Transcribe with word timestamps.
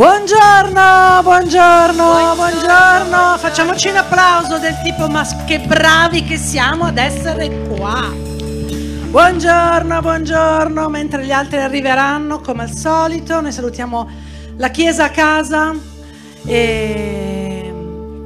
Buongiorno, 0.00 1.20
buongiorno, 1.22 2.34
buongiorno. 2.34 3.36
Facciamoci 3.36 3.88
un 3.90 3.96
applauso 3.96 4.56
del 4.58 4.80
tipo 4.82 5.08
ma 5.08 5.26
che 5.44 5.58
bravi 5.60 6.24
che 6.24 6.38
siamo 6.38 6.84
ad 6.84 6.96
essere 6.96 7.66
qua. 7.68 8.10
Buongiorno, 9.10 10.00
buongiorno. 10.00 10.88
Mentre 10.88 11.26
gli 11.26 11.32
altri 11.32 11.58
arriveranno 11.58 12.40
come 12.40 12.62
al 12.62 12.70
solito, 12.70 13.42
noi 13.42 13.52
salutiamo 13.52 14.08
la 14.56 14.70
chiesa 14.70 15.04
a 15.04 15.10
casa 15.10 15.74
e, 16.46 17.74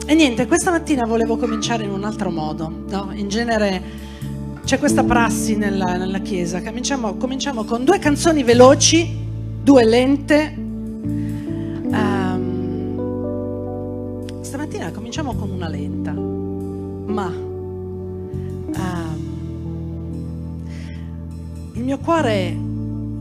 e 0.07 0.15
niente, 0.15 0.47
questa 0.47 0.71
mattina 0.71 1.05
volevo 1.09 1.37
cominciare 1.37 1.83
in 1.83 1.91
un 1.91 2.05
altro 2.05 2.31
modo. 2.31 2.85
No? 2.87 3.11
In 3.15 3.27
genere 3.29 3.83
c'è 4.65 4.79
questa 4.79 5.03
prassi 5.03 5.57
nella, 5.57 5.97
nella 5.97 6.21
chiesa. 6.21 6.63
Cominciamo, 6.63 7.17
cominciamo 7.17 7.65
con 7.65 7.83
due 7.83 7.99
canzoni 7.99 8.45
veloci, 8.45 9.27
due 9.61 9.85
lente 9.85 10.63
cominciamo 15.15 15.41
con 15.41 15.51
una 15.51 15.69
lenta, 15.69 16.11
ma 16.11 17.27
um, 17.29 17.55
il 21.75 21.85
mio 21.85 21.99
cuore 21.99 22.59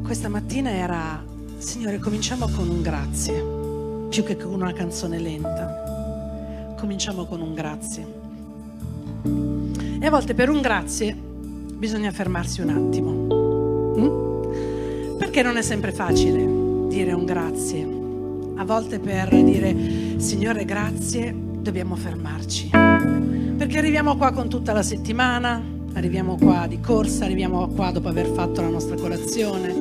questa 0.04 0.28
mattina 0.28 0.72
era, 0.72 1.24
Signore, 1.60 2.00
cominciamo 2.00 2.50
con 2.50 2.68
un 2.68 2.82
grazie, 2.82 4.08
più 4.10 4.24
che 4.24 4.38
con 4.38 4.54
una 4.54 4.74
canzone 4.74 5.20
lenta. 5.20 6.76
Cominciamo 6.80 7.26
con 7.26 7.42
un 7.42 7.54
grazie. 7.54 8.08
E 10.00 10.06
a 10.06 10.10
volte 10.10 10.34
per 10.34 10.50
un 10.50 10.62
grazie 10.62 11.14
bisogna 11.14 12.10
fermarsi 12.10 12.62
un 12.62 12.70
attimo. 12.70 13.12
Mm? 14.00 15.18
Perché 15.20 15.44
non 15.44 15.58
è 15.58 15.62
sempre 15.62 15.92
facile 15.92 16.88
dire 16.90 17.14
un 17.14 17.24
grazie. 17.24 18.03
A 18.64 18.66
volte 18.66 18.98
per 18.98 19.28
dire 19.44 19.76
Signore 20.20 20.64
grazie 20.64 21.36
dobbiamo 21.36 21.98
fermarci. 21.98 22.70
Perché 22.70 23.78
arriviamo 23.78 24.16
qua 24.16 24.32
con 24.32 24.48
tutta 24.48 24.72
la 24.72 24.82
settimana, 24.82 25.62
arriviamo 25.92 26.38
qua 26.38 26.66
di 26.66 26.80
corsa, 26.80 27.26
arriviamo 27.26 27.68
qua 27.68 27.92
dopo 27.92 28.08
aver 28.08 28.28
fatto 28.28 28.62
la 28.62 28.70
nostra 28.70 28.96
colazione 28.96 29.76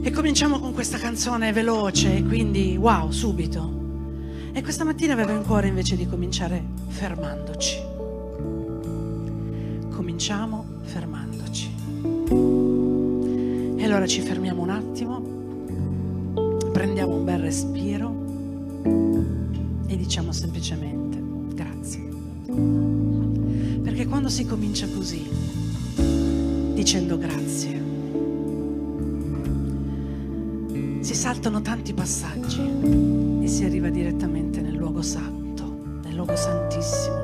e 0.00 0.10
cominciamo 0.10 0.58
con 0.58 0.72
questa 0.72 0.96
canzone 0.96 1.52
veloce, 1.52 2.22
quindi 2.22 2.74
wow, 2.78 3.10
subito. 3.10 3.70
E 4.52 4.62
questa 4.62 4.84
mattina 4.84 5.12
avevo 5.12 5.32
in 5.32 5.44
cuore 5.44 5.68
invece 5.68 5.94
di 5.94 6.06
cominciare 6.06 6.64
fermandoci. 6.88 7.76
Cominciamo 9.90 10.64
fermandoci. 10.84 11.70
E 13.76 13.84
allora 13.84 14.06
ci 14.06 14.22
fermiamo 14.22 14.62
un 14.62 14.70
attimo, 14.70 15.35
prendiamo 16.76 17.14
un 17.14 17.24
bel 17.24 17.38
respiro 17.38 18.14
e 19.86 19.96
diciamo 19.96 20.30
semplicemente 20.30 21.18
grazie. 21.54 22.06
Perché 23.82 24.06
quando 24.06 24.28
si 24.28 24.44
comincia 24.44 24.86
così, 24.94 25.26
dicendo 26.74 27.16
grazie, 27.16 27.82
si 31.00 31.14
saltano 31.14 31.62
tanti 31.62 31.94
passaggi 31.94 32.60
e 33.40 33.48
si 33.48 33.64
arriva 33.64 33.88
direttamente 33.88 34.60
nel 34.60 34.74
luogo 34.74 35.00
santo, 35.00 35.78
nel 36.02 36.14
luogo 36.14 36.36
santissimo, 36.36 37.16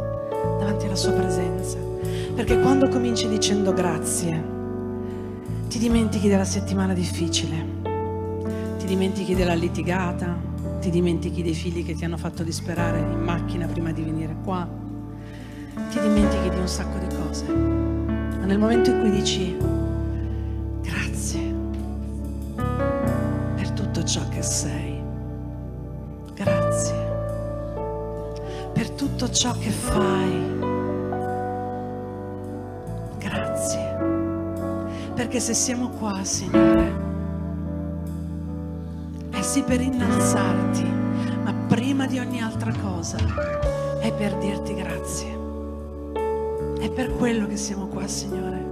davanti 0.60 0.86
alla 0.86 0.96
sua 0.96 1.12
presenza. 1.12 1.76
Perché 2.34 2.58
quando 2.58 2.88
cominci 2.88 3.28
dicendo 3.28 3.74
grazie, 3.74 4.42
ti 5.68 5.78
dimentichi 5.78 6.28
della 6.28 6.46
settimana 6.46 6.94
difficile, 6.94 7.81
dimentichi 8.92 9.34
della 9.34 9.54
litigata, 9.54 10.36
ti 10.78 10.90
dimentichi 10.90 11.42
dei 11.42 11.54
figli 11.54 11.82
che 11.82 11.94
ti 11.94 12.04
hanno 12.04 12.18
fatto 12.18 12.42
disperare 12.42 12.98
in 12.98 13.22
macchina 13.22 13.66
prima 13.66 13.90
di 13.90 14.02
venire 14.02 14.36
qua, 14.44 14.68
ti 15.88 15.98
dimentichi 15.98 16.50
di 16.50 16.56
un 16.56 16.68
sacco 16.68 16.98
di 16.98 17.06
cose. 17.16 17.46
Ma 17.46 18.44
nel 18.44 18.58
momento 18.58 18.90
in 18.90 19.00
cui 19.00 19.10
dici 19.10 19.56
grazie 20.82 21.54
per 23.54 23.70
tutto 23.70 24.04
ciò 24.04 24.28
che 24.28 24.42
sei, 24.42 25.00
grazie 26.34 27.10
per 28.74 28.90
tutto 28.90 29.30
ciò 29.30 29.56
che 29.56 29.70
fai, 29.70 30.58
grazie 33.16 33.96
perché 35.14 35.40
se 35.40 35.54
siamo 35.54 35.88
qua, 35.88 36.22
Signore, 36.24 37.01
sì 39.52 39.62
per 39.64 39.82
innalzarti, 39.82 40.82
ma 41.44 41.52
prima 41.68 42.06
di 42.06 42.18
ogni 42.18 42.40
altra 42.40 42.72
cosa 42.80 43.18
è 44.00 44.10
per 44.10 44.38
dirti 44.38 44.74
grazie. 44.74 45.38
È 46.80 46.90
per 46.90 47.14
quello 47.18 47.46
che 47.46 47.58
siamo 47.58 47.86
qua, 47.88 48.06
Signore. 48.06 48.64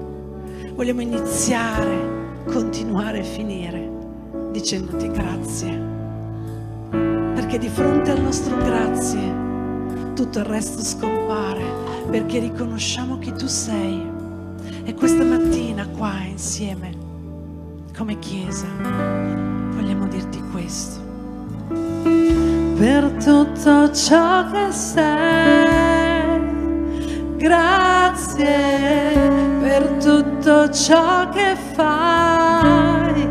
Vogliamo 0.75 1.03
iniziare, 1.03 2.43
continuare 2.47 3.19
e 3.19 3.25
finire 3.25 3.91
dicendoti 4.53 5.11
grazie. 5.11 5.79
Perché 6.89 7.59
di 7.59 7.69
fronte 7.69 8.13
al 8.13 8.23
nostro 8.23 8.57
grazie 8.57 9.35
tutto 10.15 10.39
il 10.39 10.47
resto 10.47 10.83
scompare, 10.83 11.63
perché 12.09 12.39
riconosciamo 12.39 13.19
chi 13.19 13.35
tu 13.35 13.49
sei. 13.49 14.03
E 14.85 14.95
questa 14.95 15.25
mattina 15.25 15.87
qua 15.89 16.23
insieme, 16.23 16.97
come 17.95 18.19
Chiesa, 18.19 19.60
questo. 20.71 21.01
Per 22.79 23.11
tutto 23.23 23.93
ciò 23.93 24.49
che 24.51 24.73
sei, 24.73 26.41
grazie 27.37 28.49
per 29.61 29.83
tutto 30.03 30.71
ciò 30.71 31.29
che 31.29 31.57
fai, 31.75 33.29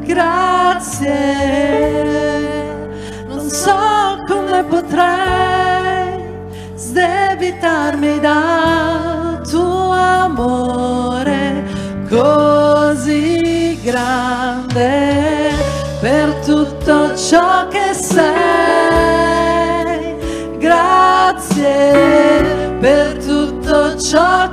grazie. 0.00 1.16
Non 3.28 3.48
so 3.48 4.24
come 4.26 4.64
potrei 4.64 6.24
sdebitarmi 6.74 8.18
dal 8.18 9.46
tuo 9.48 9.90
amore 9.92 11.64
così 12.08 13.78
grande 13.82 15.37
per 16.08 16.32
tutto 16.36 17.14
ciò 17.14 17.68
che 17.68 17.92
sei. 17.92 18.16
Grazie 20.56 21.96
per 22.80 23.18
tutto 23.22 23.98
ciò 23.98 24.47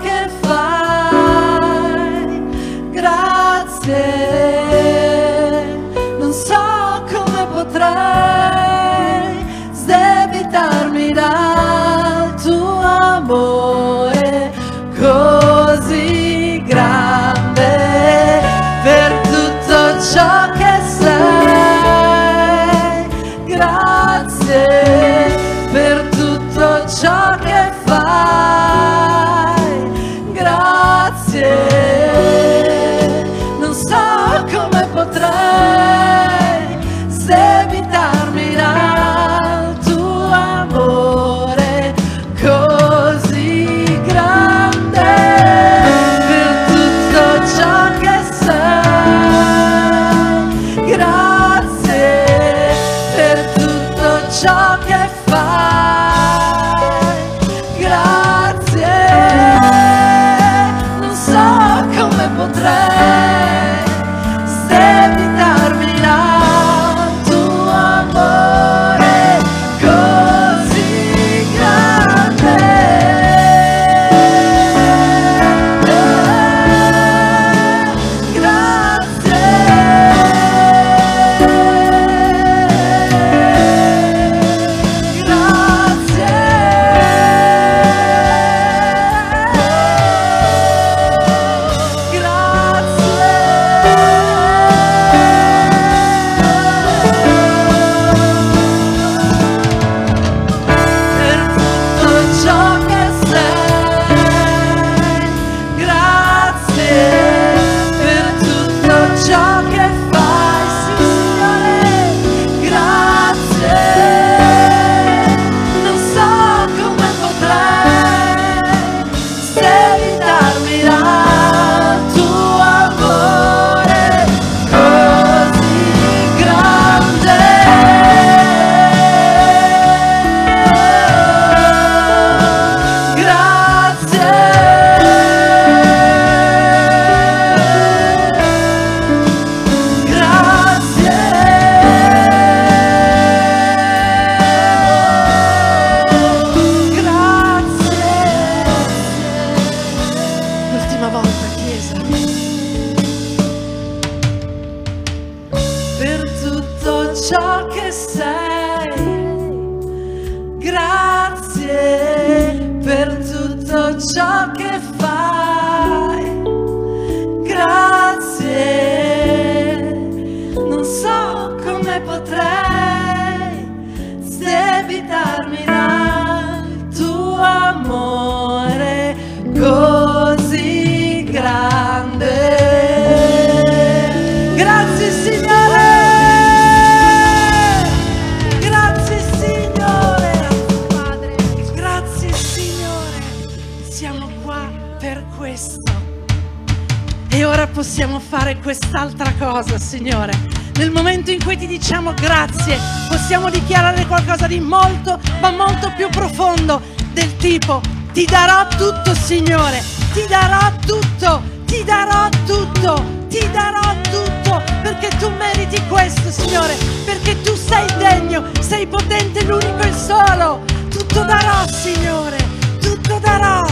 fare 198.46 198.60
quest'altra 198.60 199.34
cosa, 199.40 199.80
Signore. 199.80 200.32
Nel 200.76 200.92
momento 200.92 201.32
in 201.32 201.44
cui 201.44 201.58
ti 201.58 201.66
diciamo 201.66 202.14
grazie, 202.14 202.78
possiamo 203.10 203.50
dichiarare 203.50 204.06
qualcosa 204.06 204.46
di 204.46 204.60
molto, 204.60 205.20
ma 205.42 205.50
molto 205.50 205.92
più 205.96 206.08
profondo, 206.10 206.80
del 207.14 207.36
tipo, 207.38 207.82
ti 208.14 208.24
darò 208.26 208.68
tutto, 208.68 209.16
Signore, 209.16 209.82
ti 210.14 210.28
darò 210.28 210.72
tutto, 210.86 211.42
ti 211.66 211.84
darò 211.84 212.30
tutto, 212.46 213.04
ti 213.30 213.50
darò 213.52 213.96
tutto, 214.12 214.62
perché 214.84 215.08
tu 215.18 215.32
meriti 215.32 215.82
questo, 215.88 216.30
Signore, 216.30 216.76
perché 217.04 217.42
tu 217.42 217.56
sei 217.56 217.88
degno, 217.98 218.44
sei 218.60 218.86
potente, 218.86 219.44
l'unico 219.44 219.80
e 219.80 219.88
il 219.88 219.96
solo. 219.96 220.64
Tutto 220.90 221.24
darò, 221.24 221.66
Signore, 221.68 222.38
tutto 222.80 223.18
darò, 223.18 223.66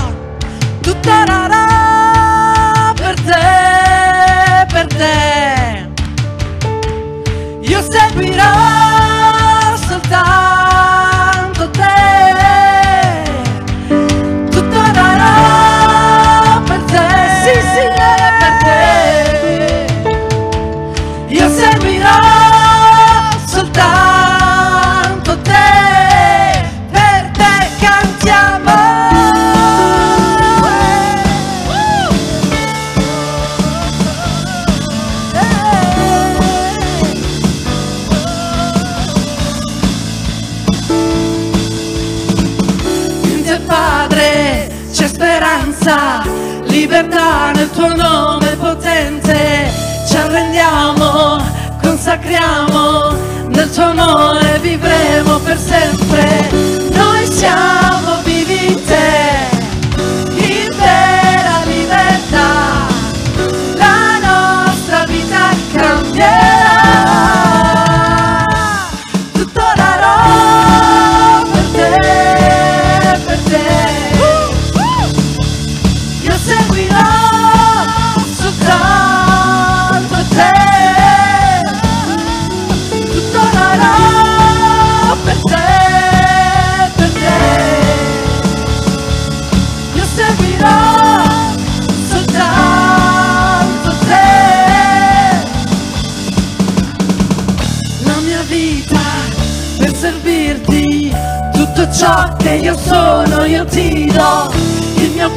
tutto 0.81 1.23
darò 1.25 2.93
per 2.95 3.19
te, 3.21 4.32
per 4.73 4.87
te. 4.87 5.87
Io 7.61 7.81
seguirò 7.81 8.92
consacriamo, 52.33 53.15
nel 53.49 53.69
tuo 53.69 53.83
amore 53.83 54.59
vivremo 54.59 55.37
per 55.39 55.57
sempre. 55.57 56.49
Noi 56.91 57.31
siamo 57.31 57.82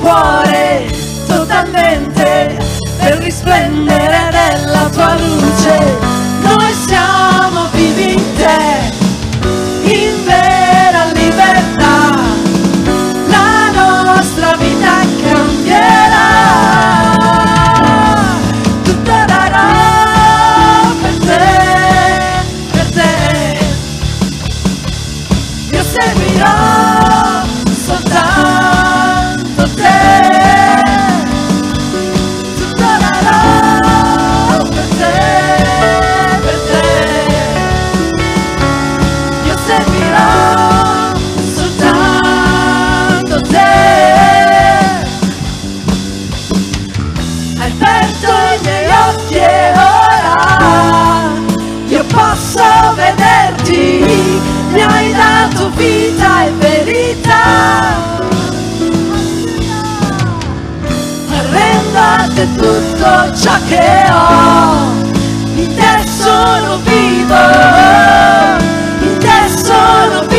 cuore 0.01 0.87
totalmente 1.27 2.57
per 2.99 3.19
risplendere 3.19 4.31
della 4.31 4.89
tua 4.91 5.15
luce 5.19 6.16
ciò 63.37 63.53
che 63.69 64.05
ho, 64.11 64.93
in 65.55 65.75
te 65.75 66.09
sono 66.09 66.79
vivo, 66.79 67.35
in 69.01 69.19
te 69.19 69.49
sono 69.63 70.21
vivo. 70.21 70.36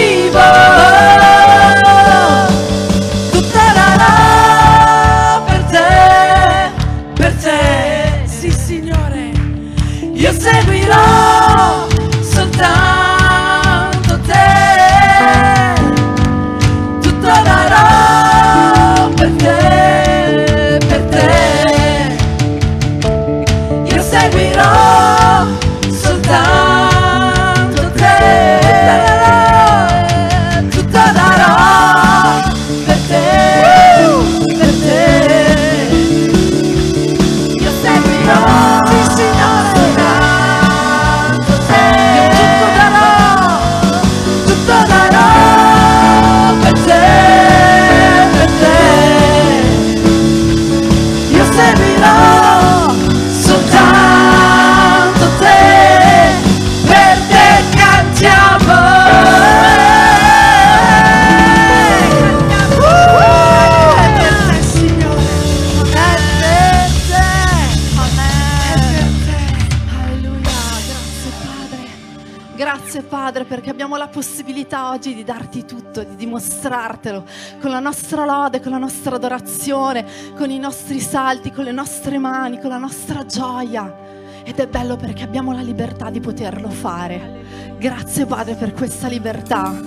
Oggi 74.98 75.14
di 75.14 75.24
darti 75.24 75.64
tutto, 75.64 76.02
di 76.02 76.16
dimostrartelo 76.16 77.24
con 77.62 77.70
la 77.70 77.80
nostra 77.80 78.26
lode, 78.26 78.60
con 78.60 78.72
la 78.72 78.80
nostra 78.80 79.16
adorazione, 79.16 80.04
con 80.36 80.50
i 80.50 80.58
nostri 80.58 81.00
salti, 81.00 81.52
con 81.52 81.66
le 81.66 81.72
nostre 81.72 82.18
mani, 82.18 82.60
con 82.60 82.72
la 82.72 82.80
nostra 82.80 83.24
gioia. 83.24 84.06
Ed 84.44 84.58
è 84.58 84.66
bello 84.66 84.96
perché 84.96 85.22
abbiamo 85.22 85.54
la 85.54 85.62
libertà 85.62 86.10
di 86.10 86.20
poterlo 86.20 86.70
fare. 86.70 87.76
Grazie 87.78 88.26
Padre 88.26 88.56
per 88.56 88.74
questa 88.74 89.08
libertà. 89.08 89.80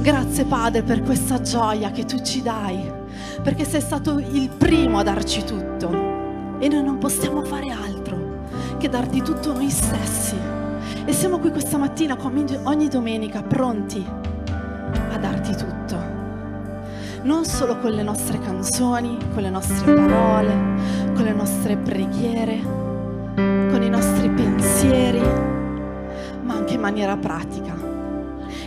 Grazie 0.00 0.44
Padre 0.44 0.82
per 0.82 1.02
questa 1.02 1.40
gioia 1.40 1.92
che 1.92 2.04
tu 2.04 2.20
ci 2.20 2.42
dai. 2.42 2.90
Perché 3.40 3.64
sei 3.64 3.80
stato 3.80 4.18
il 4.18 4.48
primo 4.48 4.98
a 4.98 5.04
darci 5.04 5.44
tutto. 5.44 6.58
E 6.58 6.66
noi 6.66 6.82
non 6.82 6.98
possiamo 6.98 7.44
fare 7.44 7.70
altro 7.70 8.76
che 8.78 8.88
darti 8.88 9.22
tutto 9.22 9.52
noi 9.52 9.70
stessi. 9.70 10.34
E 11.04 11.12
siamo 11.12 11.38
qui 11.38 11.52
questa 11.52 11.76
mattina 11.76 12.16
come 12.16 12.44
ogni 12.64 12.88
domenica 12.88 13.40
pronti 13.42 14.27
a 15.10 15.18
darti 15.18 15.54
tutto. 15.56 15.96
Non 17.22 17.44
solo 17.44 17.78
con 17.78 17.92
le 17.92 18.02
nostre 18.02 18.38
canzoni, 18.38 19.18
con 19.34 19.42
le 19.42 19.50
nostre 19.50 19.92
parole, 19.92 20.54
con 21.14 21.24
le 21.24 21.32
nostre 21.32 21.76
preghiere 21.76 22.88
con 23.70 23.82
i 23.82 23.88
nostri 23.88 24.28
pensieri, 24.30 25.20
ma 26.42 26.54
anche 26.54 26.74
in 26.74 26.80
maniera 26.80 27.16
pratica. 27.16 27.76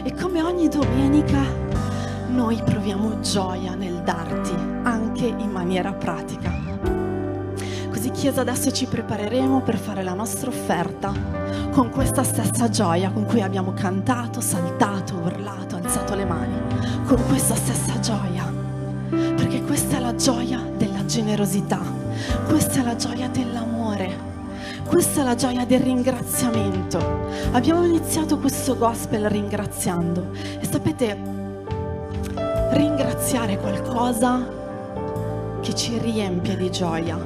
E 0.04 0.14
come 0.14 0.42
ogni 0.42 0.70
domenica 0.70 1.42
noi 2.30 2.62
proviamo 2.64 3.20
gioia 3.20 3.76
nel 3.76 4.02
darti, 4.04 4.54
anche 4.84 5.26
in 5.26 5.50
maniera 5.52 5.92
pratica. 5.92 6.50
Così 7.90 8.12
Chiesa 8.12 8.42
adesso 8.42 8.72
ci 8.72 8.86
prepareremo 8.86 9.62
per 9.62 9.78
fare 9.78 10.04
la 10.04 10.14
nostra 10.14 10.50
offerta 10.50 11.12
con 11.72 11.90
questa 11.90 12.24
stessa 12.24 12.70
gioia 12.70 13.12
con 13.12 13.26
cui 13.26 13.42
abbiamo 13.42 13.74
cantato, 13.74 14.40
saltato, 14.40 15.16
urlato, 15.16 15.80
alzato 15.92 16.16
le 16.16 16.24
mani, 16.24 16.56
con 17.06 17.22
questa 17.28 17.54
stessa 17.54 18.00
gioia. 18.00 18.50
Perché 19.10 19.62
questa 19.64 19.98
è 19.98 20.00
la 20.00 20.16
gioia 20.16 20.62
della 20.78 21.04
generosità, 21.06 21.82
questa 22.48 22.80
è 22.80 22.84
la 22.84 22.96
gioia 22.96 23.28
dell'amore 23.28 24.30
questa 24.86 25.22
è 25.22 25.24
la 25.24 25.36
gioia 25.36 25.66
del 25.66 25.80
ringraziamento. 25.80 27.00
Abbiamo 27.52 27.86
iniziato 27.86 28.38
questo 28.40 28.78
gospel 28.78 29.30
ringraziando 29.30 30.32
e 30.60 30.66
sapete, 30.70 31.18
ringraziare 32.72 33.58
qualcosa 33.58 34.46
che 35.62 35.74
ci 35.76 35.98
riempie 35.98 36.58
di 36.58 36.70
gioia, 36.72 37.18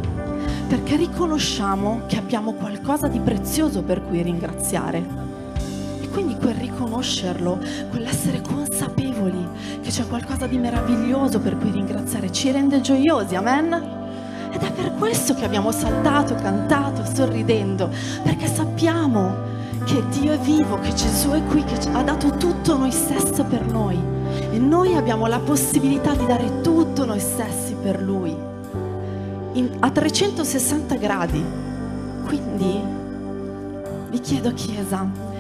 perché 0.68 0.96
riconosciamo 0.96 2.02
che 2.08 2.18
abbiamo 2.18 2.54
qualcosa 2.54 3.08
di 3.08 3.20
prezioso 3.20 3.82
per 3.82 4.04
cui 4.04 4.22
ringraziare. 4.22 5.25
Quindi 6.16 6.38
quel 6.38 6.56
riconoscerlo, 6.56 7.60
quell'essere 7.90 8.40
consapevoli 8.40 9.46
che 9.82 9.90
c'è 9.90 10.08
qualcosa 10.08 10.48
di 10.48 10.58
meraviglioso 10.58 11.42
per 11.42 11.58
cui 11.58 11.72
ringraziare, 11.72 12.32
ci 12.32 12.52
rende 12.52 12.80
gioiosi, 12.80 13.36
amen? 13.36 13.74
Ed 14.50 14.62
è 14.62 14.72
per 14.72 14.94
questo 14.94 15.34
che 15.34 15.44
abbiamo 15.44 15.74
saltato, 15.74 16.34
cantato, 16.36 17.04
sorridendo, 17.04 17.90
perché 18.24 18.48
sappiamo 18.48 19.36
che 19.84 20.02
Dio 20.08 20.32
è 20.32 20.38
vivo, 20.38 20.80
che 20.80 20.94
Gesù 20.94 21.32
è 21.32 21.44
qui, 21.44 21.66
che 21.66 21.78
ha 21.92 22.02
dato 22.02 22.30
tutto 22.38 22.78
noi 22.78 22.94
stessi 22.94 23.44
per 23.44 23.66
noi. 23.66 24.00
E 24.52 24.58
noi 24.58 24.96
abbiamo 24.96 25.28
la 25.28 25.40
possibilità 25.40 26.16
di 26.16 26.26
dare 26.26 26.62
tutto 26.62 27.04
noi 27.04 27.20
stessi 27.20 27.76
per 27.76 28.02
Lui, 28.02 28.34
in, 29.52 29.70
a 29.80 29.92
360 29.92 30.96
gradi. 30.96 31.44
Quindi 32.24 32.82
vi 34.12 34.20
chiedo, 34.22 34.54
Chiesa, 34.54 35.34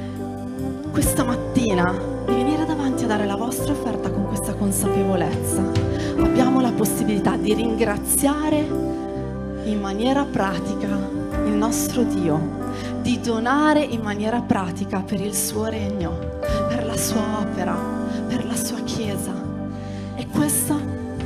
questa 0.95 1.25
mattina 1.25 1.91
di 2.25 2.33
venire 2.33 2.65
davanti 2.65 3.03
a 3.03 3.07
dare 3.07 3.25
la 3.25 3.35
vostra 3.35 3.73
offerta 3.73 4.09
con 4.09 4.27
questa 4.27 4.53
consapevolezza. 4.53 5.61
Abbiamo 6.19 6.61
la 6.61 6.71
possibilità 6.71 7.35
di 7.35 7.53
ringraziare 7.53 8.59
in 9.65 9.77
maniera 9.81 10.23
pratica 10.23 10.87
il 11.47 11.51
nostro 11.51 12.03
Dio, 12.03 12.39
di 13.01 13.19
donare 13.19 13.81
in 13.81 13.99
maniera 13.99 14.39
pratica 14.39 15.01
per 15.01 15.19
il 15.19 15.35
suo 15.35 15.65
regno, 15.65 16.17
per 16.69 16.85
la 16.85 16.95
sua 16.95 17.39
opera, 17.41 17.75
per 18.29 18.45
la 18.45 18.55
sua 18.55 18.79
Chiesa. 18.85 19.33
E 20.15 20.27
questa 20.29 20.77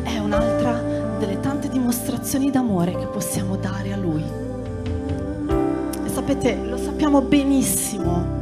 è 0.01 0.17
un'altra 0.17 0.82
delle 1.19 1.39
tante 1.41 1.69
dimostrazioni 1.69 2.49
d'amore 2.49 2.95
che 2.95 3.05
possiamo 3.05 3.55
dare 3.55 3.93
a 3.93 3.97
Lui. 3.97 4.23
E 6.03 6.10
sapete, 6.10 6.55
lo 6.55 6.77
sappiamo 6.77 7.21
benissimo 7.21 8.38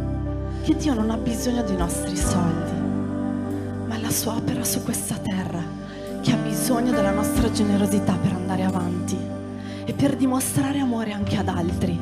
che 0.68 0.76
Dio 0.76 0.94
non 0.94 1.10
ha 1.12 1.16
bisogno 1.16 1.64
dei 1.64 1.78
nostri 1.78 2.18
soldi, 2.18 2.72
ma 3.88 3.98
la 4.02 4.10
sua 4.10 4.36
opera 4.36 4.66
su 4.66 4.84
questa 4.84 5.16
terra 5.16 5.64
che 6.20 6.34
ha 6.34 6.36
bisogno 6.36 6.92
della 6.92 7.12
nostra 7.12 7.50
generosità 7.50 8.18
per 8.22 8.34
andare 8.34 8.66
avanti 8.66 9.18
e 9.86 9.94
per 9.94 10.18
dimostrare 10.18 10.80
amore 10.80 11.14
anche 11.14 11.38
ad 11.38 11.48
altri. 11.48 11.98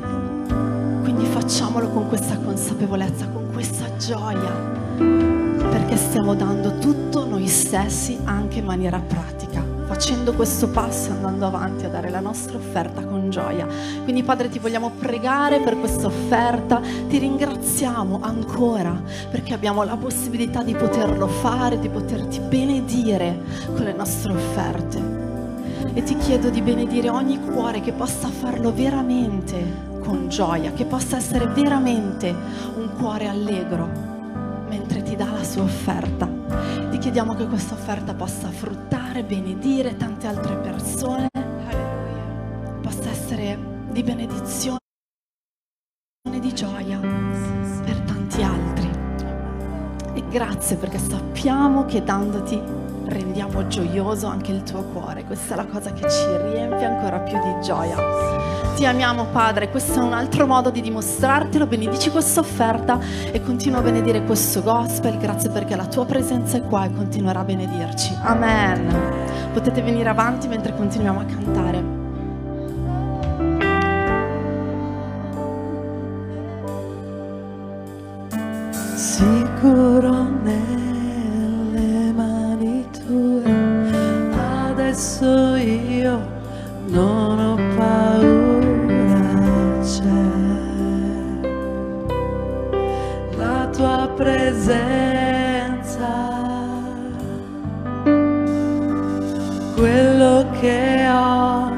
Quindi 1.00 1.26
facciamolo 1.26 1.90
con 1.90 2.08
questa 2.08 2.38
consapevolezza, 2.38 3.28
con 3.28 3.52
questa 3.52 3.96
gioia, 3.98 4.50
perché 4.96 5.96
stiamo 5.96 6.34
dando 6.34 6.76
tutto 6.78 7.24
noi 7.24 7.46
stessi 7.46 8.18
anche 8.24 8.58
in 8.58 8.64
maniera 8.64 8.98
pratica, 8.98 9.35
facendo 9.96 10.34
questo 10.34 10.68
passo 10.68 11.12
andando 11.12 11.46
avanti 11.46 11.86
a 11.86 11.88
dare 11.88 12.10
la 12.10 12.20
nostra 12.20 12.58
offerta 12.58 13.02
con 13.02 13.30
gioia. 13.30 13.66
Quindi 14.04 14.22
Padre 14.22 14.50
ti 14.50 14.58
vogliamo 14.58 14.90
pregare 14.90 15.60
per 15.60 15.78
questa 15.78 16.06
offerta, 16.06 16.82
ti 17.08 17.16
ringraziamo 17.16 18.18
ancora 18.20 18.94
perché 19.30 19.54
abbiamo 19.54 19.84
la 19.84 19.96
possibilità 19.96 20.62
di 20.62 20.74
poterlo 20.74 21.26
fare, 21.26 21.78
di 21.78 21.88
poterti 21.88 22.40
benedire 22.40 23.40
con 23.74 23.84
le 23.84 23.94
nostre 23.94 24.32
offerte 24.34 25.02
e 25.94 26.02
ti 26.02 26.14
chiedo 26.18 26.50
di 26.50 26.60
benedire 26.60 27.08
ogni 27.08 27.40
cuore 27.40 27.80
che 27.80 27.92
possa 27.92 28.28
farlo 28.28 28.74
veramente 28.74 29.94
con 30.00 30.28
gioia, 30.28 30.72
che 30.72 30.84
possa 30.84 31.16
essere 31.16 31.46
veramente 31.46 32.34
un 32.74 32.90
cuore 32.98 33.28
allegro 33.28 33.88
mentre 34.68 35.02
ti 35.02 35.16
dà 35.16 35.30
la 35.30 35.42
sua 35.42 35.62
offerta. 35.62 36.85
Ti 36.96 37.02
chiediamo 37.02 37.34
che 37.34 37.46
questa 37.46 37.74
offerta 37.74 38.14
possa 38.14 38.48
fruttare, 38.48 39.22
benedire 39.22 39.96
tante 39.96 40.26
altre 40.26 40.56
persone, 40.56 41.28
possa 42.80 43.10
essere 43.10 43.58
di 43.90 44.02
benedizione 44.02 44.78
e 46.32 46.40
di 46.40 46.54
gioia 46.54 46.98
per 46.98 48.00
tanti 48.00 48.42
altri. 48.42 48.88
E 50.14 50.26
grazie 50.30 50.76
perché 50.76 50.96
sappiamo 50.96 51.84
che 51.84 52.02
dandoti 52.02 52.58
rendiamo 53.06 53.66
gioioso 53.66 54.26
anche 54.26 54.52
il 54.52 54.62
tuo 54.62 54.82
cuore. 54.82 55.24
Questa 55.24 55.54
è 55.54 55.56
la 55.56 55.66
cosa 55.66 55.92
che 55.92 56.08
ci 56.08 56.24
riempie 56.52 56.84
ancora 56.84 57.18
più 57.20 57.38
di 57.38 57.60
gioia. 57.62 57.96
Ti 58.76 58.84
amiamo 58.84 59.26
Padre, 59.32 59.70
questo 59.70 60.00
è 60.00 60.02
un 60.02 60.12
altro 60.12 60.46
modo 60.46 60.70
di 60.70 60.82
dimostrartelo. 60.82 61.66
Benedici 61.66 62.10
questa 62.10 62.40
offerta 62.40 62.98
e 63.32 63.40
continua 63.40 63.78
a 63.78 63.82
benedire 63.82 64.22
questo 64.24 64.62
gospel. 64.62 65.16
Grazie 65.16 65.50
perché 65.50 65.76
la 65.76 65.86
tua 65.86 66.04
presenza 66.04 66.58
è 66.58 66.62
qua 66.62 66.84
e 66.84 66.92
continuerà 66.92 67.40
a 67.40 67.44
benedirci. 67.44 68.14
Amen. 68.22 69.50
Potete 69.52 69.80
venire 69.80 70.10
avanti 70.10 70.46
mentre 70.48 70.74
continuiamo 70.74 71.20
a 71.20 71.24
cantare. 71.24 72.04
Sicuro 78.94 80.28
nel 80.42 80.75
adesso 84.96 85.56
io 85.56 86.26
non 86.86 87.38
ho 87.38 87.56
paura, 87.76 89.28
c'è 89.82 90.00
la 93.36 93.68
tua 93.76 94.10
presenza, 94.16 94.74
quello 99.74 100.46
che 100.60 101.06
ho 101.10 101.68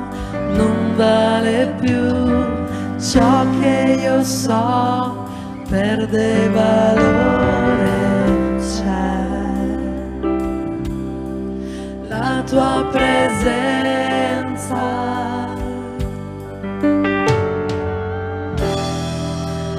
non 0.54 0.94
vale 0.94 1.74
più, 1.80 3.00
ciò 3.00 3.44
che 3.58 3.98
io 4.00 4.22
so 4.22 5.26
perde 5.68 6.48
valore. 6.50 7.47
Presenza. 12.90 14.76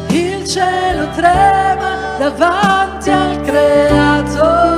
Il 0.10 0.46
cielo 0.48 1.10
trema 1.16 2.16
davanti 2.18 3.10
al 3.12 3.42
creato. 3.42 4.69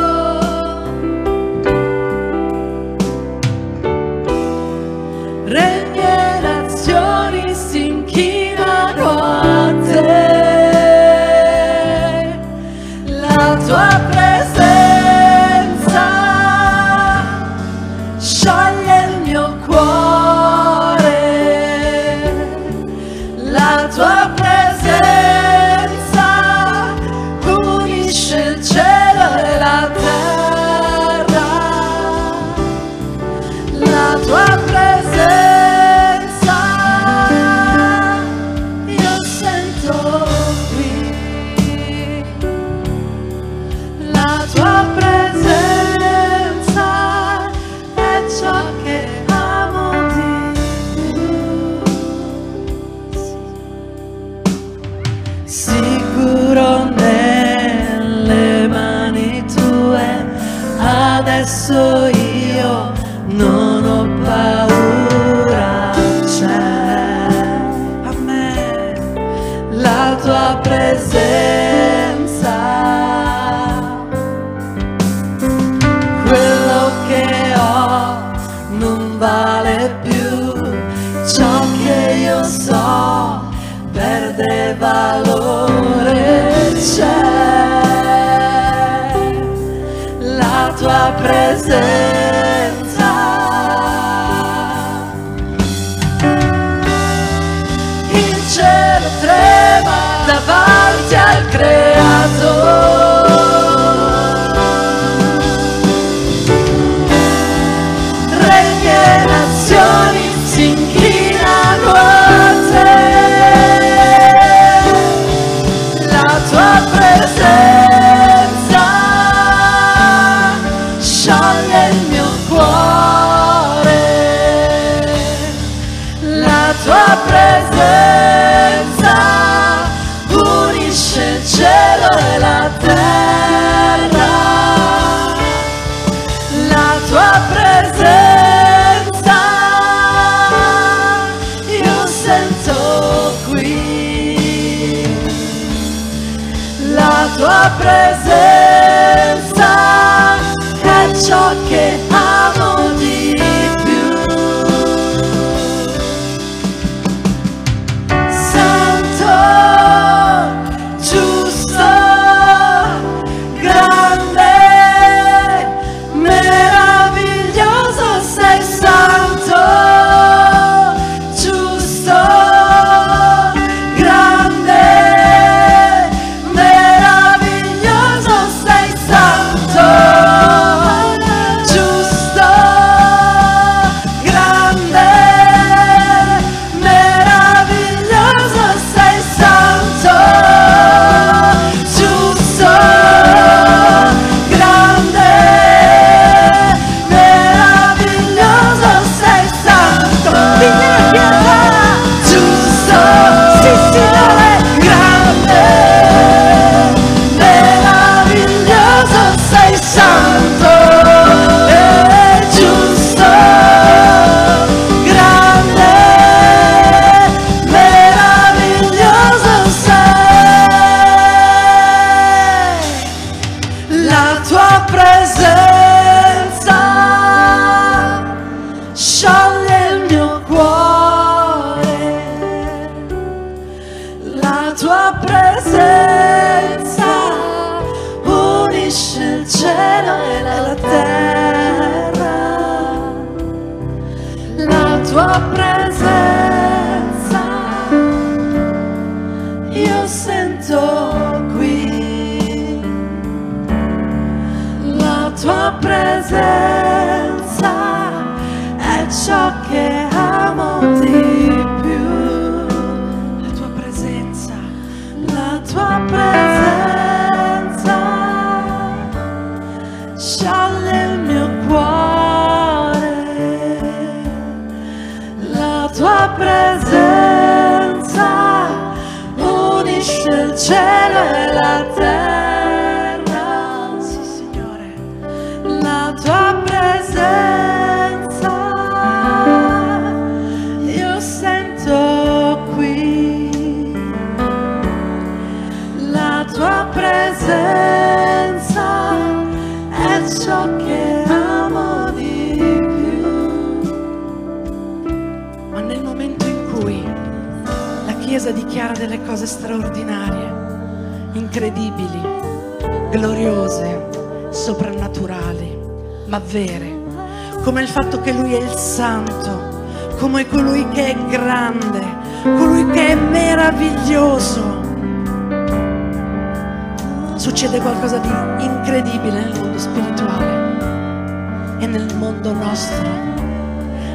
e 331.82 331.88
nel 331.88 332.16
mondo 332.16 332.54
nostro. 332.54 333.10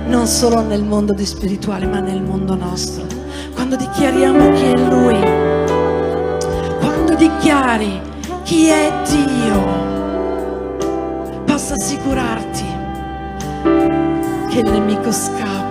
Non 0.06 0.28
solo 0.28 0.62
nel 0.62 0.84
mondo 0.84 1.12
di 1.12 1.26
spirituale, 1.26 1.84
ma 1.86 1.98
nel 1.98 2.22
mondo 2.22 2.54
nostro. 2.54 3.04
Quando 3.54 3.74
dichiariamo 3.74 4.52
chi 4.52 4.64
è 4.66 4.78
Lui, 4.88 5.18
quando 6.78 7.16
dichiari 7.16 8.00
chi 8.44 8.68
è 8.68 8.92
Dio, 9.08 9.64
posso 11.44 11.74
assicurarti 11.74 12.64
che 14.48 14.60
il 14.60 14.70
nemico 14.70 15.10
scappa. 15.10 15.64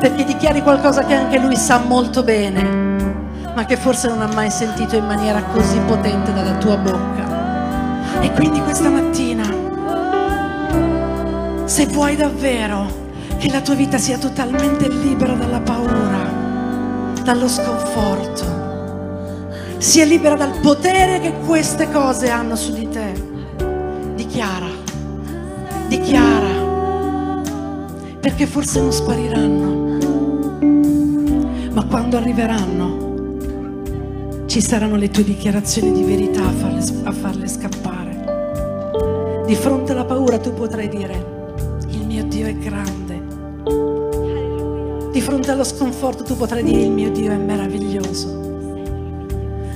Perché 0.00 0.24
dichiari 0.24 0.60
qualcosa 0.62 1.02
che 1.06 1.14
anche 1.14 1.38
lui 1.38 1.56
sa 1.56 1.78
molto 1.78 2.22
bene, 2.22 2.62
ma 3.54 3.64
che 3.64 3.76
forse 3.78 4.08
non 4.08 4.20
ha 4.20 4.28
mai 4.34 4.50
sentito 4.50 4.96
in 4.96 5.06
maniera 5.06 5.42
così 5.44 5.78
potente 5.86 6.34
dalla 6.34 6.58
tua 6.58 6.76
bocca. 6.76 7.27
E 8.20 8.32
quindi 8.32 8.60
questa 8.60 8.90
mattina, 8.90 9.44
se 11.64 11.86
vuoi 11.86 12.16
davvero 12.16 13.06
che 13.38 13.50
la 13.50 13.60
tua 13.60 13.74
vita 13.74 13.98
sia 13.98 14.18
totalmente 14.18 14.88
libera 14.88 15.34
dalla 15.34 15.60
paura, 15.60 16.28
dallo 17.22 17.48
sconforto, 17.48 18.66
sia 19.78 20.04
libera 20.04 20.34
dal 20.34 20.58
potere 20.60 21.20
che 21.20 21.32
queste 21.46 21.90
cose 21.90 22.28
hanno 22.30 22.56
su 22.56 22.72
di 22.72 22.88
te, 22.88 23.12
dichiara, 24.16 24.66
dichiara, 25.86 27.42
perché 28.20 28.46
forse 28.46 28.80
non 28.80 28.92
spariranno, 28.92 29.98
ma 31.72 31.84
quando 31.84 32.16
arriveranno 32.16 33.06
ci 34.46 34.60
saranno 34.60 34.96
le 34.96 35.10
tue 35.10 35.22
dichiarazioni 35.22 35.92
di 35.92 36.02
verità 36.02 36.44
a 36.44 36.50
farle, 36.50 36.82
a 37.04 37.12
farle 37.12 37.46
scappare. 37.46 37.97
Di 39.48 39.56
fronte 39.56 39.92
alla 39.92 40.04
paura 40.04 40.38
tu 40.38 40.52
potrai 40.52 40.90
dire, 40.90 41.24
il 41.88 42.04
mio 42.04 42.22
Dio 42.24 42.46
è 42.46 42.54
grande. 42.54 43.18
Di 45.10 45.22
fronte 45.22 45.50
allo 45.50 45.64
sconforto 45.64 46.22
tu 46.22 46.36
potrai 46.36 46.62
dire, 46.62 46.82
il 46.82 46.90
mio 46.90 47.10
Dio 47.10 47.32
è 47.32 47.36
meraviglioso. 47.38 48.28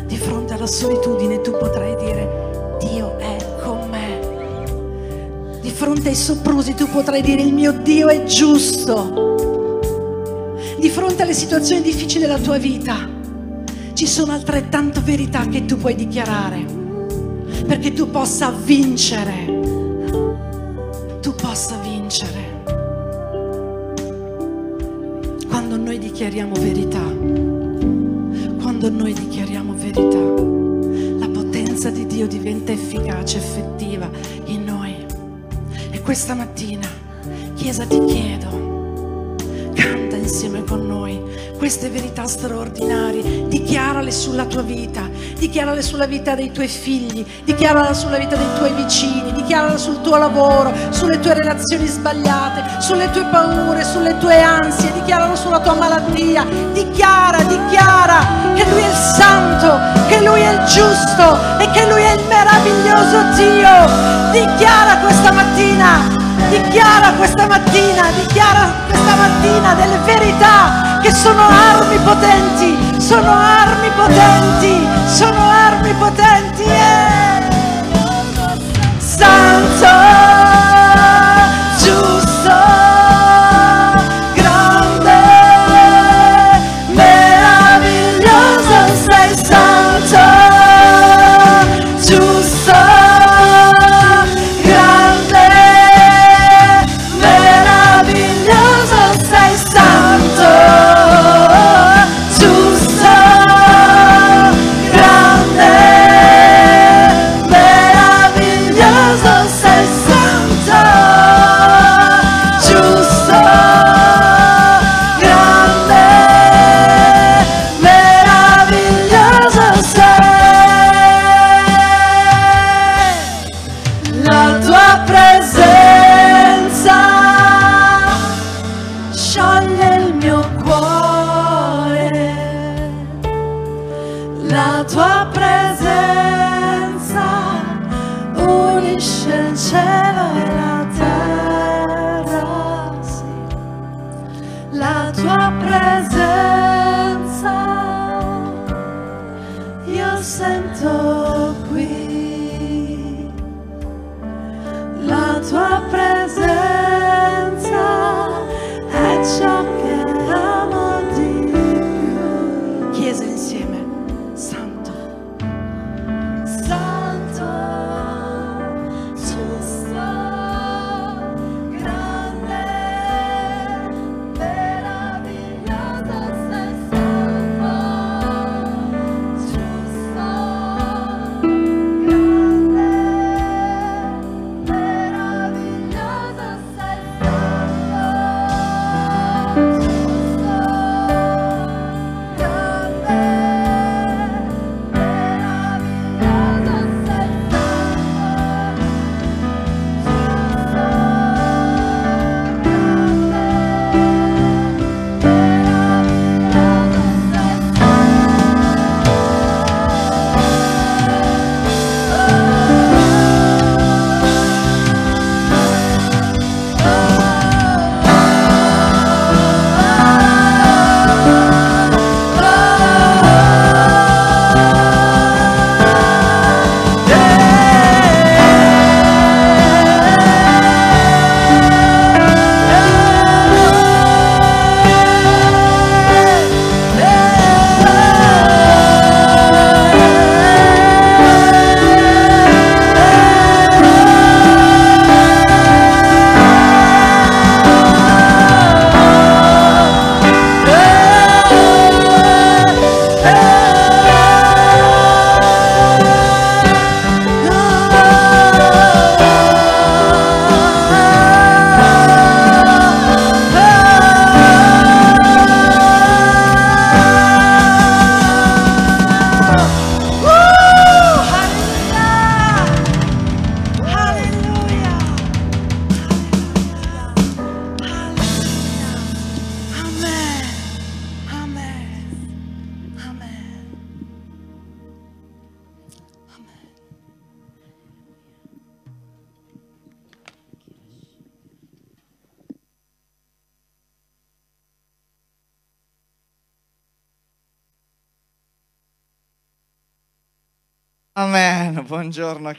Di 0.06 0.16
fronte 0.18 0.52
alla 0.52 0.66
solitudine 0.66 1.40
tu 1.40 1.52
potrai 1.52 1.96
dire, 1.96 2.76
Dio 2.80 3.16
è 3.16 3.38
con 3.62 3.88
me. 3.88 5.58
Di 5.62 5.70
fronte 5.70 6.10
ai 6.10 6.16
soprusi 6.16 6.74
tu 6.74 6.86
potrai 6.90 7.22
dire, 7.22 7.40
il 7.40 7.54
mio 7.54 7.72
Dio 7.72 8.08
è 8.08 8.24
giusto. 8.24 9.78
Di 10.78 10.90
fronte 10.90 11.22
alle 11.22 11.32
situazioni 11.32 11.80
difficili 11.80 12.26
della 12.26 12.38
tua 12.38 12.58
vita 12.58 13.08
ci 13.94 14.06
sono 14.06 14.32
altrettanto 14.32 15.00
verità 15.02 15.46
che 15.46 15.64
tu 15.64 15.78
puoi 15.78 15.94
dichiarare 15.94 16.80
perché 17.66 17.94
tu 17.94 18.10
possa 18.10 18.50
vincere. 18.50 19.61
Vincere. 22.12 22.60
Quando 25.48 25.78
noi 25.78 25.98
dichiariamo 25.98 26.54
verità, 26.56 27.02
quando 28.60 28.90
noi 28.90 29.14
dichiariamo 29.14 29.72
verità, 29.74 30.18
la 31.18 31.28
potenza 31.30 31.88
di 31.88 32.04
Dio 32.04 32.26
diventa 32.26 32.70
efficace, 32.70 33.38
effettiva 33.38 34.10
in 34.44 34.62
noi. 34.64 34.94
E 35.90 36.02
questa 36.02 36.34
mattina, 36.34 36.86
Chiesa, 37.54 37.86
ti 37.86 38.04
chiedo, 38.04 39.36
canta 39.72 40.16
insieme 40.16 40.64
con 40.64 40.86
noi 40.86 41.18
queste 41.56 41.88
verità 41.88 42.26
straordinarie, 42.26 43.46
dichiarale 43.46 44.10
sulla 44.10 44.44
tua 44.44 44.62
vita, 44.62 45.08
dichiarale 45.42 45.82
sulla 45.82 46.06
vita 46.06 46.36
dei 46.36 46.52
tuoi 46.52 46.68
figli, 46.68 47.26
dichiarale 47.42 47.94
sulla 47.94 48.16
vita 48.16 48.36
dei 48.36 48.46
tuoi 48.56 48.72
vicini, 48.74 49.32
dichiarale 49.32 49.76
sul 49.76 50.00
tuo 50.00 50.16
lavoro, 50.16 50.72
sulle 50.90 51.18
tue 51.18 51.34
relazioni 51.34 51.84
sbagliate, 51.84 52.80
sulle 52.80 53.10
tue 53.10 53.24
paure, 53.24 53.82
sulle 53.82 54.16
tue 54.18 54.40
ansie, 54.40 54.92
dichiaralo 54.92 55.34
sulla 55.34 55.58
tua 55.58 55.74
malattia, 55.74 56.46
dichiara, 56.72 57.42
dichiara 57.42 58.24
che 58.54 58.64
Lui 58.70 58.82
è 58.82 58.88
il 58.88 58.94
santo, 58.94 59.80
che 60.06 60.20
Lui 60.20 60.40
è 60.40 60.52
il 60.52 60.64
giusto 60.66 61.36
e 61.58 61.68
che 61.72 61.86
Lui 61.86 62.02
è 62.02 62.12
il 62.12 62.24
meraviglioso 62.28 63.22
Dio. 63.34 64.30
Dichiara 64.30 64.98
questa 64.98 65.32
mattina 65.32 66.30
dichiara 66.50 67.12
questa 67.14 67.46
mattina, 67.46 68.10
dichiara 68.10 68.72
questa 68.86 69.14
mattina 69.14 69.74
delle 69.74 69.98
verità 70.04 70.91
che 71.02 71.10
sono 71.10 71.42
armi 71.48 71.98
potenti, 71.98 73.00
sono 73.00 73.32
armi 73.32 73.90
potenti, 73.96 74.86
sono 75.06 75.48
armi 75.48 75.92
potenti. 75.94 76.62
Yeah. 76.62 77.50
Santo, 78.98 80.61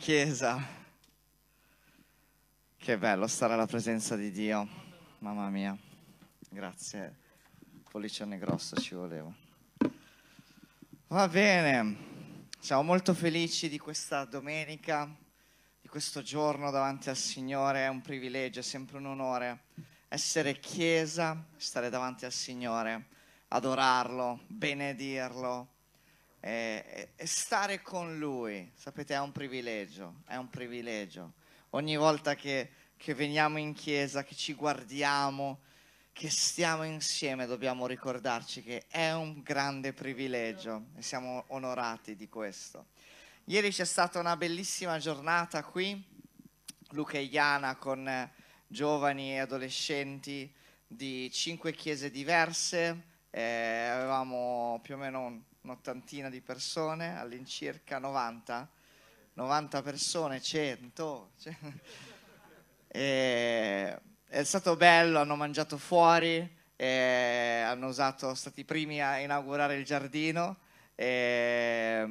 Chiesa. 0.04 0.62
Che 2.76 2.98
bello 2.98 3.26
stare 3.26 3.54
alla 3.54 3.66
presenza 3.66 4.18
di 4.18 4.32
Dio, 4.32 4.68
mamma 5.20 5.48
mia. 5.48 5.78
Grazie, 6.50 7.16
pollicione 7.90 8.38
grosso 8.38 8.76
ci 8.76 8.96
voleva. 8.96 9.34
Va 11.08 11.28
bene, 11.30 11.96
siamo 12.60 12.84
molto 12.84 13.14
felici 13.14 13.70
di 13.70 13.80
questa 13.80 14.26
domenica, 14.26 15.10
di 15.80 15.88
questo 15.88 16.22
giorno 16.22 16.70
davanti 16.70 17.08
al 17.08 17.16
Signore, 17.16 17.86
è 17.86 17.88
un 17.88 18.02
privilegio, 18.02 18.60
è 18.60 18.62
sempre 18.64 18.98
un 18.98 19.06
onore 19.06 19.62
essere 20.10 20.60
Chiesa, 20.60 21.46
stare 21.56 21.90
davanti 21.90 22.26
al 22.26 22.34
Signore, 22.34 23.06
adorarlo, 23.48 24.42
benedirlo 24.48 25.73
e, 26.46 27.10
stare 27.24 27.82
con 27.82 28.18
Lui. 28.18 28.70
Sapete, 28.76 29.14
è 29.14 29.20
un 29.20 29.32
privilegio, 29.32 30.16
è 30.26 30.36
un 30.36 30.50
privilegio. 30.50 31.34
Ogni 31.72 31.96
volta 31.96 32.36
che, 32.36 32.70
che 32.98 33.14
veniamo 33.14 33.58
in 33.60 33.74
Chiesa, 33.74 34.24
che 34.24 34.36
ci 34.36 34.54
guardiamo, 34.54 35.62
che 36.12 36.30
stiamo 36.30 36.84
insieme, 36.84 37.46
dobbiamo 37.46 37.88
ricordarci 37.88 38.62
che 38.62 38.86
è 38.90 39.14
un 39.14 39.42
grande 39.42 39.94
privilegio 39.94 40.88
e 40.98 41.02
siamo 41.02 41.46
onorati 41.48 42.18
di 42.18 42.28
questo. 42.28 42.88
Ieri 43.46 43.72
c'è 43.72 43.86
stata 43.86 44.20
una 44.20 44.36
bellissima 44.36 45.00
giornata 45.00 45.64
qui, 45.64 46.02
Luca 46.90 47.18
e 47.18 47.24
Iana 47.24 47.78
con 47.78 48.30
giovani 48.68 49.32
e 49.32 49.40
adolescenti 49.40 50.54
di 50.86 51.32
cinque 51.32 51.74
chiese 51.74 52.12
diverse, 52.12 53.12
eh, 53.32 53.88
avevamo 53.90 54.80
più 54.84 54.96
o 54.96 54.98
meno 54.98 55.52
un'ottantina 55.64 56.30
di 56.30 56.42
persone, 56.42 57.18
all'incirca 57.18 57.98
90, 57.98 58.70
90 59.34 59.82
persone, 59.82 60.42
100. 60.42 61.32
Cioè, 61.40 61.56
e, 62.88 64.00
è 64.28 64.44
stato 64.44 64.76
bello, 64.76 65.20
hanno 65.20 65.36
mangiato 65.36 65.78
fuori, 65.78 66.62
hanno 66.78 67.88
usato, 67.88 68.20
sono 68.20 68.34
stati 68.34 68.62
i 68.62 68.66
primi 68.66 69.02
a 69.02 69.20
inaugurare 69.20 69.76
il 69.76 69.86
giardino 69.86 70.58
e, 70.96 72.06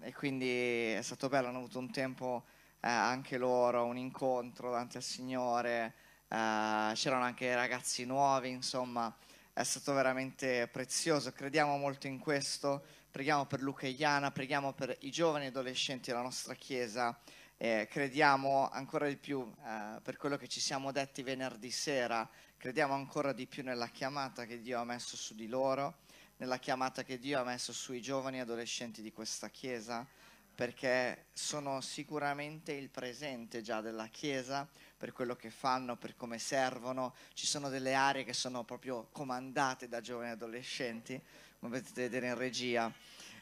e, 0.00 0.14
quindi 0.14 0.92
è 0.92 1.02
stato 1.02 1.28
bello, 1.28 1.48
hanno 1.48 1.58
avuto 1.58 1.78
un 1.78 1.90
tempo 1.90 2.44
eh, 2.80 2.88
anche 2.88 3.36
loro, 3.36 3.84
un 3.84 3.98
incontro 3.98 4.70
davanti 4.70 4.96
al 4.96 5.02
Signore, 5.02 5.94
eh, 6.28 6.92
c'erano 6.94 7.24
anche 7.24 7.54
ragazzi 7.54 8.06
nuovi, 8.06 8.48
insomma 8.50 9.14
è 9.56 9.64
stato 9.64 9.94
veramente 9.94 10.68
prezioso, 10.68 11.32
crediamo 11.32 11.78
molto 11.78 12.06
in 12.06 12.18
questo, 12.18 12.84
preghiamo 13.10 13.46
per 13.46 13.62
Luca 13.62 13.86
e 13.86 13.88
Iana, 13.88 14.30
preghiamo 14.30 14.74
per 14.74 14.94
i 15.00 15.10
giovani 15.10 15.46
adolescenti 15.46 16.10
della 16.10 16.20
nostra 16.20 16.52
Chiesa, 16.52 17.18
eh, 17.56 17.88
crediamo 17.90 18.68
ancora 18.68 19.08
di 19.08 19.16
più 19.16 19.50
eh, 19.64 19.98
per 20.02 20.18
quello 20.18 20.36
che 20.36 20.46
ci 20.46 20.60
siamo 20.60 20.92
detti 20.92 21.22
venerdì 21.22 21.70
sera, 21.70 22.28
crediamo 22.58 22.92
ancora 22.92 23.32
di 23.32 23.46
più 23.46 23.62
nella 23.62 23.88
chiamata 23.88 24.44
che 24.44 24.60
Dio 24.60 24.78
ha 24.78 24.84
messo 24.84 25.16
su 25.16 25.34
di 25.34 25.48
loro, 25.48 26.00
nella 26.36 26.58
chiamata 26.58 27.02
che 27.02 27.18
Dio 27.18 27.40
ha 27.40 27.44
messo 27.44 27.72
sui 27.72 28.02
giovani 28.02 28.40
adolescenti 28.40 29.00
di 29.00 29.10
questa 29.10 29.48
Chiesa, 29.48 30.06
perché 30.56 31.26
sono 31.34 31.82
sicuramente 31.82 32.72
il 32.72 32.88
presente 32.88 33.60
già 33.60 33.82
della 33.82 34.06
Chiesa, 34.06 34.66
per 34.96 35.12
quello 35.12 35.36
che 35.36 35.50
fanno, 35.50 35.96
per 35.96 36.16
come 36.16 36.38
servono. 36.38 37.14
Ci 37.34 37.46
sono 37.46 37.68
delle 37.68 37.92
aree 37.92 38.24
che 38.24 38.32
sono 38.32 38.64
proprio 38.64 39.08
comandate 39.12 39.86
da 39.86 40.00
giovani 40.00 40.30
adolescenti, 40.30 41.20
come 41.60 41.78
potete 41.80 42.02
vedere 42.08 42.28
in 42.28 42.38
regia. 42.38 42.90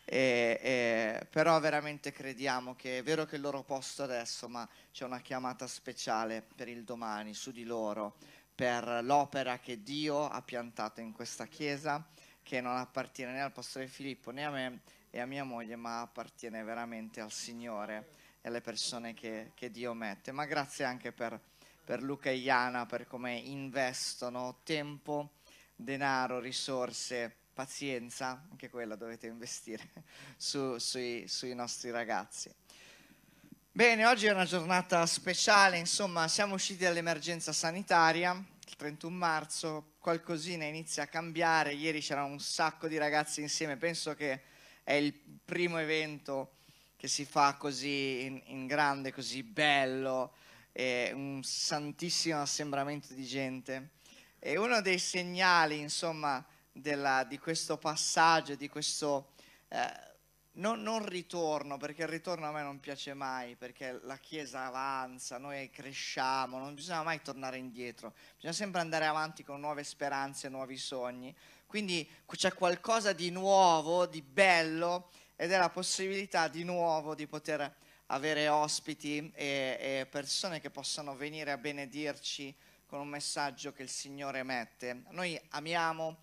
E, 0.04 0.58
e, 0.60 1.26
però 1.30 1.58
veramente 1.60 2.10
crediamo 2.10 2.74
che 2.74 2.98
è 2.98 3.02
vero 3.04 3.26
che 3.26 3.36
il 3.36 3.42
loro 3.42 3.62
posto 3.62 4.02
adesso, 4.02 4.48
ma 4.48 4.68
c'è 4.90 5.04
una 5.04 5.20
chiamata 5.20 5.68
speciale 5.68 6.44
per 6.56 6.66
il 6.66 6.82
domani 6.82 7.32
su 7.32 7.52
di 7.52 7.62
loro, 7.62 8.16
per 8.52 9.04
l'opera 9.04 9.60
che 9.60 9.84
Dio 9.84 10.28
ha 10.28 10.42
piantato 10.42 11.00
in 11.00 11.12
questa 11.12 11.46
chiesa, 11.46 12.04
che 12.42 12.60
non 12.60 12.76
appartiene 12.76 13.34
né 13.34 13.40
al 13.40 13.52
pastore 13.52 13.86
Filippo 13.86 14.32
né 14.32 14.44
a 14.44 14.50
me 14.50 14.80
e 15.14 15.20
a 15.20 15.26
mia 15.26 15.44
moglie, 15.44 15.76
ma 15.76 16.00
appartiene 16.00 16.64
veramente 16.64 17.20
al 17.20 17.30
Signore 17.30 18.08
e 18.40 18.48
alle 18.48 18.60
persone 18.60 19.14
che, 19.14 19.52
che 19.54 19.70
Dio 19.70 19.94
mette. 19.94 20.32
Ma 20.32 20.44
grazie 20.44 20.84
anche 20.84 21.12
per, 21.12 21.40
per 21.84 22.02
Luca 22.02 22.30
e 22.30 22.34
Iana, 22.34 22.84
per 22.84 23.06
come 23.06 23.36
investono 23.36 24.58
tempo, 24.64 25.34
denaro, 25.76 26.40
risorse 26.40 27.32
pazienza, 27.52 28.44
anche 28.50 28.68
quella 28.68 28.96
dovete 28.96 29.28
investire 29.28 29.88
su, 30.36 30.78
sui, 30.78 31.28
sui 31.28 31.54
nostri 31.54 31.92
ragazzi. 31.92 32.52
Bene, 33.70 34.06
oggi 34.06 34.26
è 34.26 34.32
una 34.32 34.44
giornata 34.44 35.06
speciale, 35.06 35.78
insomma 35.78 36.26
siamo 36.26 36.54
usciti 36.54 36.82
dall'emergenza 36.82 37.52
sanitaria, 37.52 38.32
il 38.32 38.76
31 38.76 39.16
marzo, 39.16 39.92
qualcosina 40.00 40.64
inizia 40.64 41.04
a 41.04 41.06
cambiare, 41.06 41.72
ieri 41.72 42.00
c'era 42.00 42.24
un 42.24 42.40
sacco 42.40 42.88
di 42.88 42.98
ragazzi 42.98 43.42
insieme, 43.42 43.76
penso 43.76 44.16
che 44.16 44.52
è 44.84 44.92
il 44.92 45.12
primo 45.12 45.78
evento 45.78 46.52
che 46.96 47.08
si 47.08 47.24
fa 47.24 47.54
così 47.54 48.24
in, 48.24 48.40
in 48.46 48.66
grande, 48.66 49.12
così 49.12 49.42
bello, 49.42 50.34
un 50.72 51.40
santissimo 51.42 52.40
assembramento 52.40 53.12
di 53.14 53.24
gente. 53.24 53.90
E 54.38 54.56
uno 54.58 54.80
dei 54.82 54.98
segnali, 54.98 55.80
insomma, 55.80 56.44
della, 56.70 57.24
di 57.24 57.38
questo 57.38 57.78
passaggio, 57.78 58.54
di 58.56 58.68
questo 58.68 59.32
eh, 59.68 60.12
non, 60.54 60.82
non, 60.82 61.04
ritorno, 61.06 61.78
perché 61.78 62.02
il 62.02 62.08
ritorno 62.08 62.46
a 62.46 62.52
me 62.52 62.62
non 62.62 62.78
piace 62.78 63.14
mai, 63.14 63.56
perché 63.56 63.98
la 64.02 64.18
Chiesa 64.18 64.66
avanza, 64.66 65.38
noi 65.38 65.70
cresciamo, 65.70 66.58
non 66.58 66.74
bisogna 66.74 67.02
mai 67.02 67.22
tornare 67.22 67.58
indietro, 67.58 68.14
bisogna 68.34 68.52
sempre 68.52 68.80
andare 68.80 69.06
avanti 69.06 69.44
con 69.44 69.60
nuove 69.60 69.82
speranze, 69.82 70.48
nuovi 70.48 70.76
sogni. 70.76 71.34
Quindi 71.74 72.08
c'è 72.24 72.54
qualcosa 72.54 73.12
di 73.12 73.30
nuovo, 73.30 74.06
di 74.06 74.22
bello, 74.22 75.10
ed 75.34 75.50
è 75.50 75.58
la 75.58 75.70
possibilità 75.70 76.46
di 76.46 76.62
nuovo 76.62 77.16
di 77.16 77.26
poter 77.26 77.74
avere 78.06 78.46
ospiti 78.46 79.32
e, 79.34 79.76
e 79.80 80.06
persone 80.08 80.60
che 80.60 80.70
possano 80.70 81.16
venire 81.16 81.50
a 81.50 81.56
benedirci 81.56 82.54
con 82.86 83.00
un 83.00 83.08
messaggio 83.08 83.72
che 83.72 83.82
il 83.82 83.88
Signore 83.88 84.44
mette. 84.44 85.02
Noi 85.08 85.36
amiamo 85.48 86.18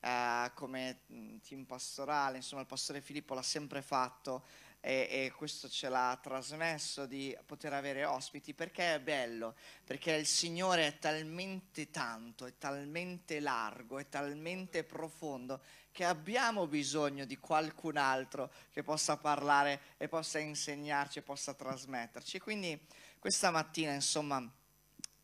eh, 0.00 0.50
come 0.54 1.02
mm, 1.12 1.36
team 1.36 1.62
pastorale, 1.66 2.38
insomma 2.38 2.62
il 2.62 2.66
pastore 2.66 3.00
Filippo 3.00 3.34
l'ha 3.34 3.42
sempre 3.42 3.82
fatto 3.82 4.42
e, 4.86 5.08
e, 5.10 5.32
questo 5.32 5.68
ce 5.68 5.88
l'ha 5.88 6.16
trasmesso 6.22 7.06
di 7.06 7.36
poter 7.44 7.72
avere 7.72 8.04
ospiti 8.04 8.54
perché 8.54 8.94
è 8.94 9.00
bello, 9.00 9.56
perché 9.82 10.12
il 10.12 10.26
Signore 10.26 10.86
è 10.86 10.98
talmente 11.00 11.90
tanto, 11.90 12.46
è 12.46 12.52
talmente 12.56 13.40
largo, 13.40 13.98
è 13.98 14.08
talmente 14.08 14.84
profondo 14.84 15.60
che 15.90 16.04
abbiamo 16.04 16.68
bisogno 16.68 17.24
di 17.24 17.36
qualcun 17.36 17.96
altro 17.96 18.52
che 18.70 18.84
possa 18.84 19.16
parlare 19.16 19.80
e 19.96 20.06
possa 20.06 20.38
insegnarci 20.38 21.20
possa 21.20 21.52
trasmetterci. 21.52 22.38
Quindi 22.38 22.78
questa 23.18 23.50
mattina, 23.50 23.92
insomma, 23.92 24.48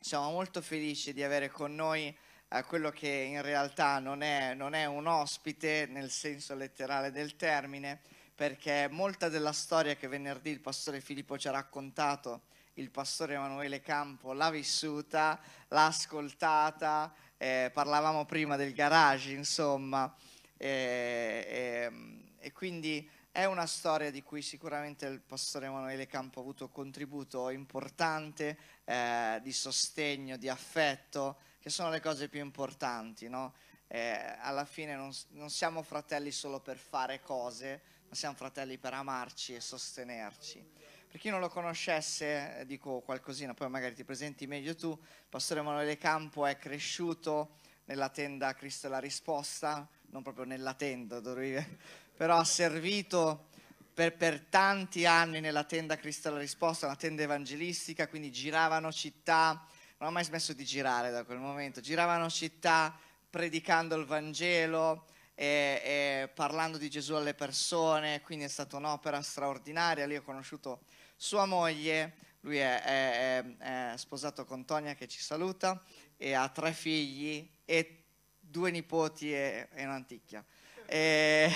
siamo 0.01 0.33
molto 0.33 0.61
felici 0.61 1.13
di 1.13 1.23
avere 1.23 1.49
con 1.51 1.73
noi 1.73 2.13
a 2.49 2.65
quello 2.65 2.91
che 2.91 3.09
in 3.09 3.43
realtà 3.43 4.01
non 4.01 4.23
è, 4.23 4.55
non 4.55 4.75
è 4.75 4.87
un 4.87 5.07
ospite 5.07 5.87
nel 5.89 6.11
senso 6.11 6.57
letterale 6.57 7.13
del 7.13 7.37
termine, 7.37 8.01
perché 8.35 8.89
molta 8.91 9.29
della 9.29 9.53
storia 9.53 9.97
che 9.97 10.09
venerdì 10.09 10.51
il 10.51 10.61
pastore 10.61 11.01
Filippo 11.01 11.39
ci 11.39 11.49
ha 11.49 11.53
raccontato, 11.53 12.43
il 12.75 12.91
pastore 12.91 13.35
Emanuele 13.35 13.81
Campo 13.81 14.33
l'ha 14.33 14.51
vissuta, 14.51 15.39
l'ha 15.69 15.87
ascoltata, 15.87 17.13
eh, 17.37 17.71
parlavamo 17.73 18.25
prima 18.25 18.57
del 18.57 18.73
garage, 18.73 19.33
insomma, 19.33 20.15
eh, 20.57 21.47
eh, 21.49 21.93
e 22.39 22.53
quindi 22.53 23.09
è 23.31 23.45
una 23.45 23.67
storia 23.67 24.11
di 24.11 24.23
cui 24.23 24.43
sicuramente 24.43 25.07
il 25.07 25.21
pastore 25.21 25.67
Emanuele 25.67 26.07
Campo 26.07 26.39
ha 26.39 26.43
avuto 26.43 26.65
un 26.65 26.73
contributo 26.73 27.51
importante 27.51 28.59
eh, 28.85 29.41
di 29.43 29.53
sostegno, 29.53 30.37
di 30.37 30.49
affetto 30.49 31.39
che 31.59 31.71
sono 31.71 31.91
le 31.91 32.01
cose 32.01 32.29
più 32.29 32.41
importanti, 32.41 33.29
no? 33.29 33.55
eh, 33.95 34.37
alla 34.41 34.65
fine 34.65 34.97
non, 34.97 35.13
non, 35.33 35.51
siamo 35.51 35.83
fratelli 35.83 36.31
solo 36.31 36.61
per 36.61 36.79
fare 36.79 37.21
cose, 37.21 37.83
ma 38.13 38.19
siamo 38.19 38.35
fratelli 38.35 38.77
per 38.77 38.93
amarci 38.93 39.55
e 39.55 39.61
sostenerci. 39.63 40.63
Per 41.09 41.19
chi 41.19 41.31
non 41.31 41.41
lo 41.41 41.49
conoscesse, 41.49 42.59
eh, 42.59 42.67
dico 42.67 43.01
qualcosina, 43.01 43.55
poi 43.55 43.71
magari 43.71 43.95
ti 43.95 44.05
presenti 44.05 44.47
meglio 44.47 44.75
tu, 44.75 44.91
il 44.91 45.27
pastore 45.31 45.61
Emanuele 45.61 45.97
Campo 45.97 46.45
è 46.45 46.59
cresciuto 46.59 47.61
nella 47.87 48.11
tenda 48.11 48.53
Cristo 48.53 48.87
è 48.87 48.91
la 48.91 48.99
risposta, 48.99 49.89
non 50.11 50.23
proprio 50.23 50.45
nella 50.45 50.75
tenda, 50.75 51.21
dove, 51.21 51.79
però 52.15 52.37
ha 52.37 52.45
servito 52.45 53.49
per, 53.95 54.15
per, 54.15 54.41
tanti 54.43 55.07
anni 55.07 55.41
nella 55.41 55.65
tenda 55.65 55.97
Cristo 55.97 56.29
è 56.29 56.33
la 56.33 56.39
risposta, 56.39 56.85
una 56.85 56.97
tenda 56.97 57.23
evangelistica, 57.23 58.09
quindi 58.09 58.31
giravano 58.31 58.93
città, 58.93 59.67
non 59.97 60.11
ho 60.11 60.13
mai 60.13 60.25
smesso 60.25 60.53
di 60.53 60.67
girare 60.67 61.11
da 61.11 61.25
quel 61.25 61.39
momento, 61.39 61.81
giravano 61.81 62.29
città 62.29 62.95
predicando 63.31 63.97
il 63.97 64.05
Vangelo 64.05 65.07
e, 65.43 65.83
e, 65.83 66.29
parlando 66.29 66.79
di 66.79 66.89
Gesù 66.89 67.15
alle 67.15 67.35
persone, 67.35 68.21
quindi 68.21 68.45
è 68.45 68.49
stata 68.49 68.77
un'opera 68.77 69.21
straordinaria. 69.23 70.07
Lì 70.07 70.15
ho 70.15 70.23
conosciuto 70.23 70.83
sua 71.17 71.47
moglie, 71.47 72.15
lui 72.43 72.59
è, 72.59 72.81
è, 72.81 73.57
è, 73.57 73.97
sposato 73.97 74.45
con 74.45 74.65
Tonia 74.65 74.95
che 74.95 75.09
ci 75.09 75.21
saluta 75.21 75.83
e 76.17 76.35
ha 76.35 76.49
tre 76.49 76.73
figli 76.73 77.51
e 77.65 78.05
due 78.39 78.71
nipoti 78.71 79.35
e, 79.35 79.69
e 79.73 79.85
un'anticchia. 79.85 80.45
E, 80.87 81.51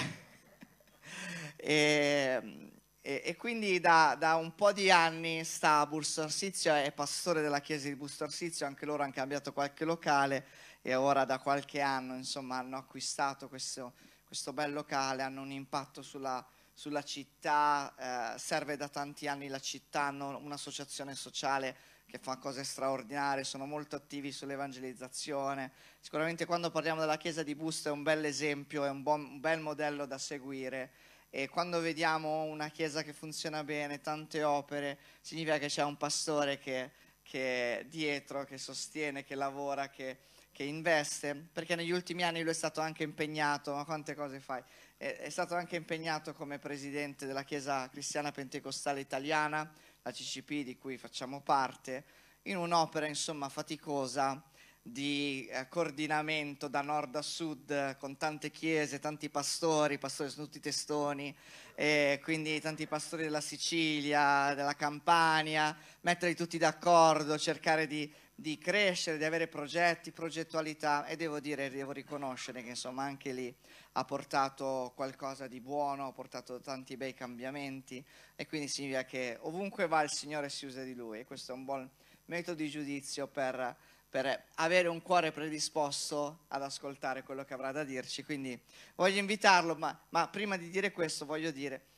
e, 1.55 2.73
e, 3.01 3.37
quindi 3.37 3.79
da, 3.79 4.17
da, 4.19 4.35
un 4.35 4.53
po' 4.57 4.73
di 4.73 4.91
anni 4.91 5.45
sta 5.45 5.79
a 5.79 5.87
Busto 5.87 6.23
Arsizio, 6.23 6.75
è 6.75 6.91
pastore 6.91 7.41
della 7.41 7.61
chiesa 7.61 7.87
di 7.87 7.95
Busto 7.95 8.25
Arsizio, 8.25 8.67
anche 8.67 8.85
loro 8.85 9.05
hanno 9.05 9.13
cambiato 9.13 9.53
qualche 9.53 9.85
locale 9.85 10.45
e 10.87 10.95
ora 10.95 11.25
da 11.25 11.41
qualche 11.41 11.81
anno 11.81 12.15
insomma, 12.15 12.59
hanno 12.59 12.77
acquistato 12.77 13.49
questo, 13.49 13.95
questo 14.25 14.53
bel 14.53 14.73
locale, 14.73 15.25
hanno 15.25 15.43
un 15.43 15.51
impatto 15.51 16.01
sulla, 16.01 16.47
sulla 16.73 17.03
città, 17.03 18.35
eh, 18.35 18.39
serve 18.39 18.77
da 18.77 18.87
tanti 18.87 19.27
anni 19.27 19.49
la 19.49 19.59
città, 19.59 20.03
hanno 20.03 20.39
un'associazione 20.39 21.17
sociale 21.17 21.77
che 22.07 22.19
fa 22.19 22.37
cose 22.37 22.63
straordinarie, 22.63 23.43
sono 23.43 23.67
molto 23.67 23.97
attivi 23.97 24.31
sull'evangelizzazione. 24.31 25.73
Sicuramente 25.99 26.47
quando 26.47 26.71
parliamo 26.71 27.01
della 27.01 27.17
chiesa 27.17 27.43
di 27.43 27.57
Busto 27.57 27.89
è 27.89 27.91
un 27.91 28.05
bel 28.05 28.25
esempio, 28.25 28.85
è 28.85 28.89
un, 28.89 29.03
buon, 29.03 29.25
un 29.25 29.41
bel 29.41 29.59
modello 29.59 30.07
da 30.07 30.19
seguire 30.19 30.93
e 31.31 31.49
quando 31.49 31.81
vediamo 31.81 32.45
una 32.45 32.69
chiesa 32.69 33.03
che 33.03 33.13
funziona 33.13 33.65
bene, 33.65 34.01
tante 34.01 34.45
opere, 34.45 35.01
significa 35.21 35.59
che 35.59 35.67
c'è 35.67 35.83
un 35.83 35.97
pastore 35.97 36.61
che, 36.61 36.93
che 37.23 37.81
è 37.81 37.85
dietro, 37.87 38.45
che 38.45 38.57
sostiene, 38.57 39.25
che 39.25 39.35
lavora, 39.35 39.91
che 39.91 40.19
che 40.57 40.65
investe, 40.65 41.35
perché 41.53 41.77
negli 41.77 41.91
ultimi 41.91 42.23
anni 42.23 42.41
lui 42.41 42.53
è 42.53 42.55
stato 42.55 42.81
anche 42.81 43.03
impegnato, 43.03 43.75
ma 43.75 43.85
quante 43.85 44.15
cose 44.15 44.41
fai? 44.41 44.63
È, 44.97 45.19
è 45.19 45.29
stato 45.29 45.55
anche 45.55 45.77
impegnato 45.77 46.33
come 46.33 46.59
presidente 46.59 47.27
della 47.27 47.45
Chiesa 47.45 47.91
Cristiana 47.91 48.33
Pentecostale 48.33 49.01
Italiana, 49.01 49.71
la 50.01 50.11
CCP 50.11 50.65
di 50.65 50.79
cui 50.79 50.97
facciamo 50.97 51.43
parte, 51.43 52.05
in 52.45 52.57
un'opera 52.57 53.07
insomma 53.07 53.51
faticosa 53.51 54.43
di 54.81 55.47
eh, 55.51 55.69
coordinamento 55.69 56.69
da 56.69 56.81
nord 56.81 57.17
a 57.17 57.23
sud 57.23 57.99
con 57.99 58.17
tante 58.17 58.51
chiese, 58.51 58.99
tanti 58.99 59.29
pastori, 59.29 59.99
pastori 59.99 60.31
sono 60.31 60.47
tutti 60.47 60.61
testoni, 60.61 61.37
e 61.75 62.19
quindi 62.23 62.59
tanti 62.63 62.87
pastori 62.87 63.25
della 63.25 63.43
Sicilia, 63.43 64.55
della 64.55 64.75
Campania, 64.75 65.77
metterli 66.01 66.35
tutti 66.35 66.57
d'accordo, 66.57 67.37
cercare 67.37 67.87
di 67.87 68.11
di 68.39 68.59
crescere, 68.59 69.17
di 69.17 69.25
avere 69.25 69.49
progetti, 69.49 70.13
progettualità 70.13 71.07
e 71.07 71.17
devo 71.17 71.41
dire, 71.41 71.71
devo 71.71 71.93
riconoscere 71.93 72.63
che 72.63 72.69
insomma 72.69 73.03
anche 73.03 73.33
lì 73.33 73.53
ha 73.93 74.05
portato 74.05 74.93
qualcosa 74.95 75.47
di 75.47 75.59
buono, 75.59 76.09
ha 76.09 76.13
portato 76.13 76.61
tanti 76.61 76.99
bei 76.99 77.15
cambiamenti 77.15 78.05
e 78.37 78.47
quindi 78.47 78.69
significa 78.69 79.07
che 79.07 79.39
ovunque 79.41 79.87
va 79.87 80.03
il 80.03 80.11
Signore 80.11 80.51
si 80.51 80.67
usa 80.67 80.83
di 80.83 80.95
Lui 80.95 81.21
e 81.21 81.25
questo 81.25 81.53
è 81.53 81.55
un 81.55 81.65
buon 81.65 81.91
metodo 82.27 82.59
di 82.59 82.69
giudizio 82.69 83.27
per, 83.27 83.75
per 84.11 84.49
avere 84.57 84.89
un 84.89 85.01
cuore 85.01 85.33
predisposto 85.33 86.45
ad 86.49 86.63
ascoltare 86.63 87.23
quello 87.23 87.43
che 87.43 87.55
avrà 87.55 87.73
da 87.73 87.85
dirci. 87.85 88.23
Quindi 88.23 88.61
voglio 88.97 89.19
invitarlo, 89.19 89.75
ma, 89.77 89.99
ma 90.11 90.29
prima 90.29 90.59
di 90.59 90.69
dire 90.69 90.93
questo 90.93 91.25
voglio 91.25 91.51
dire 91.51 91.95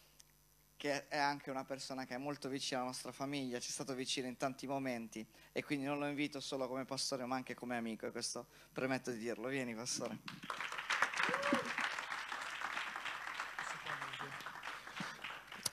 che 0.78 1.08
è 1.08 1.18
anche 1.18 1.50
una 1.50 1.64
persona 1.64 2.06
che 2.06 2.14
è 2.14 2.18
molto 2.18 2.48
vicina 2.48 2.78
alla 2.78 2.90
nostra 2.90 3.10
famiglia, 3.10 3.58
ci 3.58 3.68
è 3.68 3.72
stato 3.72 3.94
vicino 3.94 4.28
in 4.28 4.36
tanti 4.36 4.68
momenti 4.68 5.26
e 5.50 5.64
quindi 5.64 5.84
non 5.84 5.98
lo 5.98 6.06
invito 6.06 6.38
solo 6.38 6.68
come 6.68 6.84
pastore 6.84 7.26
ma 7.26 7.34
anche 7.34 7.54
come 7.54 7.76
amico 7.76 8.06
e 8.06 8.12
questo 8.12 8.46
permetto 8.72 9.10
di 9.10 9.18
dirlo. 9.18 9.48
Vieni 9.48 9.74
pastore. 9.74 10.18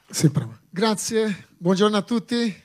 Sì, 0.09 0.31
Grazie, 0.69 1.49
buongiorno 1.55 1.97
a 1.97 2.01
tutti. 2.01 2.63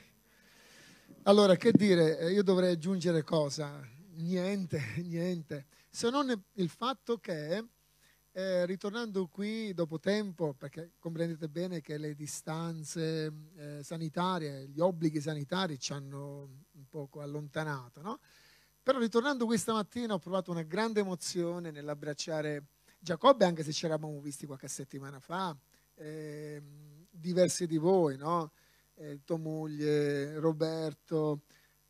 Allora, 1.23 1.55
che 1.55 1.71
dire, 1.71 2.17
eh, 2.17 2.31
io 2.31 2.41
dovrei 2.41 2.71
aggiungere 2.71 3.23
cosa? 3.23 3.87
Niente, 4.15 4.95
niente, 5.05 5.67
se 5.91 6.09
non 6.09 6.43
il 6.53 6.69
fatto 6.69 7.19
che 7.19 7.63
eh, 8.33 8.65
ritornando 8.65 9.27
qui 9.27 9.73
dopo 9.73 9.99
tempo, 9.99 10.53
perché 10.53 10.91
comprendete 10.99 11.49
bene 11.49 11.81
che 11.81 11.97
le 11.97 12.15
distanze 12.15 13.31
eh, 13.55 13.83
sanitarie, 13.83 14.67
gli 14.67 14.79
obblighi 14.79 15.19
sanitari 15.19 15.77
ci 15.77 15.91
hanno 15.91 16.49
un 16.71 16.87
poco 16.87 17.21
allontanato, 17.21 18.01
no? 18.01 18.19
Però 18.83 18.97
ritornando 18.99 19.45
questa 19.45 19.73
mattina 19.73 20.13
ho 20.13 20.19
provato 20.19 20.49
una 20.49 20.63
grande 20.63 21.01
emozione 21.01 21.71
nell'abbracciare 21.71 22.65
Giacobbe, 22.97 23.45
anche 23.45 23.63
se 23.63 23.71
ci 23.71 23.85
eravamo 23.85 24.19
visti 24.21 24.45
qualche 24.45 24.67
settimana 24.67 25.19
fa, 25.19 25.55
eh, 25.95 26.61
diversi 27.09 27.67
di 27.67 27.77
voi, 27.77 28.15
no? 28.15 28.51
Eh, 28.95 29.21
tua 29.25 29.37
moglie, 29.37 30.39
Roberto. 30.39 31.41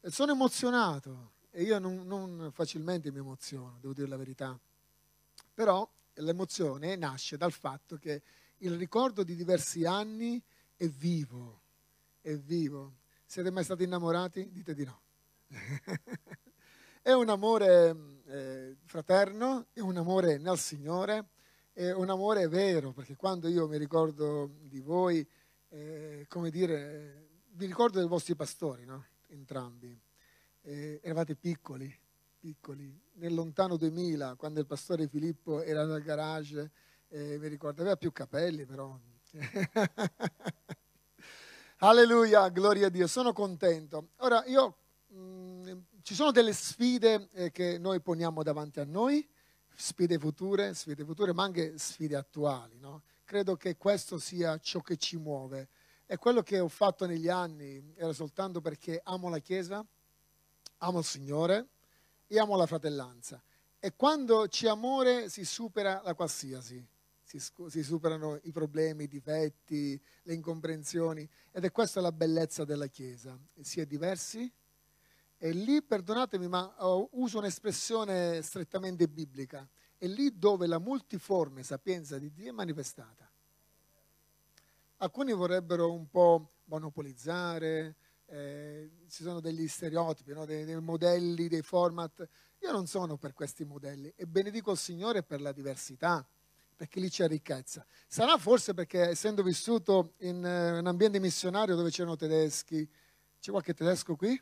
sono 0.04 0.32
emozionato 0.32 1.34
e 1.52 1.64
io 1.64 1.78
non, 1.80 2.08
non 2.08 2.50
facilmente 2.54 3.12
mi 3.12 3.20
emoziono, 3.20 3.78
devo 3.80 3.94
dire 3.94 4.08
la 4.08 4.18
verità. 4.18 4.58
Però 5.54 5.88
l'emozione 6.16 6.96
nasce 6.96 7.38
dal 7.38 7.52
fatto 7.52 7.98
che 7.98 8.22
il 8.58 8.76
ricordo 8.78 9.24
di 9.24 9.36
diversi 9.36 9.86
anni 9.86 10.42
è 10.76 10.88
vivo, 10.88 11.62
è 12.22 12.36
vivo. 12.36 12.98
Siete 13.26 13.52
mai 13.52 13.64
stati 13.64 13.84
innamorati? 13.84 14.52
Dite 14.52 14.74
di 14.74 14.84
no. 14.84 15.02
è 17.02 17.12
un 17.12 17.30
amore 17.30 17.96
eh, 18.26 18.78
fraterno, 18.86 19.68
è 19.74 19.80
un 19.80 19.98
amore 19.98 20.38
nel 20.38 20.58
Signore, 20.58 21.30
è 21.74 21.92
un 21.92 22.10
amore 22.10 22.48
vero, 22.48 22.92
perché 22.92 23.16
quando 23.16 23.48
io 23.48 23.68
mi 23.68 23.78
ricordo 23.78 24.52
di 24.62 24.80
voi, 24.82 25.28
eh, 25.70 26.26
come 26.28 26.50
dire, 26.50 27.28
vi 27.54 27.66
ricordo 27.66 28.00
dei 28.00 28.08
vostri 28.08 28.36
pastori, 28.36 28.86
no? 28.86 29.06
entrambi. 29.28 30.00
Eh, 30.64 31.00
eravate 31.02 31.36
piccoli, 31.36 31.92
piccoli, 32.42 32.92
nel 33.18 33.36
lontano 33.36 33.78
2000, 33.78 34.34
quando 34.34 34.60
il 34.60 34.66
pastore 34.66 35.08
Filippo 35.08 35.62
era 35.62 35.86
nel 35.86 36.02
garage, 36.02 36.72
eh, 37.10 37.38
mi 37.38 37.48
ricordo, 37.48 37.82
aveva 37.82 37.98
più 37.98 38.12
capelli 38.12 38.66
però. 38.66 39.00
Alleluia, 41.78 42.50
gloria 42.50 42.88
a 42.88 42.90
Dio, 42.90 43.06
sono 43.06 43.32
contento. 43.32 44.10
Ora, 44.18 44.44
io, 44.46 44.76
mh, 45.10 45.20
mm, 45.20 45.78
ci 46.02 46.16
sono 46.16 46.32
delle 46.32 46.54
sfide 46.54 47.30
eh, 47.34 47.52
che 47.52 47.78
noi 47.78 48.02
poniamo 48.02 48.42
davanti 48.42 48.80
a 48.80 48.86
noi, 48.86 49.28
sfide 49.76 50.18
future, 50.18 50.74
sfide 50.74 51.06
future, 51.06 51.34
ma 51.34 51.44
anche 51.44 51.78
sfide 51.78 52.16
attuali. 52.16 52.80
No? 52.80 53.04
Credo 53.24 53.56
che 53.56 53.78
questo 53.78 54.18
sia 54.18 54.58
ciò 54.58 54.82
che 54.82 54.98
ci 54.98 55.18
muove. 55.18 55.70
E 56.08 56.18
quello 56.18 56.42
che 56.42 56.60
ho 56.60 56.68
fatto 56.68 57.06
negli 57.06 57.30
anni 57.30 57.94
era 57.96 58.14
soltanto 58.14 58.62
perché 58.62 59.00
amo 59.04 59.30
la 59.30 59.40
Chiesa, 59.40 59.86
amo 60.78 61.00
il 61.00 61.06
Signore, 61.06 61.68
e 62.34 62.40
amo 62.40 62.56
la 62.56 62.66
fratellanza. 62.66 63.44
E 63.78 63.94
quando 63.94 64.46
c'è 64.48 64.70
amore 64.70 65.28
si 65.28 65.44
supera 65.44 66.02
la 66.06 66.14
qualsiasi, 66.14 66.82
si, 67.22 67.42
si, 67.68 67.84
superano 67.84 68.40
i 68.44 68.52
problemi, 68.52 69.04
i 69.04 69.08
difetti, 69.10 70.02
le 70.24 70.34
incomprensioni 70.34 71.28
ed 71.52 71.66
è 71.66 71.72
questa 71.72 72.00
la 72.00 72.14
bellezza 72.14 72.64
della 72.64 72.88
Chiesa. 72.88 73.38
Si 73.60 73.82
è 73.82 73.86
diversi 73.86 74.50
e 75.38 75.52
lì, 75.52 75.82
perdonatemi, 75.82 76.48
ma 76.48 76.74
uso 77.12 77.40
un'espressione 77.40 78.42
strettamente 78.42 79.10
biblica, 79.10 79.68
è 79.98 80.08
lì 80.08 80.38
dove 80.38 80.68
la 80.68 80.80
multiforme 80.80 81.64
sapienza 81.64 82.18
di 82.18 82.32
Dio 82.32 82.50
è 82.50 82.54
manifestata. 82.54 83.30
Alcuni 84.98 85.34
vorrebbero 85.34 85.92
un 85.92 86.10
po' 86.10 86.52
monopolizzare, 86.66 87.96
eh, 88.28 88.91
ci 89.12 89.24
sono 89.24 89.42
degli 89.42 89.68
stereotipi, 89.68 90.32
no? 90.32 90.46
dei, 90.46 90.64
dei, 90.64 90.80
modelli, 90.80 91.50
dei 91.50 91.62
format. 91.62 92.28
Io 92.60 92.72
non 92.72 92.88
sono 92.88 93.18
per 93.18 93.34
questi 93.34 93.66
modelli 93.66 94.12
e 94.16 94.26
benedico 94.26 94.72
il 94.72 94.78
Signore 94.78 95.22
per 95.22 95.42
la 95.42 95.52
diversità, 95.52 96.26
perché 96.76 97.02
lì 97.02 97.10
c'è 97.10 97.28
ricchezza. 97.28 97.86
Sarà 98.08 98.38
forse 98.38 98.74
perché 98.74 99.10
essendo 99.10 99.44
vissuto 99.44 100.14
in 100.20 100.38
uh, 100.38 100.78
un 100.80 100.88
ambiente 100.88 101.20
missionario 101.20 101.76
dove 101.76 101.90
c'erano 101.90 102.16
tedeschi, 102.16 102.90
c'è 103.40 103.52
qualche 103.52 103.74
tedesco 103.74 104.16
qui? 104.16 104.42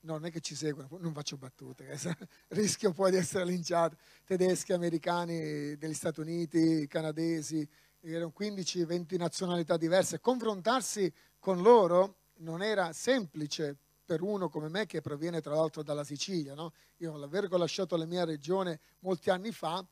No, 0.00 0.12
non 0.12 0.26
è 0.26 0.30
che 0.30 0.40
ci 0.40 0.54
seguono, 0.54 0.88
non 1.00 1.14
faccio 1.14 1.38
battute, 1.38 1.98
rischio 2.48 2.92
poi 2.92 3.12
di 3.12 3.16
essere 3.16 3.46
linciato. 3.46 3.96
Tedeschi, 4.24 4.72
americani, 4.74 5.76
degli 5.76 5.94
Stati 5.94 6.20
Uniti, 6.20 6.86
canadesi, 6.86 7.66
erano 8.00 8.32
15-20 8.38 9.16
nazionalità 9.16 9.76
diverse. 9.76 10.20
Confrontarsi 10.20 11.12
con 11.38 11.62
loro 11.62 12.18
non 12.38 12.62
era 12.62 12.92
semplice 12.92 13.76
per 14.04 14.22
uno 14.22 14.48
come 14.48 14.68
me 14.68 14.86
che 14.86 15.00
proviene 15.00 15.40
tra 15.40 15.54
l'altro 15.54 15.82
dalla 15.82 16.04
Sicilia. 16.04 16.54
No? 16.54 16.72
Io 16.98 17.16
l'aver 17.16 17.50
lasciato 17.50 17.96
la 17.96 18.06
mia 18.06 18.24
regione 18.24 18.80
molti 19.00 19.30
anni 19.30 19.52
fa, 19.52 19.84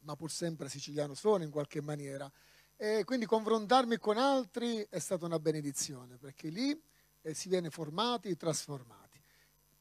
ma 0.00 0.16
pur 0.16 0.30
sempre 0.30 0.68
siciliano 0.68 1.14
sono 1.14 1.42
in 1.42 1.50
qualche 1.50 1.80
maniera. 1.80 2.30
E 2.76 3.04
quindi 3.04 3.26
confrontarmi 3.26 3.98
con 3.98 4.16
altri 4.16 4.86
è 4.88 4.98
stata 4.98 5.26
una 5.26 5.38
benedizione, 5.38 6.16
perché 6.16 6.48
lì 6.48 6.80
eh, 7.22 7.34
si 7.34 7.48
viene 7.48 7.68
formati, 7.68 8.34
trasformati. 8.36 9.20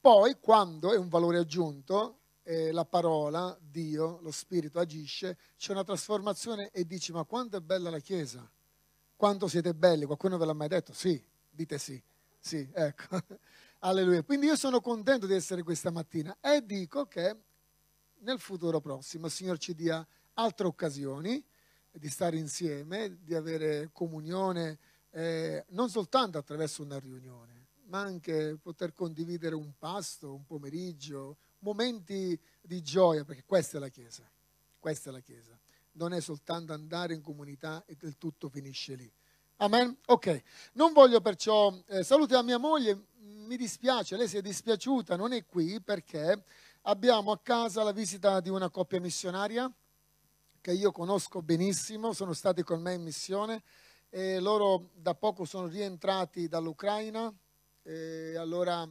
Poi, 0.02 0.38
quando 0.40 0.92
è 0.92 0.98
un 0.98 1.08
valore 1.08 1.38
aggiunto, 1.38 2.20
eh, 2.44 2.72
la 2.72 2.86
parola, 2.86 3.58
Dio, 3.62 4.20
lo 4.22 4.32
Spirito 4.32 4.80
agisce, 4.80 5.38
c'è 5.58 5.72
una 5.72 5.84
trasformazione 5.84 6.72
e 6.72 6.86
dici 6.86 7.12
ma 7.12 7.24
quanto 7.24 7.58
è 7.58 7.62
bella 7.62 7.90
la 7.90 8.00
Chiesa, 8.00 8.50
quanto 9.16 9.48
siete 9.48 9.74
belli, 9.76 10.06
qualcuno 10.06 10.38
ve 10.38 10.46
l'ha 10.46 10.54
mai 10.54 10.68
detto? 10.68 10.92
Sì, 10.92 11.22
dite 11.60 11.78
sì, 11.78 12.02
sì, 12.40 12.70
ecco, 12.74 13.20
alleluia. 13.80 14.24
Quindi 14.24 14.46
io 14.46 14.56
sono 14.56 14.80
contento 14.80 15.26
di 15.26 15.34
essere 15.34 15.62
questa 15.62 15.92
mattina 15.92 16.38
e 16.40 16.66
dico 16.66 17.06
che 17.06 17.36
nel 18.20 18.40
futuro 18.40 18.80
prossimo 18.80 19.26
il 19.26 19.32
Signore 19.34 19.58
ci 19.58 19.76
dia 19.76 20.06
altre 20.36 20.68
occasioni 20.68 21.44
di 21.92 22.10
stare 22.10 22.38
insieme, 22.38 23.18
di 23.22 23.36
avere 23.36 23.90
comunione, 23.92 24.80
eh, 25.10 25.66
non 25.70 25.90
soltanto 25.90 26.38
attraverso 26.38 26.82
una 26.82 26.98
riunione, 26.98 27.68
ma 27.88 28.00
anche 28.00 28.58
poter 28.62 28.94
condividere 28.94 29.56
un 29.56 29.74
pasto, 29.78 30.34
un 30.34 30.46
pomeriggio, 30.46 31.36
momenti 31.60 32.40
di 32.62 32.82
gioia, 32.82 33.26
perché 33.26 33.44
questa 33.46 33.78
è 33.78 33.80
la 33.82 33.90
Chiesa, 33.90 34.24
questa 34.80 35.10
è 35.10 35.12
la 35.12 35.20
Chiesa. 35.20 35.60
Non 35.94 36.14
è 36.14 36.22
soltanto 36.22 36.72
andare 36.72 37.14
in 37.14 37.22
comunità 37.22 37.84
e 37.86 37.96
del 38.00 38.18
tutto 38.18 38.48
finisce 38.48 38.96
lì. 38.96 39.12
Amen? 39.62 39.94
Ok, 40.06 40.42
non 40.76 40.94
voglio 40.94 41.20
perciò, 41.20 41.78
eh, 41.88 42.02
saluti 42.02 42.34
a 42.34 42.42
mia 42.42 42.58
moglie, 42.58 43.08
mi 43.18 43.58
dispiace, 43.58 44.16
lei 44.16 44.30
si 44.30 44.38
è 44.38 44.42
dispiaciuta, 44.42 45.18
non 45.18 45.34
è 45.34 45.46
qui 45.46 45.82
perché 45.82 46.46
abbiamo 46.84 47.34
a 47.34 47.40
casa 47.40 47.84
la 47.84 47.92
visita 47.92 48.40
di 48.40 48.48
una 48.48 48.70
coppia 48.70 49.02
missionaria 49.02 49.70
che 50.62 50.72
io 50.72 50.94
conosco 50.94 51.42
benissimo, 51.42 52.14
sono 52.14 52.32
stati 52.32 52.64
con 52.64 52.82
me 52.82 52.94
in 52.94 53.04
missione 53.04 53.64
e 54.08 54.40
loro 54.40 54.92
da 54.94 55.14
poco 55.14 55.44
sono 55.44 55.68
rientrati 55.68 56.48
dall'Ucraina 56.48 57.30
e 57.84 58.38
allora 58.38 58.88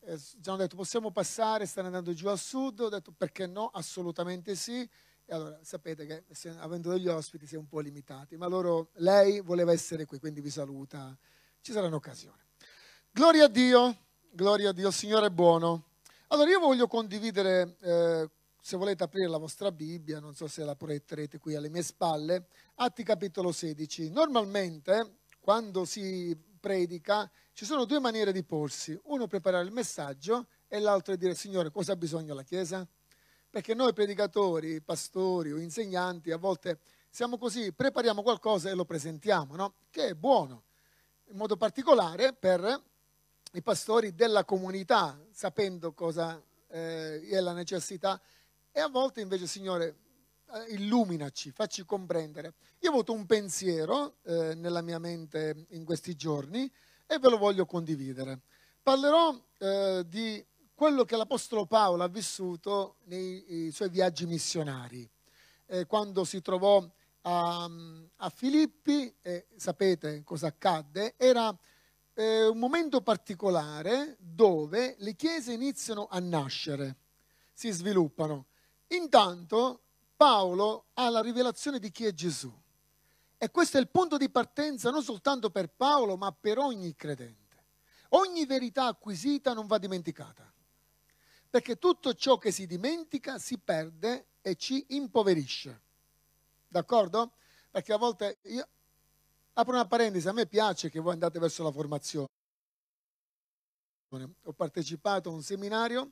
eh, 0.00 0.18
ci 0.18 0.36
hanno 0.44 0.58
detto 0.58 0.76
possiamo 0.76 1.10
passare, 1.10 1.64
stanno 1.64 1.86
andando 1.86 2.12
giù 2.12 2.28
al 2.28 2.38
sud, 2.38 2.80
ho 2.80 2.90
detto 2.90 3.14
perché 3.16 3.46
no, 3.46 3.70
assolutamente 3.72 4.56
sì. 4.56 4.86
E 5.24 5.34
allora 5.34 5.58
sapete 5.62 6.06
che 6.06 6.24
avendo 6.58 6.90
degli 6.90 7.08
ospiti 7.08 7.46
si 7.46 7.54
è 7.54 7.58
un 7.58 7.68
po' 7.68 7.80
limitati, 7.80 8.36
ma 8.36 8.46
loro, 8.46 8.90
lei 8.94 9.40
voleva 9.40 9.72
essere 9.72 10.04
qui, 10.04 10.18
quindi 10.18 10.40
vi 10.40 10.50
saluta, 10.50 11.16
ci 11.60 11.72
saranno 11.72 11.96
occasioni. 11.96 12.40
Gloria 13.10 13.44
a 13.44 13.48
Dio, 13.48 13.96
gloria 14.30 14.70
a 14.70 14.72
Dio, 14.72 14.88
il 14.88 14.94
Signore 14.94 15.26
è 15.26 15.30
buono. 15.30 15.90
Allora 16.28 16.50
io 16.50 16.58
voglio 16.58 16.86
condividere, 16.86 17.76
eh, 17.80 18.30
se 18.60 18.76
volete 18.76 19.04
aprire 19.04 19.28
la 19.28 19.38
vostra 19.38 19.70
Bibbia, 19.70 20.18
non 20.18 20.34
so 20.34 20.48
se 20.48 20.64
la 20.64 20.74
proietterete 20.74 21.38
qui 21.38 21.54
alle 21.54 21.68
mie 21.68 21.82
spalle, 21.82 22.46
Atti 22.76 23.02
capitolo 23.02 23.52
16. 23.52 24.10
Normalmente 24.10 25.18
quando 25.40 25.84
si 25.84 26.36
predica 26.58 27.30
ci 27.52 27.64
sono 27.64 27.84
due 27.84 27.98
maniere 27.98 28.32
di 28.32 28.44
porsi, 28.44 28.98
uno 29.04 29.26
preparare 29.26 29.64
il 29.64 29.72
messaggio 29.72 30.46
e 30.68 30.78
l'altro 30.78 31.12
è 31.12 31.16
dire 31.16 31.34
Signore 31.34 31.70
cosa 31.70 31.92
ha 31.92 31.96
bisogno 31.96 32.32
la 32.32 32.44
Chiesa? 32.44 32.88
Perché 33.52 33.74
noi 33.74 33.92
predicatori, 33.92 34.80
pastori 34.80 35.52
o 35.52 35.58
insegnanti 35.58 36.30
a 36.30 36.38
volte 36.38 36.78
siamo 37.10 37.36
così, 37.36 37.70
prepariamo 37.70 38.22
qualcosa 38.22 38.70
e 38.70 38.74
lo 38.74 38.86
presentiamo, 38.86 39.56
no? 39.56 39.74
che 39.90 40.06
è 40.06 40.14
buono, 40.14 40.62
in 41.26 41.36
modo 41.36 41.58
particolare 41.58 42.32
per 42.32 42.82
i 43.52 43.60
pastori 43.60 44.14
della 44.14 44.46
comunità, 44.46 45.22
sapendo 45.32 45.92
cosa 45.92 46.42
eh, 46.68 47.20
è 47.28 47.40
la 47.40 47.52
necessità, 47.52 48.18
e 48.70 48.80
a 48.80 48.88
volte 48.88 49.20
invece, 49.20 49.46
Signore, 49.46 49.96
eh, 50.50 50.72
illuminaci, 50.72 51.50
facci 51.50 51.84
comprendere. 51.84 52.54
Io 52.78 52.88
ho 52.88 52.92
avuto 52.94 53.12
un 53.12 53.26
pensiero 53.26 54.14
eh, 54.22 54.54
nella 54.54 54.80
mia 54.80 54.98
mente 54.98 55.66
in 55.72 55.84
questi 55.84 56.14
giorni 56.14 56.72
e 57.06 57.18
ve 57.18 57.28
lo 57.28 57.36
voglio 57.36 57.66
condividere. 57.66 58.40
Parlerò 58.82 59.38
eh, 59.58 60.04
di 60.06 60.42
quello 60.82 61.04
che 61.04 61.16
l'Apostolo 61.16 61.64
Paolo 61.64 62.02
ha 62.02 62.08
vissuto 62.08 62.96
nei 63.04 63.70
suoi 63.72 63.88
viaggi 63.88 64.26
missionari, 64.26 65.08
eh, 65.66 65.86
quando 65.86 66.24
si 66.24 66.42
trovò 66.42 66.84
a, 67.20 67.70
a 68.16 68.28
Filippi, 68.30 69.14
e 69.22 69.46
sapete 69.54 70.24
cosa 70.24 70.48
accadde, 70.48 71.14
era 71.16 71.56
eh, 72.14 72.48
un 72.48 72.58
momento 72.58 73.00
particolare 73.00 74.16
dove 74.18 74.96
le 74.98 75.14
chiese 75.14 75.52
iniziano 75.52 76.08
a 76.10 76.18
nascere, 76.18 76.96
si 77.52 77.70
sviluppano. 77.70 78.46
Intanto 78.88 79.82
Paolo 80.16 80.86
ha 80.94 81.08
la 81.10 81.20
rivelazione 81.20 81.78
di 81.78 81.92
chi 81.92 82.06
è 82.06 82.12
Gesù. 82.12 82.52
E 83.38 83.50
questo 83.52 83.76
è 83.76 83.80
il 83.80 83.88
punto 83.88 84.16
di 84.16 84.28
partenza 84.28 84.90
non 84.90 85.04
soltanto 85.04 85.48
per 85.48 85.68
Paolo, 85.68 86.16
ma 86.16 86.32
per 86.32 86.58
ogni 86.58 86.96
credente. 86.96 87.40
Ogni 88.14 88.46
verità 88.46 88.86
acquisita 88.86 89.52
non 89.54 89.68
va 89.68 89.78
dimenticata, 89.78 90.51
perché 91.52 91.76
tutto 91.76 92.14
ciò 92.14 92.38
che 92.38 92.50
si 92.50 92.66
dimentica 92.66 93.38
si 93.38 93.58
perde 93.58 94.28
e 94.40 94.56
ci 94.56 94.86
impoverisce. 94.88 95.80
D'accordo? 96.66 97.32
Perché 97.70 97.92
a 97.92 97.98
volte 97.98 98.38
io, 98.44 98.66
Apro 99.54 99.74
una 99.74 99.86
parentesi, 99.86 100.26
a 100.28 100.32
me 100.32 100.46
piace 100.46 100.88
che 100.88 100.98
voi 100.98 101.12
andate 101.12 101.38
verso 101.38 101.62
la 101.62 101.70
formazione. 101.70 102.26
Ho 104.44 104.52
partecipato 104.54 105.28
a 105.28 105.32
un 105.32 105.42
seminario, 105.42 106.10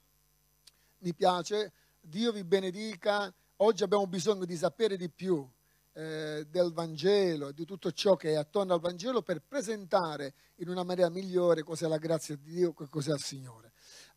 mi 0.99 1.14
piace, 1.14 1.72
Dio 2.01 2.32
vi 2.32 2.45
benedica, 2.45 3.32
oggi 3.57 3.82
abbiamo 3.82 4.07
bisogno 4.07 4.45
di 4.45 4.57
sapere 4.57 4.99
di 4.99 5.09
più 5.09 5.49
eh, 5.95 6.47
del 6.51 6.72
Vangelo, 6.74 7.51
di 7.53 7.64
tutto 7.64 7.93
ciò 7.93 8.14
che 8.14 8.32
è 8.32 8.34
attorno 8.34 8.74
al 8.74 8.80
Vangelo 8.80 9.22
per 9.22 9.41
presentare 9.41 10.34
in 10.57 10.68
una 10.68 10.82
maniera 10.82 11.09
migliore 11.09 11.62
cos'è 11.62 11.88
la 11.88 11.97
grazia 11.97 12.36
di 12.36 12.53
Dio, 12.53 12.74
cos'è 12.74 13.12
il 13.12 13.22
Signore. 13.22 13.72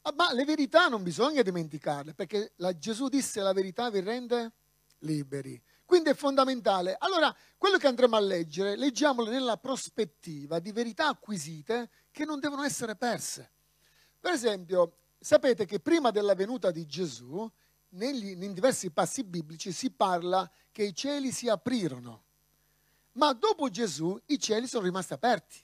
Ah, 0.05 0.13
ma 0.13 0.33
le 0.33 0.43
verità 0.43 0.87
non 0.89 1.01
bisogna 1.01 1.41
dimenticarle, 1.41 2.13
perché 2.13 2.53
Gesù 2.77 3.07
disse 3.07 3.41
la 3.41 3.53
verità 3.53 3.89
vi 3.89 4.01
rende 4.01 4.51
liberi. 4.99 5.61
Quindi 5.85 6.09
è 6.09 6.13
fondamentale. 6.13 6.95
Allora, 6.99 7.33
quello 7.57 7.77
che 7.77 7.87
andremo 7.87 8.15
a 8.15 8.19
leggere, 8.19 8.75
leggiamolo 8.75 9.29
nella 9.29 9.57
prospettiva 9.57 10.59
di 10.59 10.71
verità 10.71 11.07
acquisite 11.07 11.89
che 12.11 12.25
non 12.25 12.39
devono 12.39 12.63
essere 12.63 12.95
perse. 12.95 13.51
Per 14.19 14.33
esempio, 14.33 14.97
sapete 15.19 15.65
che 15.65 15.79
prima 15.79 16.11
della 16.11 16.35
venuta 16.35 16.71
di 16.71 16.85
Gesù, 16.85 17.49
negli, 17.89 18.43
in 18.43 18.53
diversi 18.53 18.89
passi 18.91 19.23
biblici 19.23 19.71
si 19.71 19.89
parla 19.91 20.49
che 20.71 20.83
i 20.83 20.93
cieli 20.95 21.31
si 21.31 21.47
aprirono, 21.47 22.23
ma 23.13 23.31
dopo 23.33 23.69
Gesù 23.69 24.19
i 24.27 24.39
cieli 24.39 24.67
sono 24.67 24.83
rimasti 24.83 25.13
aperti. 25.13 25.57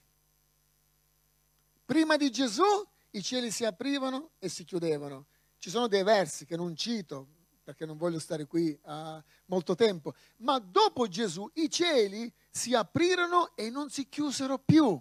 Prima 1.86 2.18
di 2.18 2.30
Gesù 2.30 2.64
i 3.12 3.24
cieli 3.24 3.51
si 3.51 3.66
aprivano 3.66 4.32
e 4.39 4.49
si 4.49 4.64
chiudevano. 4.64 5.28
Ci 5.57 5.70
sono 5.70 5.88
dei 5.88 6.03
versi 6.03 6.45
che 6.45 6.55
non 6.55 6.76
cito, 6.76 7.28
perché 7.64 7.86
non 7.86 7.97
voglio 7.97 8.20
stare 8.20 8.45
qui 8.45 8.78
uh, 8.84 9.22
molto 9.45 9.76
tempo, 9.76 10.14
ma 10.38 10.57
dopo 10.60 11.07
Gesù 11.07 11.49
i 11.55 11.70
cieli 11.70 12.32
si 12.49 12.74
aprirono 12.74 13.55
e 13.55 13.70
non 13.70 13.89
si 13.89 14.07
chiusero 14.07 14.57
più. 14.57 14.99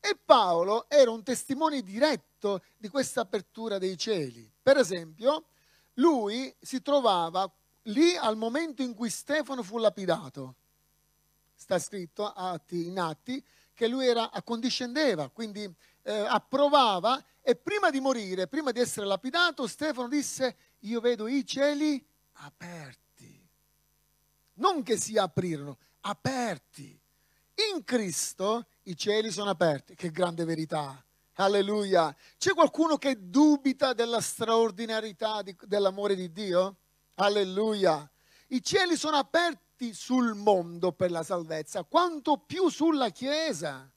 E 0.00 0.16
Paolo 0.16 0.88
era 0.88 1.10
un 1.10 1.22
testimone 1.22 1.82
diretto 1.82 2.62
di 2.78 2.88
questa 2.88 3.20
apertura 3.20 3.78
dei 3.78 3.96
cieli. 3.96 4.50
Per 4.62 4.76
esempio, 4.78 5.44
lui 5.94 6.52
si 6.58 6.80
trovava 6.80 7.48
lì 7.84 8.16
al 8.16 8.36
momento 8.36 8.82
in 8.82 8.94
cui 8.94 9.10
Stefano 9.10 9.62
fu 9.62 9.78
lapidato. 9.78 10.54
Sta 11.54 11.78
scritto 11.78 12.32
in 12.70 12.98
atti 12.98 13.44
che 13.74 13.86
lui 13.86 14.06
era, 14.06 14.30
accondiscendeva, 14.30 15.28
quindi 15.28 15.70
eh, 16.02 16.12
approvava 16.12 17.22
e 17.42 17.56
prima 17.56 17.90
di 17.90 18.00
morire, 18.00 18.46
prima 18.46 18.70
di 18.70 18.80
essere 18.80 19.06
lapidato, 19.06 19.66
Stefano 19.66 20.08
disse 20.08 20.56
io 20.80 21.00
vedo 21.00 21.26
i 21.26 21.44
cieli 21.44 22.04
aperti. 22.32 23.48
Non 24.54 24.82
che 24.82 24.96
si 24.96 25.16
aprirono, 25.16 25.78
aperti. 26.00 26.98
In 27.72 27.84
Cristo 27.84 28.66
i 28.84 28.96
cieli 28.96 29.30
sono 29.30 29.50
aperti. 29.50 29.94
Che 29.94 30.10
grande 30.10 30.44
verità. 30.44 31.02
Alleluia. 31.34 32.14
C'è 32.36 32.52
qualcuno 32.52 32.96
che 32.96 33.16
dubita 33.30 33.92
della 33.92 34.20
straordinarietà 34.20 35.42
di, 35.42 35.56
dell'amore 35.62 36.14
di 36.14 36.30
Dio? 36.32 36.76
Alleluia. 37.14 38.08
I 38.48 38.62
cieli 38.62 38.96
sono 38.96 39.16
aperti 39.16 39.94
sul 39.94 40.34
mondo 40.34 40.92
per 40.92 41.10
la 41.10 41.22
salvezza, 41.22 41.84
quanto 41.84 42.38
più 42.38 42.68
sulla 42.68 43.10
Chiesa. 43.10 43.90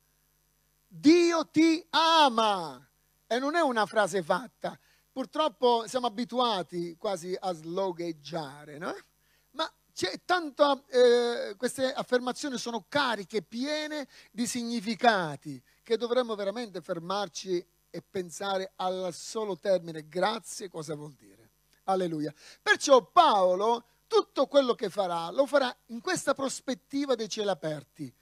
Dio 0.95 1.47
ti 1.47 1.83
ama. 1.89 2.79
E 3.25 3.39
non 3.39 3.55
è 3.55 3.61
una 3.61 3.87
frase 3.87 4.21
fatta, 4.21 4.77
purtroppo 5.11 5.87
siamo 5.87 6.05
abituati 6.05 6.95
quasi 6.99 7.35
a 7.39 7.51
slogheggiare, 7.51 8.77
no? 8.77 8.95
Ma 9.51 9.67
c'è 9.91 10.21
tanta, 10.23 10.79
eh, 10.89 11.55
queste 11.57 11.91
affermazioni 11.91 12.59
sono 12.59 12.85
cariche, 12.87 13.41
piene 13.41 14.07
di 14.29 14.45
significati, 14.45 15.59
che 15.81 15.97
dovremmo 15.97 16.35
veramente 16.35 16.79
fermarci 16.79 17.65
e 17.89 18.03
pensare 18.07 18.73
al 18.75 19.11
solo 19.13 19.57
termine 19.57 20.07
grazie 20.07 20.69
cosa 20.69 20.93
vuol 20.93 21.13
dire. 21.13 21.49
Alleluia. 21.85 22.31
Perciò 22.61 23.03
Paolo 23.03 23.83
tutto 24.05 24.45
quello 24.45 24.75
che 24.75 24.91
farà 24.91 25.31
lo 25.31 25.47
farà 25.47 25.75
in 25.87 26.01
questa 26.01 26.35
prospettiva 26.35 27.15
dei 27.15 27.29
cieli 27.29 27.49
aperti. 27.49 28.13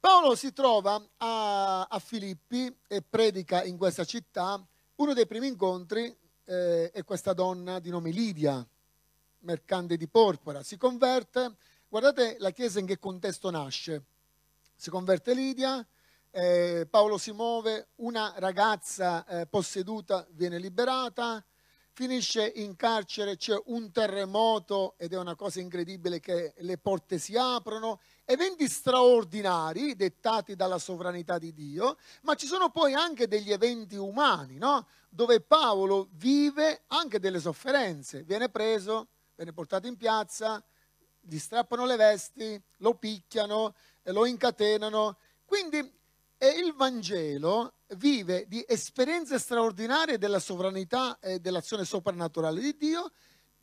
Paolo 0.00 0.34
si 0.34 0.54
trova 0.54 0.98
a, 1.18 1.82
a 1.82 1.98
Filippi 1.98 2.74
e 2.88 3.02
predica 3.02 3.62
in 3.64 3.76
questa 3.76 4.06
città 4.06 4.58
uno 4.94 5.12
dei 5.12 5.26
primi 5.26 5.46
incontri, 5.46 6.16
eh, 6.46 6.90
è 6.90 7.04
questa 7.04 7.34
donna 7.34 7.78
di 7.80 7.90
nome 7.90 8.10
Lidia, 8.10 8.66
mercante 9.40 9.98
di 9.98 10.08
porpora. 10.08 10.62
Si 10.62 10.78
converte, 10.78 11.54
guardate 11.86 12.36
la 12.38 12.50
Chiesa 12.50 12.78
in 12.78 12.86
che 12.86 12.98
contesto 12.98 13.50
nasce. 13.50 14.04
Si 14.74 14.88
converte 14.88 15.34
Lidia, 15.34 15.86
eh, 16.30 16.86
Paolo 16.88 17.18
si 17.18 17.32
muove, 17.32 17.88
una 17.96 18.32
ragazza 18.38 19.26
eh, 19.26 19.46
posseduta 19.46 20.26
viene 20.30 20.58
liberata, 20.58 21.44
finisce 21.92 22.50
in 22.56 22.74
carcere, 22.74 23.36
c'è 23.36 23.60
un 23.66 23.92
terremoto 23.92 24.94
ed 24.96 25.12
è 25.12 25.18
una 25.18 25.34
cosa 25.34 25.60
incredibile 25.60 26.20
che 26.20 26.54
le 26.56 26.78
porte 26.78 27.18
si 27.18 27.36
aprono, 27.36 28.00
eventi 28.30 28.68
straordinari 28.68 29.96
dettati 29.96 30.54
dalla 30.54 30.78
sovranità 30.78 31.36
di 31.36 31.52
Dio, 31.52 31.96
ma 32.22 32.36
ci 32.36 32.46
sono 32.46 32.70
poi 32.70 32.94
anche 32.94 33.26
degli 33.26 33.50
eventi 33.50 33.96
umani, 33.96 34.56
no? 34.56 34.86
dove 35.08 35.40
Paolo 35.40 36.08
vive 36.12 36.82
anche 36.86 37.18
delle 37.18 37.40
sofferenze, 37.40 38.22
viene 38.22 38.48
preso, 38.48 39.08
viene 39.34 39.52
portato 39.52 39.88
in 39.88 39.96
piazza, 39.96 40.62
gli 41.20 41.38
strappano 41.38 41.84
le 41.84 41.96
vesti, 41.96 42.62
lo 42.76 42.94
picchiano, 42.94 43.74
lo 44.04 44.24
incatenano, 44.24 45.18
quindi 45.44 45.78
il 45.78 46.72
Vangelo 46.76 47.74
vive 47.96 48.46
di 48.46 48.64
esperienze 48.66 49.40
straordinarie 49.40 50.18
della 50.18 50.38
sovranità 50.38 51.18
e 51.18 51.40
dell'azione 51.40 51.84
soprannaturale 51.84 52.60
di 52.60 52.76
Dio 52.76 53.10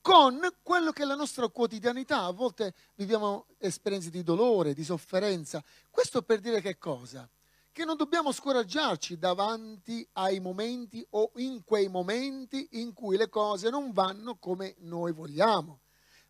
con 0.08 0.40
quello 0.64 0.94
che 0.94 1.04
è 1.04 1.06
la 1.06 1.16
nostra 1.16 1.50
quotidianità. 1.50 2.24
A 2.24 2.32
volte 2.32 2.74
viviamo 2.96 3.48
esperienze 3.58 4.10
di 4.10 4.24
dolore, 4.24 4.74
di 4.74 4.86
sofferenza. 4.86 5.62
Questo 5.90 6.22
per 6.22 6.40
dire 6.40 6.62
che 6.62 6.78
cosa? 6.78 7.28
Che 7.74 7.84
non 7.84 7.98
dobbiamo 7.98 8.32
scoraggiarci 8.32 9.18
davanti 9.18 10.08
ai 10.14 10.40
momenti 10.40 11.06
o 11.10 11.32
in 11.36 11.62
quei 11.66 11.90
momenti 11.90 12.70
in 12.80 12.94
cui 12.94 13.18
le 13.18 13.28
cose 13.28 13.70
non 13.70 13.92
vanno 13.92 14.38
come 14.38 14.76
noi 14.78 15.12
vogliamo, 15.12 15.82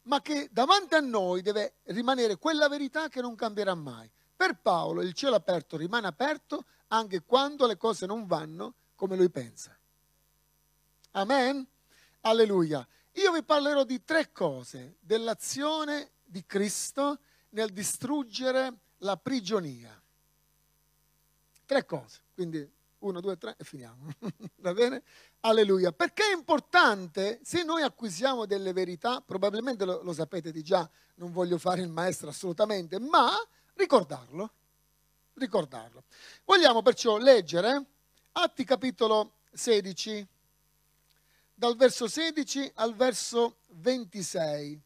ma 0.03 0.23
che 0.23 0.49
davanti 0.51 0.95
a 0.95 0.99
noi 0.99 1.43
deve 1.43 1.75
rimanere 1.83 2.37
quella 2.37 2.67
verità 2.67 3.09
che 3.09 3.21
non 3.21 3.35
cambierà 3.35 3.75
mai. 3.75 4.09
Per 4.35 4.57
Paolo 4.59 5.03
il 5.03 5.13
cielo 5.13 5.35
aperto 5.35 5.77
rimane 5.77 6.07
aperto 6.07 6.65
anche 6.87 7.21
quando 7.21 7.67
le 7.67 7.77
cose 7.77 8.07
non 8.07 8.25
vanno 8.25 8.73
come 8.95 9.15
lui 9.15 9.29
pensa. 9.29 9.77
Amen? 11.11 11.63
Alleluia. 12.21 12.85
Io 13.17 13.31
vi 13.31 13.43
parlerò 13.43 13.83
di 13.83 14.03
tre 14.03 14.31
cose 14.31 14.97
dell'azione 14.99 16.11
di 16.23 16.45
Cristo 16.45 17.19
nel 17.49 17.71
distruggere 17.71 18.73
la 18.97 19.17
prigionia. 19.17 19.99
Tre 21.65 21.85
cose, 21.85 22.21
quindi 22.35 22.69
uno, 22.99 23.19
due, 23.19 23.37
tre 23.37 23.55
e 23.57 23.63
finiamo. 23.63 24.13
Va 24.57 24.73
bene? 24.73 25.01
Alleluia. 25.41 25.91
Perché 25.91 26.29
è 26.29 26.33
importante, 26.33 27.39
se 27.43 27.63
noi 27.63 27.81
acquisiamo 27.81 28.45
delle 28.45 28.71
verità, 28.71 29.19
probabilmente 29.21 29.83
lo, 29.83 30.03
lo 30.03 30.13
sapete 30.13 30.51
di 30.51 30.61
già, 30.61 30.87
non 31.15 31.31
voglio 31.31 31.57
fare 31.57 31.81
il 31.81 31.89
maestro 31.89 32.29
assolutamente, 32.29 32.99
ma 32.99 33.31
ricordarlo, 33.73 34.51
ricordarlo. 35.33 36.03
Vogliamo 36.45 36.83
perciò 36.83 37.17
leggere 37.17 37.83
Atti 38.33 38.63
capitolo 38.63 39.37
16, 39.51 40.27
dal 41.57 41.75
verso 41.75 42.07
16 42.07 42.71
al 42.75 42.95
verso 42.95 43.57
26. 43.69 44.79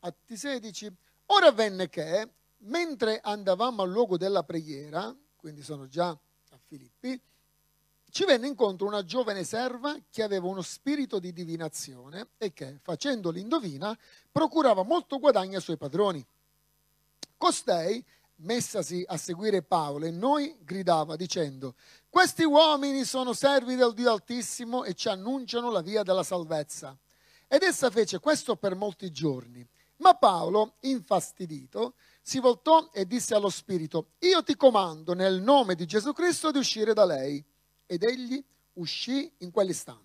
Atti 0.00 0.36
16. 0.36 0.94
Ora 1.26 1.46
avvenne 1.46 1.88
che, 1.88 2.28
mentre 2.58 3.18
andavamo 3.22 3.80
al 3.80 3.90
luogo 3.90 4.18
della 4.18 4.42
preghiera, 4.42 5.16
quindi 5.36 5.62
sono 5.62 5.88
già 5.88 6.08
a 6.08 6.58
Filippi, 6.66 7.18
ci 8.10 8.26
venne 8.26 8.46
incontro 8.46 8.86
una 8.86 9.04
giovane 9.04 9.42
serva 9.42 9.98
che 10.10 10.22
aveva 10.22 10.46
uno 10.46 10.60
spirito 10.60 11.18
di 11.18 11.32
divinazione 11.32 12.28
e 12.36 12.52
che, 12.52 12.78
facendo 12.82 13.30
l'indovina, 13.30 13.98
procurava 14.30 14.82
molto 14.82 15.18
guadagno 15.18 15.56
ai 15.56 15.62
suoi 15.62 15.78
padroni. 15.78 16.24
Costei, 17.38 18.04
messasi 18.36 19.04
a 19.06 19.16
seguire 19.16 19.62
Paolo 19.62 20.06
e 20.06 20.10
noi, 20.10 20.56
gridava 20.60 21.16
dicendo, 21.16 21.74
questi 22.08 22.44
uomini 22.44 23.04
sono 23.04 23.32
servi 23.32 23.76
del 23.76 23.94
Dio 23.94 24.12
Altissimo 24.12 24.84
e 24.84 24.94
ci 24.94 25.08
annunciano 25.08 25.70
la 25.70 25.80
via 25.80 26.02
della 26.02 26.22
salvezza. 26.22 26.96
Ed 27.48 27.62
essa 27.62 27.90
fece 27.90 28.18
questo 28.18 28.56
per 28.56 28.74
molti 28.74 29.10
giorni. 29.10 29.66
Ma 29.98 30.14
Paolo, 30.14 30.74
infastidito, 30.80 31.94
si 32.20 32.38
voltò 32.38 32.90
e 32.92 33.06
disse 33.06 33.34
allo 33.34 33.48
spirito, 33.48 34.08
io 34.18 34.42
ti 34.42 34.56
comando 34.56 35.14
nel 35.14 35.40
nome 35.40 35.74
di 35.74 35.86
Gesù 35.86 36.12
Cristo 36.12 36.50
di 36.50 36.58
uscire 36.58 36.92
da 36.92 37.04
lei. 37.04 37.42
Ed 37.86 38.02
egli 38.02 38.42
uscì 38.74 39.32
in 39.38 39.50
quell'istante. 39.50 40.04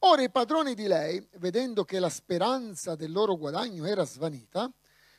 Ora 0.00 0.22
i 0.22 0.30
padroni 0.30 0.74
di 0.74 0.86
lei, 0.86 1.26
vedendo 1.38 1.84
che 1.84 1.98
la 1.98 2.08
speranza 2.10 2.94
del 2.94 3.10
loro 3.10 3.36
guadagno 3.36 3.84
era 3.84 4.04
svanita, 4.04 4.70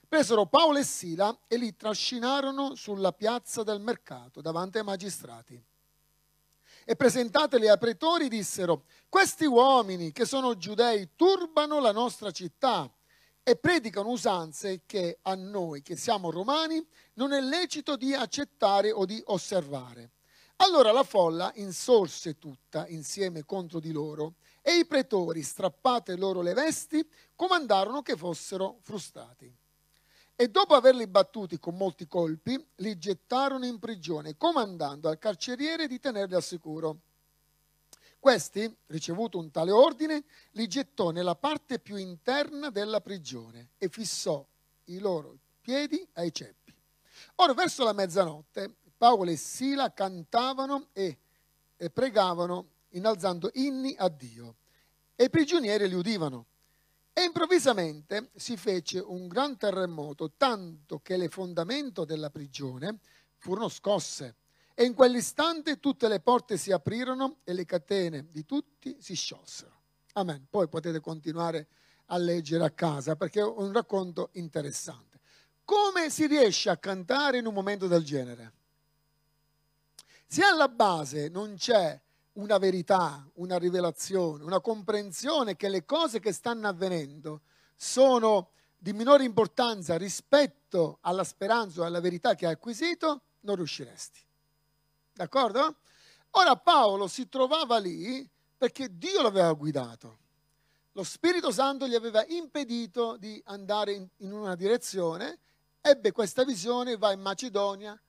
presero 0.09 0.47
Paolo 0.47 0.79
e 0.79 0.83
Sila 0.83 1.37
e 1.47 1.55
li 1.57 1.75
trascinarono 1.75 2.73
sulla 2.73 3.13
piazza 3.13 3.61
del 3.61 3.79
mercato 3.79 4.41
davanti 4.41 4.79
ai 4.79 4.83
magistrati. 4.83 5.63
E 6.83 6.95
presentateli 6.95 7.69
ai 7.69 7.77
pretori 7.77 8.27
dissero, 8.27 8.85
questi 9.07 9.45
uomini 9.45 10.11
che 10.11 10.25
sono 10.25 10.57
giudei 10.57 11.09
turbano 11.15 11.79
la 11.79 11.91
nostra 11.91 12.31
città 12.31 12.91
e 13.43 13.55
predicano 13.55 14.09
usanze 14.09 14.81
che 14.87 15.19
a 15.21 15.35
noi, 15.35 15.83
che 15.83 15.95
siamo 15.95 16.31
romani, 16.31 16.83
non 17.13 17.31
è 17.31 17.39
lecito 17.39 17.95
di 17.95 18.11
accettare 18.15 18.91
o 18.91 19.05
di 19.05 19.21
osservare. 19.27 20.13
Allora 20.57 20.91
la 20.91 21.03
folla 21.03 21.51
insorse 21.55 22.39
tutta 22.39 22.87
insieme 22.87 23.45
contro 23.45 23.79
di 23.79 23.91
loro 23.91 24.33
e 24.63 24.79
i 24.79 24.87
pretori, 24.87 25.43
strappate 25.43 26.17
loro 26.17 26.41
le 26.41 26.53
vesti, 26.53 27.07
comandarono 27.35 28.01
che 28.01 28.17
fossero 28.17 28.79
frustati 28.81 29.55
e 30.41 30.47
dopo 30.47 30.73
averli 30.73 31.05
battuti 31.05 31.59
con 31.59 31.75
molti 31.75 32.07
colpi, 32.07 32.65
li 32.75 32.97
gettarono 32.97 33.65
in 33.65 33.77
prigione, 33.77 34.37
comandando 34.37 35.09
al 35.09 35.19
carceriere 35.19 35.85
di 35.85 35.99
tenerli 35.99 36.33
al 36.33 36.41
sicuro. 36.41 37.01
Questi, 38.17 38.73
ricevuto 38.85 39.37
un 39.37 39.51
tale 39.51 39.71
ordine, 39.71 40.23
li 40.51 40.65
gettò 40.67 41.09
nella 41.09 41.35
parte 41.35 41.77
più 41.79 41.97
interna 41.97 42.69
della 42.69 43.01
prigione 43.01 43.71
e 43.77 43.89
fissò 43.89 44.47
i 44.85 44.99
loro 44.99 45.39
piedi 45.59 46.07
ai 46.13 46.33
ceppi. 46.33 46.73
Ora, 47.35 47.53
verso 47.53 47.83
la 47.83 47.91
mezzanotte, 47.91 48.75
Paolo 48.97 49.31
e 49.31 49.35
Sila 49.35 49.91
cantavano 49.91 50.87
e, 50.93 51.17
e 51.75 51.89
pregavano, 51.89 52.65
innalzando 52.91 53.49
inni 53.55 53.93
a 53.97 54.07
Dio, 54.07 54.55
e 55.17 55.25
i 55.25 55.29
prigionieri 55.29 55.89
li 55.89 55.95
udivano. 55.95 56.45
E 57.13 57.23
improvvisamente 57.23 58.29
si 58.35 58.55
fece 58.55 58.99
un 58.99 59.27
gran 59.27 59.57
terremoto, 59.57 60.31
tanto 60.37 60.99
che 60.99 61.17
le 61.17 61.27
fondamenta 61.29 62.05
della 62.05 62.29
prigione 62.29 62.99
furono 63.37 63.67
scosse. 63.69 64.35
E 64.73 64.85
in 64.85 64.93
quell'istante 64.93 65.79
tutte 65.79 66.07
le 66.07 66.21
porte 66.21 66.55
si 66.55 66.71
aprirono 66.71 67.39
e 67.43 67.53
le 67.53 67.65
catene 67.65 68.27
di 68.31 68.45
tutti 68.45 68.95
si 68.99 69.15
sciolsero. 69.15 69.77
Amen. 70.13 70.47
Poi 70.49 70.69
potete 70.69 71.01
continuare 71.01 71.67
a 72.05 72.17
leggere 72.17 72.63
a 72.63 72.71
casa 72.71 73.15
perché 73.15 73.41
è 73.41 73.45
un 73.45 73.71
racconto 73.73 74.29
interessante. 74.33 75.19
Come 75.65 76.09
si 76.09 76.25
riesce 76.27 76.69
a 76.69 76.77
cantare 76.77 77.37
in 77.37 77.45
un 77.45 77.53
momento 77.53 77.87
del 77.87 78.03
genere? 78.03 78.53
Se 80.25 80.43
alla 80.43 80.67
base 80.67 81.27
non 81.27 81.55
c'è 81.55 81.99
una 82.39 82.57
verità, 82.57 83.27
una 83.35 83.57
rivelazione, 83.57 84.43
una 84.43 84.61
comprensione 84.61 85.55
che 85.55 85.67
le 85.67 85.85
cose 85.85 86.19
che 86.19 86.31
stanno 86.31 86.67
avvenendo 86.67 87.41
sono 87.75 88.51
di 88.77 88.93
minore 88.93 89.25
importanza 89.25 89.97
rispetto 89.97 90.99
alla 91.01 91.25
speranza 91.25 91.81
o 91.81 91.83
alla 91.83 91.99
verità 91.99 92.35
che 92.35 92.45
hai 92.45 92.53
acquisito, 92.53 93.21
non 93.41 93.55
riusciresti. 93.57 94.19
D'accordo? 95.13 95.75
Ora 96.31 96.55
Paolo 96.55 97.07
si 97.07 97.27
trovava 97.27 97.77
lì 97.77 98.27
perché 98.57 98.97
Dio 98.97 99.21
l'aveva 99.21 99.51
guidato. 99.51 100.17
Lo 100.93 101.03
Spirito 101.03 101.51
Santo 101.51 101.87
gli 101.87 101.95
aveva 101.95 102.25
impedito 102.27 103.17
di 103.17 103.41
andare 103.45 104.09
in, 104.17 104.31
una 104.31 104.55
direzione, 104.55 105.39
ebbe 105.81 106.11
questa 106.11 106.43
visione, 106.43 106.97
va 106.97 107.11
in 107.11 107.19
Macedonia, 107.19 107.99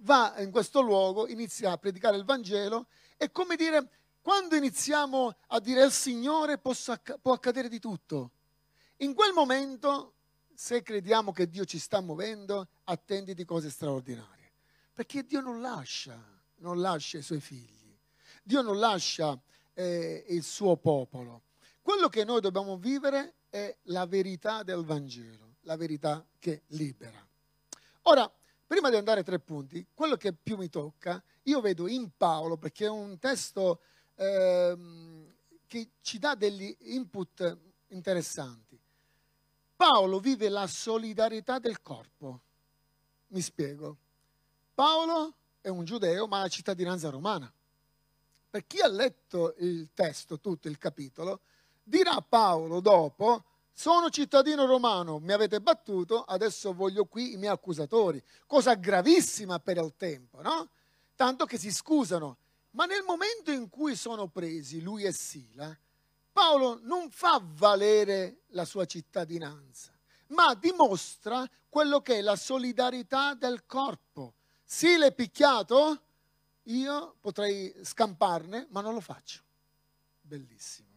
va 0.00 0.34
in 0.38 0.50
questo 0.50 0.80
luogo, 0.80 1.26
inizia 1.28 1.72
a 1.72 1.78
predicare 1.78 2.16
il 2.16 2.24
Vangelo 2.24 2.86
è 3.16 3.30
come 3.30 3.56
dire, 3.56 3.88
quando 4.22 4.56
iniziamo 4.56 5.34
a 5.48 5.60
dire 5.60 5.82
al 5.82 5.92
Signore 5.92 6.58
posso, 6.58 6.98
può 7.20 7.32
accadere 7.32 7.68
di 7.68 7.78
tutto. 7.78 8.30
In 8.98 9.14
quel 9.14 9.32
momento, 9.32 10.14
se 10.54 10.82
crediamo 10.82 11.32
che 11.32 11.48
Dio 11.48 11.64
ci 11.64 11.78
sta 11.78 12.00
muovendo, 12.00 12.68
attenditi 12.84 13.44
cose 13.44 13.68
straordinarie. 13.68 14.52
Perché 14.92 15.24
Dio 15.24 15.40
non 15.40 15.60
lascia, 15.60 16.18
non 16.56 16.80
lascia 16.80 17.18
i 17.18 17.22
suoi 17.22 17.40
figli. 17.40 17.94
Dio 18.42 18.62
non 18.62 18.78
lascia 18.78 19.38
eh, 19.74 20.24
il 20.28 20.42
suo 20.42 20.76
popolo. 20.76 21.42
Quello 21.82 22.08
che 22.08 22.24
noi 22.24 22.40
dobbiamo 22.40 22.76
vivere 22.76 23.34
è 23.50 23.76
la 23.84 24.06
verità 24.06 24.62
del 24.62 24.84
Vangelo, 24.84 25.56
la 25.62 25.76
verità 25.76 26.26
che 26.38 26.62
libera. 26.68 27.26
Ora, 28.02 28.30
Prima 28.70 28.88
di 28.88 28.94
andare 28.94 29.18
ai 29.18 29.24
tre 29.24 29.40
punti, 29.40 29.84
quello 29.92 30.16
che 30.16 30.32
più 30.32 30.56
mi 30.56 30.68
tocca, 30.68 31.20
io 31.42 31.60
vedo 31.60 31.88
in 31.88 32.08
Paolo, 32.16 32.56
perché 32.56 32.84
è 32.84 32.88
un 32.88 33.18
testo 33.18 33.80
ehm, 34.14 35.26
che 35.66 35.90
ci 36.02 36.20
dà 36.20 36.36
degli 36.36 36.76
input 36.82 37.58
interessanti. 37.88 38.78
Paolo 39.74 40.20
vive 40.20 40.48
la 40.48 40.68
solidarietà 40.68 41.58
del 41.58 41.82
corpo. 41.82 42.42
Mi 43.30 43.40
spiego. 43.40 43.96
Paolo 44.72 45.34
è 45.60 45.68
un 45.68 45.84
giudeo 45.84 46.28
ma 46.28 46.38
ha 46.38 46.42
la 46.42 46.48
cittadinanza 46.48 47.10
romana. 47.10 47.52
Per 48.50 48.66
chi 48.68 48.80
ha 48.80 48.88
letto 48.88 49.56
il 49.58 49.88
testo, 49.94 50.38
tutto 50.38 50.68
il 50.68 50.78
capitolo, 50.78 51.40
dirà 51.82 52.20
Paolo 52.20 52.78
dopo, 52.78 53.42
sono 53.80 54.10
cittadino 54.10 54.66
romano, 54.66 55.20
mi 55.20 55.32
avete 55.32 55.58
battuto, 55.58 56.22
adesso 56.24 56.74
voglio 56.74 57.06
qui 57.06 57.32
i 57.32 57.36
miei 57.38 57.50
accusatori. 57.50 58.22
Cosa 58.46 58.74
gravissima 58.74 59.58
per 59.58 59.78
il 59.78 59.94
tempo, 59.96 60.42
no? 60.42 60.68
Tanto 61.16 61.46
che 61.46 61.56
si 61.56 61.72
scusano. 61.72 62.36
Ma 62.72 62.84
nel 62.84 63.02
momento 63.04 63.50
in 63.50 63.70
cui 63.70 63.96
sono 63.96 64.26
presi 64.28 64.82
lui 64.82 65.04
e 65.04 65.12
Sila, 65.12 65.74
Paolo 66.30 66.78
non 66.82 67.08
fa 67.10 67.40
valere 67.42 68.40
la 68.48 68.66
sua 68.66 68.84
cittadinanza, 68.84 69.92
ma 70.26 70.54
dimostra 70.54 71.48
quello 71.70 72.02
che 72.02 72.16
è 72.16 72.20
la 72.20 72.36
solidarietà 72.36 73.32
del 73.32 73.64
corpo. 73.64 74.34
Sila 74.62 75.06
è 75.06 75.14
picchiato, 75.14 76.02
io 76.64 77.14
potrei 77.18 77.74
scamparne, 77.82 78.66
ma 78.72 78.82
non 78.82 78.92
lo 78.92 79.00
faccio. 79.00 79.40
Bellissimo. 80.20 80.88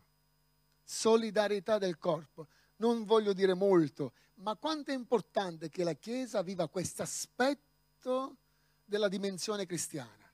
Solidarietà 0.84 1.78
del 1.78 1.98
corpo. 1.98 2.48
Non 2.78 3.05
voglio 3.05 3.34
dire 3.34 3.53
molto, 3.53 4.13
ma 4.36 4.55
quanto 4.55 4.91
è 4.91 4.93
importante 4.93 5.69
che 5.69 5.84
la 5.84 5.93
Chiesa 5.93 6.41
viva 6.41 6.67
questo 6.67 7.01
aspetto 7.01 8.38
della 8.84 9.07
dimensione 9.07 9.65
cristiana. 9.65 10.32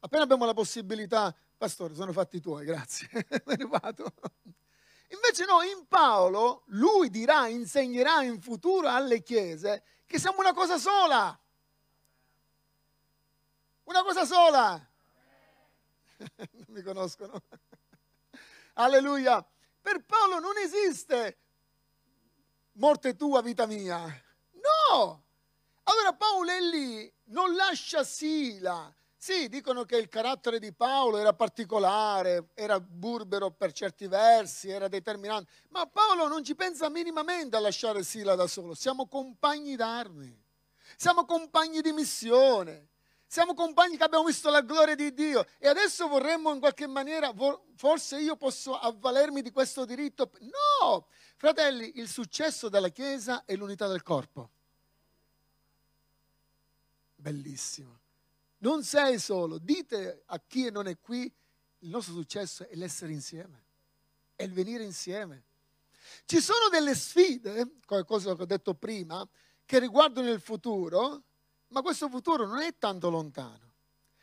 Appena 0.00 0.22
abbiamo 0.22 0.44
la 0.44 0.54
possibilità, 0.54 1.34
pastore, 1.56 1.94
sono 1.94 2.12
fatti 2.12 2.40
tuoi, 2.40 2.64
grazie. 2.64 3.08
Invece 5.08 5.44
no, 5.46 5.62
in 5.62 5.86
Paolo 5.88 6.62
lui 6.66 7.10
dirà, 7.10 7.48
insegnerà 7.48 8.22
in 8.22 8.40
futuro 8.40 8.88
alle 8.88 9.22
chiese 9.22 9.82
che 10.06 10.18
siamo 10.18 10.38
una 10.38 10.52
cosa 10.52 10.78
sola. 10.78 11.38
Una 13.84 14.02
cosa 14.02 14.24
sola. 14.24 14.88
non 16.36 16.64
mi 16.68 16.82
conoscono. 16.82 17.42
Alleluia. 18.74 19.44
Per 19.86 20.02
Paolo 20.04 20.40
non 20.40 20.58
esiste 20.58 21.38
morte 22.72 23.14
tua, 23.14 23.40
vita 23.40 23.66
mia. 23.66 24.00
No. 24.54 25.22
Allora 25.84 26.12
Paolo 26.12 26.50
è 26.50 26.58
lì, 26.58 27.14
non 27.26 27.54
lascia 27.54 28.02
Sila. 28.02 28.92
Sì, 29.16 29.48
dicono 29.48 29.84
che 29.84 29.96
il 29.96 30.08
carattere 30.08 30.58
di 30.58 30.72
Paolo 30.72 31.18
era 31.18 31.34
particolare, 31.34 32.48
era 32.54 32.80
burbero 32.80 33.52
per 33.52 33.70
certi 33.70 34.08
versi, 34.08 34.70
era 34.70 34.88
determinante, 34.88 35.52
ma 35.68 35.86
Paolo 35.86 36.26
non 36.26 36.42
ci 36.42 36.56
pensa 36.56 36.88
minimamente 36.88 37.54
a 37.54 37.60
lasciare 37.60 38.02
Sila 38.02 38.34
da 38.34 38.48
solo. 38.48 38.74
Siamo 38.74 39.06
compagni 39.06 39.76
d'armi, 39.76 40.36
siamo 40.96 41.24
compagni 41.24 41.80
di 41.80 41.92
missione. 41.92 42.85
Siamo 43.28 43.54
compagni 43.54 43.96
che 43.96 44.04
abbiamo 44.04 44.24
visto 44.24 44.50
la 44.50 44.62
gloria 44.62 44.94
di 44.94 45.12
Dio 45.12 45.46
e 45.58 45.66
adesso 45.66 46.06
vorremmo 46.06 46.52
in 46.52 46.60
qualche 46.60 46.86
maniera, 46.86 47.34
forse 47.74 48.20
io 48.20 48.36
posso 48.36 48.78
avvalermi 48.78 49.42
di 49.42 49.50
questo 49.50 49.84
diritto. 49.84 50.30
No, 50.40 51.06
fratelli, 51.36 51.98
il 51.98 52.08
successo 52.08 52.68
della 52.68 52.88
Chiesa 52.90 53.44
è 53.44 53.56
l'unità 53.56 53.88
del 53.88 54.02
corpo. 54.02 54.50
Bellissimo. 57.16 57.98
Non 58.58 58.84
sei 58.84 59.18
solo, 59.18 59.58
dite 59.58 60.22
a 60.26 60.40
chi 60.40 60.70
non 60.70 60.86
è 60.86 60.98
qui, 60.98 61.30
il 61.80 61.88
nostro 61.88 62.14
successo 62.14 62.66
è 62.68 62.74
l'essere 62.74 63.12
insieme, 63.12 63.64
è 64.34 64.44
il 64.44 64.52
venire 64.52 64.84
insieme. 64.84 65.42
Ci 66.24 66.40
sono 66.40 66.68
delle 66.70 66.94
sfide, 66.94 67.72
cosa 67.84 68.34
che 68.34 68.42
ho 68.42 68.46
detto 68.46 68.74
prima, 68.74 69.26
che 69.64 69.78
riguardano 69.80 70.30
il 70.30 70.40
futuro, 70.40 71.22
ma 71.76 71.82
questo 71.82 72.08
futuro 72.08 72.46
non 72.46 72.60
è 72.60 72.78
tanto 72.78 73.10
lontano. 73.10 73.74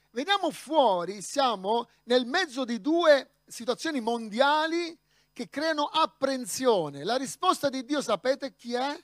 Veniamo 0.09 0.49
fuori, 0.49 1.21
siamo 1.21 1.87
nel 2.05 2.25
mezzo 2.25 2.65
di 2.65 2.81
due 2.81 3.41
situazioni 3.45 4.01
mondiali 4.01 4.97
che 5.31 5.49
creano 5.49 5.83
apprensione. 5.83 7.03
La 7.03 7.15
risposta 7.15 7.69
di 7.69 7.85
Dio 7.85 8.01
sapete 8.01 8.55
chi 8.55 8.73
è? 8.73 9.03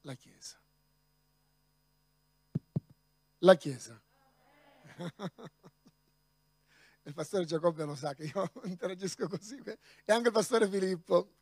La 0.00 0.14
Chiesa. 0.14 0.58
La 3.40 3.54
Chiesa. 3.56 4.02
il 7.02 7.12
pastore 7.12 7.44
Giacobbe 7.44 7.84
lo 7.84 7.94
sa 7.94 8.14
che 8.14 8.32
io 8.34 8.50
interagisco 8.64 9.28
così 9.28 9.60
e 9.62 9.78
anche 10.06 10.28
il 10.28 10.32
pastore 10.32 10.66
Filippo 10.66 11.34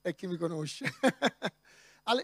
e 0.00 0.14
chi 0.14 0.28
mi 0.28 0.36
conosce. 0.36 0.84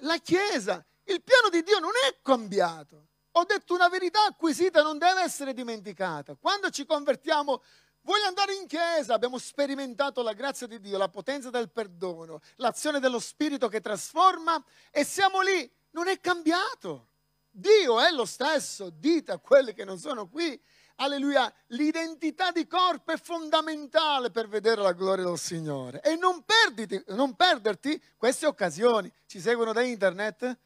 La 0.02 0.18
Chiesa 0.18 0.84
il 1.12 1.22
piano 1.22 1.48
di 1.50 1.62
Dio 1.62 1.78
non 1.78 1.92
è 2.08 2.18
cambiato. 2.22 3.08
Ho 3.32 3.44
detto 3.44 3.74
una 3.74 3.88
verità 3.88 4.24
acquisita 4.24 4.82
non 4.82 4.98
deve 4.98 5.22
essere 5.22 5.54
dimenticata. 5.54 6.34
Quando 6.34 6.70
ci 6.70 6.84
convertiamo, 6.84 7.62
voglio 8.02 8.26
andare 8.26 8.54
in 8.54 8.66
chiesa, 8.66 9.14
abbiamo 9.14 9.38
sperimentato 9.38 10.22
la 10.22 10.32
grazia 10.32 10.66
di 10.66 10.80
Dio, 10.80 10.98
la 10.98 11.08
potenza 11.08 11.50
del 11.50 11.70
perdono, 11.70 12.40
l'azione 12.56 12.98
dello 12.98 13.20
Spirito 13.20 13.68
che 13.68 13.80
trasforma 13.80 14.62
e 14.90 15.04
siamo 15.04 15.40
lì. 15.42 15.70
Non 15.92 16.08
è 16.08 16.20
cambiato. 16.20 17.08
Dio 17.50 18.00
è 18.00 18.10
lo 18.10 18.24
stesso. 18.24 18.90
Dite 18.90 19.32
a 19.32 19.38
quelli 19.38 19.74
che 19.74 19.84
non 19.84 19.98
sono 19.98 20.28
qui, 20.28 20.60
alleluia, 20.96 21.52
l'identità 21.68 22.50
di 22.50 22.66
corpo 22.66 23.12
è 23.12 23.16
fondamentale 23.16 24.30
per 24.30 24.48
vedere 24.48 24.82
la 24.82 24.92
gloria 24.92 25.24
del 25.24 25.38
Signore. 25.38 26.00
E 26.02 26.16
non, 26.16 26.44
perditi, 26.44 27.02
non 27.08 27.34
perderti 27.34 28.00
queste 28.16 28.46
occasioni. 28.46 29.10
Ci 29.26 29.40
seguono 29.40 29.72
da 29.72 29.82
internet? 29.82 30.58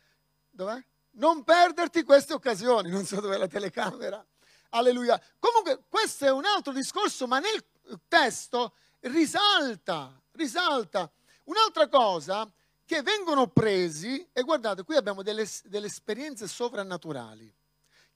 Dov'è? 0.54 0.80
Non 1.16 1.42
perderti 1.42 2.04
queste 2.04 2.32
occasioni, 2.32 2.88
non 2.88 3.04
so 3.04 3.20
dov'è 3.20 3.36
la 3.36 3.48
telecamera. 3.48 4.24
Alleluia. 4.70 5.20
Comunque 5.40 5.82
questo 5.88 6.26
è 6.26 6.30
un 6.30 6.44
altro 6.44 6.72
discorso, 6.72 7.26
ma 7.26 7.40
nel 7.40 7.64
testo 8.06 8.74
risalta, 9.00 10.20
risalta 10.32 11.10
un'altra 11.44 11.88
cosa 11.88 12.48
che 12.84 13.02
vengono 13.02 13.48
presi, 13.48 14.28
e 14.32 14.42
guardate, 14.42 14.84
qui 14.84 14.94
abbiamo 14.94 15.22
delle, 15.22 15.48
delle 15.64 15.86
esperienze 15.86 16.46
sovrannaturali 16.46 17.52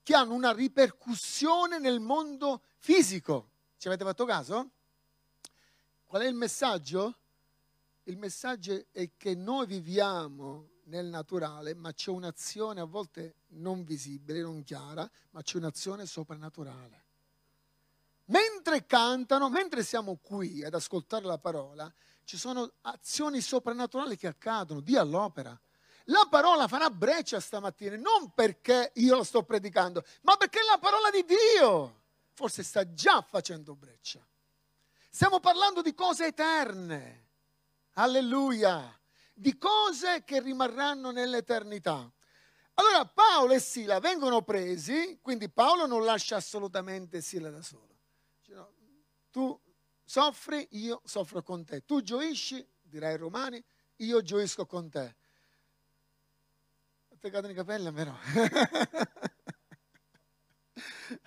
che 0.01 0.15
hanno 0.15 0.33
una 0.33 0.53
ripercussione 0.53 1.77
nel 1.77 1.99
mondo 1.99 2.61
fisico. 2.77 3.49
Ci 3.77 3.87
avete 3.87 4.05
fatto 4.05 4.23
caso? 4.23 4.69
Qual 6.05 6.21
è 6.21 6.25
il 6.25 6.35
messaggio? 6.35 7.15
Il 8.03 8.17
messaggio 8.17 8.85
è 8.91 9.09
che 9.17 9.35
noi 9.35 9.65
viviamo 9.65 10.68
nel 10.89 11.05
naturale, 11.05 11.73
ma 11.73 11.93
c'è 11.93 12.09
un'azione 12.11 12.81
a 12.81 12.85
volte 12.85 13.35
non 13.51 13.83
visibile, 13.83 14.41
non 14.41 14.63
chiara, 14.63 15.09
ma 15.31 15.41
c'è 15.41 15.57
un'azione 15.57 16.05
soprannaturale. 16.05 17.05
Mentre 18.25 18.85
cantano, 18.85 19.49
mentre 19.49 19.83
siamo 19.83 20.17
qui 20.21 20.63
ad 20.63 20.73
ascoltare 20.73 21.25
la 21.25 21.37
parola, 21.37 21.91
ci 22.25 22.37
sono 22.37 22.71
azioni 22.81 23.41
soprannaturali 23.41 24.17
che 24.17 24.27
accadono, 24.27 24.81
Dio 24.81 24.99
all'opera. 24.99 25.57
La 26.05 26.27
parola 26.29 26.67
farà 26.67 26.89
breccia 26.89 27.39
stamattina, 27.39 27.95
non 27.95 28.31
perché 28.33 28.91
io 28.95 29.15
la 29.15 29.23
sto 29.23 29.43
predicando, 29.43 30.03
ma 30.21 30.35
perché 30.37 30.59
è 30.59 30.63
la 30.63 30.77
parola 30.79 31.09
di 31.09 31.23
Dio 31.25 31.97
forse 32.39 32.63
sta 32.63 32.93
già 32.93 33.21
facendo 33.21 33.75
breccia. 33.75 34.25
Stiamo 35.09 35.41
parlando 35.41 35.81
di 35.81 35.93
cose 35.93 36.27
eterne. 36.27 37.27
Alleluia 37.95 38.97
di 39.39 39.57
cose 39.57 40.23
che 40.25 40.41
rimarranno 40.41 41.11
nell'eternità. 41.11 42.11
Allora 42.73 43.05
Paolo 43.05 43.53
e 43.53 43.59
Sila 43.59 43.99
vengono 43.99 44.41
presi, 44.41 45.19
quindi 45.21 45.49
Paolo 45.49 45.85
non 45.85 46.03
lascia 46.03 46.35
assolutamente 46.35 47.21
Sila 47.21 47.49
da 47.49 47.61
solo. 47.61 47.97
no, 48.47 48.73
tu 49.31 49.57
soffri, 50.03 50.67
io 50.71 51.01
soffro 51.05 51.41
con 51.41 51.63
te. 51.63 51.85
Tu 51.85 52.01
gioisci, 52.01 52.67
direi 52.81 53.13
ai 53.13 53.17
romani, 53.17 53.63
io 53.97 54.21
gioisco 54.21 54.65
con 54.65 54.89
te. 54.89 55.15
Ti 57.17 57.29
cadono 57.29 57.53
i 57.53 57.55
capelli 57.55 57.91
no. 57.91 58.17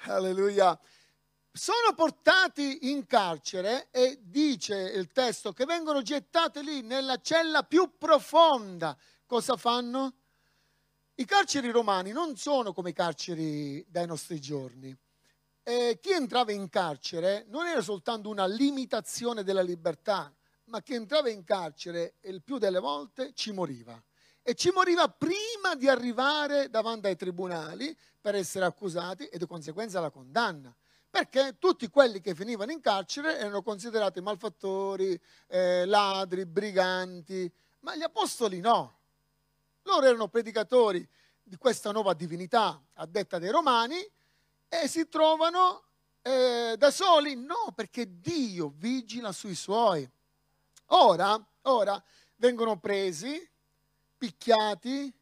Alleluia 0.04 0.78
sono 1.52 1.92
portati 1.94 2.90
in 2.90 3.06
carcere 3.06 3.88
e 3.90 4.18
dice 4.22 4.74
il 4.74 5.12
testo 5.12 5.52
che 5.52 5.66
vengono 5.66 6.00
gettate 6.00 6.62
lì 6.62 6.80
nella 6.80 7.20
cella 7.20 7.62
più 7.62 7.98
profonda. 7.98 8.96
Cosa 9.26 9.56
fanno? 9.56 10.14
I 11.16 11.24
carceri 11.26 11.70
romani 11.70 12.10
non 12.10 12.36
sono 12.36 12.72
come 12.72 12.90
i 12.90 12.94
carceri 12.94 13.84
dai 13.86 14.06
nostri 14.06 14.40
giorni. 14.40 14.96
E 15.62 15.98
chi 16.00 16.10
entrava 16.10 16.52
in 16.52 16.70
carcere 16.70 17.44
non 17.48 17.66
era 17.66 17.82
soltanto 17.82 18.30
una 18.30 18.46
limitazione 18.46 19.44
della 19.44 19.62
libertà, 19.62 20.34
ma 20.64 20.80
chi 20.80 20.94
entrava 20.94 21.28
in 21.28 21.44
carcere 21.44 22.14
il 22.22 22.42
più 22.42 22.56
delle 22.56 22.80
volte 22.80 23.32
ci 23.34 23.52
moriva. 23.52 24.02
E 24.42 24.54
ci 24.54 24.70
moriva 24.70 25.06
prima 25.08 25.76
di 25.76 25.86
arrivare 25.86 26.70
davanti 26.70 27.08
ai 27.08 27.16
tribunali 27.16 27.96
per 28.20 28.34
essere 28.34 28.64
accusati 28.64 29.26
e 29.26 29.36
di 29.38 29.46
conseguenza 29.46 30.00
la 30.00 30.10
condanna 30.10 30.74
Perché 31.12 31.58
tutti 31.58 31.88
quelli 31.88 32.22
che 32.22 32.34
finivano 32.34 32.72
in 32.72 32.80
carcere 32.80 33.38
erano 33.38 33.60
considerati 33.60 34.22
malfattori, 34.22 35.20
eh, 35.48 35.84
ladri, 35.84 36.46
briganti, 36.46 37.52
ma 37.80 37.94
gli 37.94 38.02
apostoli 38.02 38.60
no. 38.60 38.96
Loro 39.82 40.06
erano 40.06 40.28
predicatori 40.28 41.06
di 41.42 41.56
questa 41.56 41.92
nuova 41.92 42.14
divinità 42.14 42.82
a 42.94 43.04
detta 43.04 43.38
dei 43.38 43.50
romani 43.50 43.96
e 44.70 44.88
si 44.88 45.06
trovano 45.10 45.82
eh, 46.22 46.76
da 46.78 46.90
soli? 46.90 47.34
No, 47.34 47.74
perché 47.74 48.18
Dio 48.18 48.72
vigila 48.74 49.32
sui 49.32 49.54
suoi. 49.54 50.10
Ora, 50.86 51.38
ora 51.64 52.02
vengono 52.36 52.78
presi, 52.78 53.38
picchiati, 54.16 55.12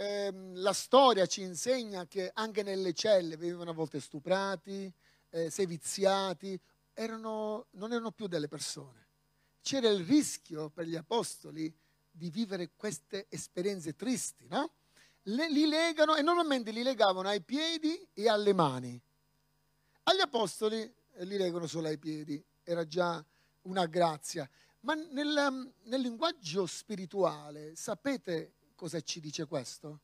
ehm, 0.00 0.54
la 0.56 0.72
storia 0.72 1.26
ci 1.26 1.42
insegna 1.42 2.06
che 2.06 2.30
anche 2.32 2.62
nelle 2.62 2.94
celle 2.94 3.36
venivano 3.36 3.70
a 3.70 3.74
volte 3.74 4.00
stuprati, 4.00 4.90
eh, 5.28 5.50
seviziati, 5.50 6.58
erano, 6.94 7.66
non 7.72 7.92
erano 7.92 8.10
più 8.10 8.26
delle 8.26 8.48
persone. 8.48 9.08
C'era 9.60 9.88
il 9.88 10.02
rischio 10.04 10.70
per 10.70 10.86
gli 10.86 10.96
apostoli 10.96 11.72
di 12.10 12.30
vivere 12.30 12.70
queste 12.76 13.26
esperienze 13.28 13.94
tristi, 13.94 14.46
no? 14.48 14.72
Le, 15.24 15.50
li 15.50 15.66
legano 15.66 16.16
e 16.16 16.22
normalmente 16.22 16.70
li 16.70 16.82
legavano 16.82 17.28
ai 17.28 17.42
piedi 17.42 18.08
e 18.14 18.26
alle 18.26 18.54
mani. 18.54 18.98
Agli 20.04 20.20
apostoli 20.20 20.80
eh, 20.80 21.24
li 21.26 21.36
legano 21.36 21.66
solo 21.66 21.88
ai 21.88 21.98
piedi, 21.98 22.42
era 22.64 22.86
già 22.86 23.22
una 23.62 23.84
grazia. 23.84 24.48
Ma 24.80 24.94
nel, 24.94 25.72
nel 25.82 26.00
linguaggio 26.00 26.64
spirituale, 26.64 27.76
sapete 27.76 28.54
cosa 28.80 28.98
ci 29.02 29.20
dice 29.20 29.44
questo? 29.44 30.00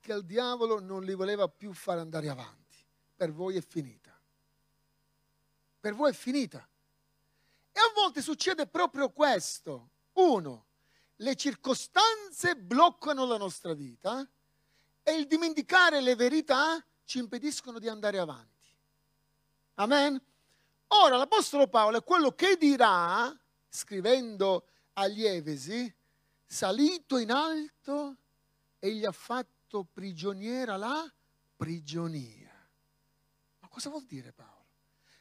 Che 0.00 0.10
il 0.10 0.24
diavolo 0.24 0.80
non 0.80 1.04
li 1.04 1.12
voleva 1.12 1.48
più 1.48 1.74
fare 1.74 2.00
andare 2.00 2.30
avanti. 2.30 2.78
Per 3.14 3.30
voi 3.30 3.56
è 3.56 3.60
finita. 3.60 4.18
Per 5.80 5.94
voi 5.94 6.12
è 6.12 6.14
finita. 6.14 6.66
E 7.72 7.78
a 7.78 7.92
volte 7.94 8.22
succede 8.22 8.66
proprio 8.66 9.10
questo. 9.10 9.90
Uno, 10.14 10.64
le 11.16 11.36
circostanze 11.36 12.56
bloccano 12.56 13.26
la 13.26 13.36
nostra 13.36 13.74
vita 13.74 14.26
e 15.02 15.12
il 15.12 15.26
dimenticare 15.26 16.00
le 16.00 16.14
verità 16.14 16.82
ci 17.04 17.18
impediscono 17.18 17.78
di 17.78 17.88
andare 17.88 18.18
avanti. 18.18 18.66
Amen? 19.74 20.18
Ora 20.86 21.18
l'Apostolo 21.18 21.68
Paolo 21.68 21.98
è 21.98 22.02
quello 22.02 22.34
che 22.34 22.56
dirà, 22.56 23.30
scrivendo 23.68 24.64
agli 24.94 25.26
Efesi, 25.26 25.94
salito 26.50 27.16
in 27.16 27.30
alto 27.30 28.16
e 28.80 28.92
gli 28.92 29.04
ha 29.04 29.12
fatto 29.12 29.86
prigioniera 29.92 30.76
la 30.76 31.08
prigionia. 31.56 32.50
Ma 33.60 33.68
cosa 33.68 33.88
vuol 33.88 34.04
dire 34.04 34.32
Paolo? 34.32 34.66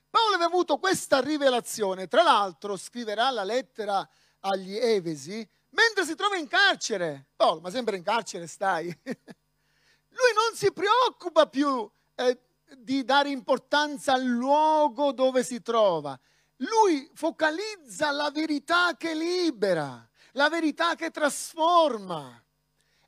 Paolo 0.10 0.34
aveva 0.34 0.50
avuto 0.50 0.80
questa 0.80 1.22
rivelazione, 1.22 2.08
tra 2.08 2.24
l'altro 2.24 2.76
scriverà 2.78 3.30
la 3.30 3.44
lettera 3.44 4.10
agli 4.40 4.76
Efesi 4.76 5.48
mentre 5.70 6.04
si 6.04 6.16
trova 6.16 6.36
in 6.36 6.48
carcere. 6.48 7.28
Paolo, 7.36 7.60
ma 7.60 7.70
sempre 7.70 7.96
in 7.96 8.04
carcere 8.04 8.48
stai? 8.48 8.88
Lui 8.98 10.34
non 10.34 10.56
si 10.56 10.72
preoccupa 10.72 11.46
più 11.46 11.88
eh, 12.16 12.40
di 12.76 13.04
dare 13.04 13.30
importanza 13.30 14.14
al 14.14 14.24
luogo 14.24 15.12
dove 15.12 15.44
si 15.44 15.62
trova. 15.62 16.20
Lui 16.56 17.08
focalizza 17.14 18.10
la 18.10 18.32
verità 18.32 18.98
che 18.98 19.14
libera 19.14 20.09
la 20.34 20.50
verità 20.50 20.96
che 20.96 21.12
trasforma. 21.12 22.44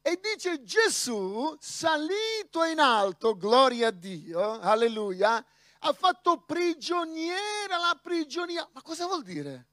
E 0.02 0.20
dice 0.20 0.64
Gesù, 0.64 1.56
salito 1.60 2.64
in 2.64 2.80
alto, 2.80 3.38
gloria 3.38 3.90
a 3.90 3.92
Dio, 3.92 4.60
alleluia, 4.60 5.46
ha 5.80 5.94
fatto 5.94 6.42
prigioniera 6.42 7.78
la 7.78 8.00
prigionia. 8.02 8.68
Ma 8.72 8.82
cosa 8.82 9.06
vuol 9.06 9.22
dire? 9.22 9.68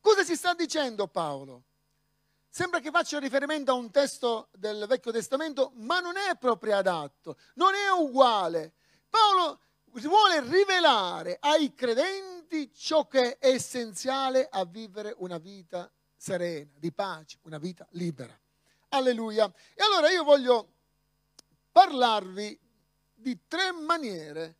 Cosa 0.00 0.22
si 0.22 0.36
sta 0.36 0.54
dicendo 0.54 1.08
Paolo? 1.08 1.64
Sembra 2.48 2.80
che 2.80 2.90
faccia 2.90 3.18
riferimento 3.18 3.70
a 3.72 3.74
un 3.74 3.90
testo 3.90 4.48
del 4.52 4.84
Vecchio 4.86 5.10
Testamento, 5.10 5.72
ma 5.76 6.00
non 6.00 6.16
è 6.16 6.36
proprio 6.36 6.76
adatto, 6.76 7.36
non 7.54 7.74
è 7.74 7.88
uguale. 7.98 8.74
Paolo 9.08 9.58
vuole 9.86 10.40
rivelare 10.42 11.38
ai 11.40 11.74
credenti 11.74 12.72
ciò 12.74 13.08
che 13.08 13.38
è 13.38 13.48
essenziale 13.48 14.48
a 14.50 14.64
vivere 14.64 15.14
una 15.18 15.38
vita 15.38 15.90
serena, 16.22 16.70
di 16.78 16.92
pace, 16.92 17.38
una 17.42 17.58
vita 17.58 17.84
libera. 17.90 18.38
Alleluia. 18.90 19.52
E 19.74 19.82
allora 19.82 20.08
io 20.08 20.22
voglio 20.22 20.74
parlarvi 21.72 22.56
di 23.12 23.40
tre 23.48 23.72
maniere 23.72 24.56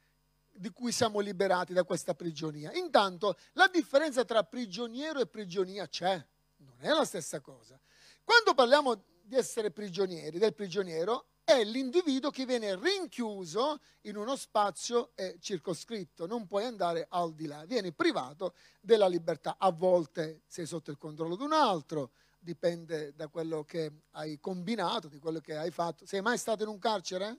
di 0.51 0.71
cui 0.71 0.91
siamo 0.91 1.21
liberati 1.21 1.73
da 1.73 1.85
questa 1.85 2.15
prigionia. 2.15 2.73
Intanto 2.73 3.37
la 3.53 3.69
differenza 3.69 4.25
tra 4.25 4.43
prigioniero 4.43 5.21
e 5.21 5.29
prigionia 5.29 5.87
c'è, 5.87 6.21
non 6.57 6.75
è 6.81 6.89
la 6.89 7.05
stessa 7.05 7.39
cosa. 7.39 7.79
Quando 8.25 8.55
parliamo 8.55 9.01
di 9.23 9.37
essere 9.37 9.71
prigionieri, 9.71 10.39
del 10.39 10.55
prigioniero, 10.55 11.27
è 11.45 11.65
l'individuo 11.65 12.31
che 12.31 12.47
viene 12.47 12.77
rinchiuso 12.77 13.81
in 14.03 14.17
uno 14.17 14.37
spazio 14.37 15.11
eh, 15.15 15.37
circoscritto, 15.41 16.27
non 16.27 16.47
puoi 16.47 16.65
andare 16.65 17.07
al 17.11 17.35
di 17.35 17.47
là, 17.47 17.65
vieni 17.65 17.93
privato 17.93 18.55
della 18.81 19.09
libertà. 19.09 19.57
A 19.59 19.71
volte 19.71 20.43
sei 20.47 20.67
sotto 20.67 20.91
il 20.91 20.99
controllo 20.99 21.37
di 21.37 21.43
un 21.43 21.53
altro, 21.53 22.11
dipende 22.39 23.13
da 23.15 23.29
quello 23.29 23.65
che 23.65 23.91
hai 24.13 24.39
combinato, 24.41 25.09
di 25.09 25.19
quello 25.19 25.41
che 25.41 25.57
hai 25.57 25.71
fatto. 25.71 26.07
Sei 26.07 26.21
mai 26.21 26.39
stato 26.39 26.63
in 26.63 26.69
un 26.69 26.79
carcere? 26.79 27.39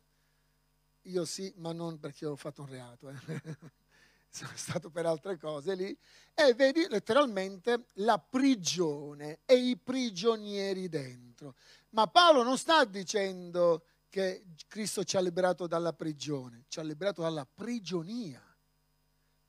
Io 1.04 1.26
sì, 1.26 1.51
ma 1.58 1.74
non 1.74 1.99
perché 1.99 2.26
ho 2.26 2.36
fatto 2.36 2.62
un 2.62 2.70
reato. 2.70 3.10
Eh. 3.10 3.16
Sono 4.30 4.54
stato 4.56 4.89
per 4.89 5.06
altre 5.06 5.38
cose 5.38 5.76
lì. 5.76 5.95
E 6.34 6.54
vedi 6.54 6.88
letteralmente 6.89 7.86
la 7.95 8.18
prigione 8.18 9.39
e 9.45 9.56
i 9.56 9.78
prigionieri 9.78 10.89
dentro. 10.89 11.56
Ma 11.89 12.08
Paolo 12.08 12.41
non 12.41 12.58
sta 12.58 12.84
dicendo 12.86 13.84
che 14.14 14.45
Cristo 14.68 15.03
ci 15.03 15.18
ha 15.18 15.22
liberato 15.22 15.66
dalla 15.66 15.91
prigione, 15.91 16.66
ci 16.68 16.80
ha 16.80 16.84
liberato 16.84 17.24
dalla 17.24 17.47
prigionia. 17.51 18.39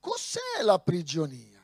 Cos'è 0.01 0.63
la 0.63 0.79
prigionia? 0.79 1.61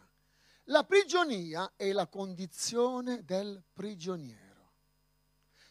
La 0.64 0.84
prigionia 0.84 1.72
è 1.76 1.92
la 1.92 2.06
condizione 2.08 3.24
del 3.24 3.64
prigioniero. 3.72 4.72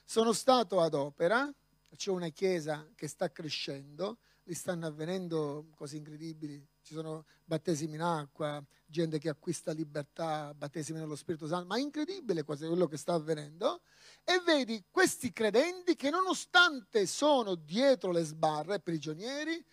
Sono 0.04 0.34
stato 0.34 0.82
ad 0.82 0.96
opera, 0.96 1.48
c'è 1.96 2.10
una 2.10 2.30
chiesa 2.30 2.90
che 2.96 3.08
sta 3.08 3.32
crescendo, 3.32 4.18
li 4.46 4.56
stanno 4.56 4.88
avvenendo 4.88 5.68
cose 5.76 5.98
incredibili, 5.98 6.68
ci 6.90 6.96
sono 6.96 7.26
battesimi 7.46 7.94
in 7.94 8.02
acqua, 8.02 8.60
gente 8.88 9.20
che 9.20 9.30
acquista 9.30 9.72
libertà, 9.72 10.56
battesimi 10.56 10.98
nello 10.98 11.16
Spirito 11.16 11.46
Santo, 11.46 11.68
ma 11.68 11.78
è 11.78 11.82
incredibile 11.82 12.42
quello 12.42 12.88
che 12.88 12.98
sta 12.98 13.14
avvenendo. 13.14 13.82
E 14.24 14.42
vedi 14.44 14.84
questi 14.90 15.32
credenti 15.32 15.96
che 15.96 16.10
nonostante 16.10 17.06
sono 17.06 17.54
dietro 17.54 18.12
le 18.12 18.24
sbarre, 18.24 18.80
prigionieri, 18.80 19.64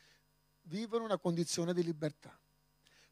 vivono 0.64 1.04
una 1.04 1.16
condizione 1.16 1.72
di 1.72 1.82
libertà. 1.82 2.38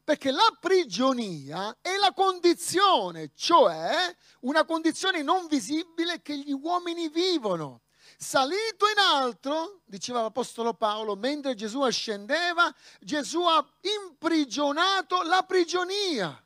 Perché 0.03 0.29
la 0.29 0.55
prigionia 0.59 1.75
è 1.81 1.97
la 1.97 2.13
condizione, 2.13 3.31
cioè 3.33 4.15
una 4.41 4.65
condizione 4.65 5.23
non 5.23 5.47
visibile 5.47 6.21
che 6.21 6.37
gli 6.37 6.51
uomini 6.51 7.09
vivono. 7.09 7.81
Salito 8.17 8.87
in 8.87 8.97
alto, 8.97 9.81
diceva 9.85 10.21
l'Apostolo 10.21 10.73
Paolo, 10.73 11.15
mentre 11.15 11.53
Gesù 11.53 11.81
ascendeva, 11.81 12.73
Gesù 12.99 13.41
ha 13.41 13.65
imprigionato 13.81 15.21
la 15.23 15.43
prigionia. 15.43 16.41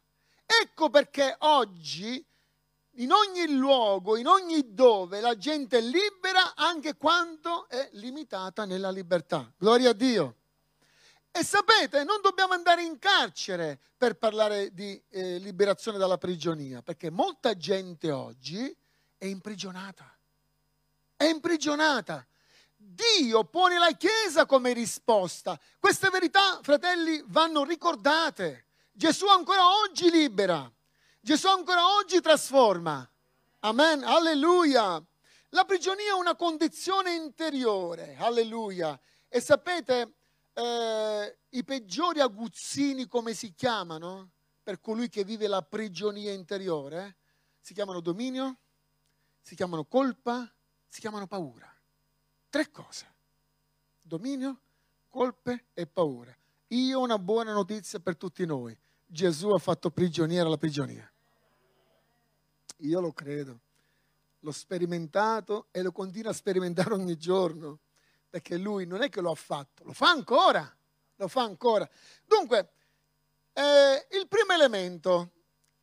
Ecco 0.45 0.89
perché 0.89 1.36
oggi, 1.39 2.26
in 2.93 3.11
ogni 3.11 3.53
luogo, 3.53 4.17
in 4.17 4.26
ogni 4.26 4.74
dove, 4.74 5.22
la 5.22 5.38
gente 5.38 5.78
è 5.78 5.82
libera 5.82 6.55
anche 6.55 6.95
quando 6.95 7.67
è 7.70 7.88
limitata 7.93 8.65
nella 8.65 8.89
libertà. 8.89 9.51
Gloria 9.55 9.91
a 9.91 9.93
Dio. 9.93 10.36
E 11.32 11.43
sapete, 11.43 12.03
non 12.03 12.20
dobbiamo 12.22 12.53
andare 12.53 12.84
in 12.84 12.97
carcere 12.97 13.80
per 13.95 14.15
parlare 14.15 14.74
di 14.74 14.99
eh, 15.09 15.38
liberazione 15.38 15.99
dalla 15.99 16.17
prigionia, 16.17 16.82
perché 16.82 17.11
molta 17.11 17.55
gente 17.55 18.11
oggi 18.11 18.76
è 19.17 19.26
imprigionata 19.26 20.18
è 21.20 21.26
imprigionata. 21.26 22.26
Dio 22.78 23.43
pone 23.43 23.78
la 23.78 23.91
Chiesa 23.91 24.45
come 24.45 24.72
risposta. 24.72 25.59
Queste 25.78 26.09
verità, 26.09 26.61
fratelli, 26.61 27.22
vanno 27.28 27.65
ricordate. 27.65 28.67
Gesù 28.93 29.26
ancora 29.28 29.67
oggi 29.82 30.09
libera. 30.09 30.72
Gesù 31.20 31.47
ancora 31.47 31.93
oggi 31.95 32.22
trasforma. 32.22 33.05
Amen. 33.59 34.05
Alleluia. 34.05 35.03
La 35.49 35.65
prigionia 35.65 36.11
è 36.11 36.13
una 36.13 36.38
condizione 36.38 37.13
interiore. 37.13 38.15
Alleluia. 38.17 38.97
E 39.28 39.41
sapete, 39.41 40.13
eh, 40.53 41.38
i 41.49 41.63
peggiori 41.65 42.22
aguzzini 42.22 43.07
come 43.07 43.34
si 43.34 43.53
chiamano 43.53 44.30
per 44.63 44.80
colui 44.80 45.09
che 45.09 45.26
vive 45.26 45.47
la 45.47 45.61
prigionia 45.63 46.32
interiore? 46.32 47.17
Si 47.59 47.74
chiamano 47.74 47.99
dominio, 47.99 48.55
si 49.41 49.55
chiamano 49.55 49.84
colpa, 49.84 50.49
si 50.90 51.00
chiamano 51.00 51.28
paura. 51.28 51.72
Tre 52.50 52.72
cose. 52.72 53.06
Dominio, 54.02 54.60
colpe 55.08 55.68
e 55.74 55.86
paura. 55.88 56.36
Io 56.68 57.00
ho 57.00 57.04
una 57.04 57.20
buona 57.20 57.54
notizia 57.54 58.00
per 58.00 58.18
tutti 58.18 58.46
noi. 58.46 58.78
Gesù 59.06 59.50
ha 59.50 59.60
fatto 59.60 59.92
prigioniera 59.92 60.50
la 60.50 60.58
prigionia. 60.58 61.10
Io 62.78 63.00
lo 63.00 63.12
credo, 63.12 63.60
l'ho 64.40 64.52
sperimentato 64.52 65.68
e 65.72 65.82
lo 65.82 65.92
continua 65.92 66.32
a 66.32 66.34
sperimentare 66.34 66.94
ogni 66.94 67.18
giorno, 67.18 67.80
perché 68.30 68.58
lui 68.58 68.86
non 68.86 69.02
è 69.02 69.10
che 69.10 69.22
lo 69.22 69.32
ha 69.32 69.36
fatto, 69.36 69.84
lo 69.84 69.94
fa 69.94 70.10
ancora, 70.10 70.78
lo 71.16 71.28
fa 71.28 71.42
ancora. 71.42 71.90
Dunque, 72.26 72.72
eh, 73.54 74.08
il 74.18 74.28
primo 74.28 74.54
elemento, 74.54 75.32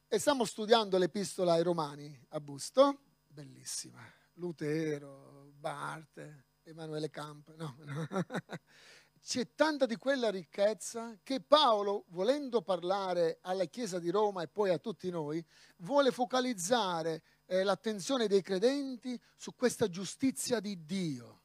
e 0.08 0.18
stiamo 0.18 0.44
studiando 0.44 0.96
l'epistola 0.98 1.54
ai 1.54 1.62
Romani 1.62 2.18
a 2.28 2.40
Busto, 2.40 3.00
bellissima, 3.26 4.00
Lutero, 4.36 5.52
Barte, 5.58 6.46
Emanuele 6.62 7.10
Camp, 7.10 7.54
no, 7.56 7.76
c'è 9.22 9.54
tanta 9.54 9.86
di 9.86 9.96
quella 9.96 10.30
ricchezza 10.30 11.18
che 11.22 11.40
Paolo, 11.40 12.04
volendo 12.08 12.62
parlare 12.62 13.38
alla 13.42 13.64
Chiesa 13.64 13.98
di 13.98 14.10
Roma 14.10 14.42
e 14.42 14.48
poi 14.48 14.70
a 14.70 14.78
tutti 14.78 15.10
noi, 15.10 15.44
vuole 15.78 16.10
focalizzare 16.10 17.22
eh, 17.46 17.62
l'attenzione 17.62 18.28
dei 18.28 18.42
credenti 18.42 19.18
su 19.36 19.54
questa 19.54 19.88
giustizia 19.88 20.60
di 20.60 20.84
Dio. 20.84 21.42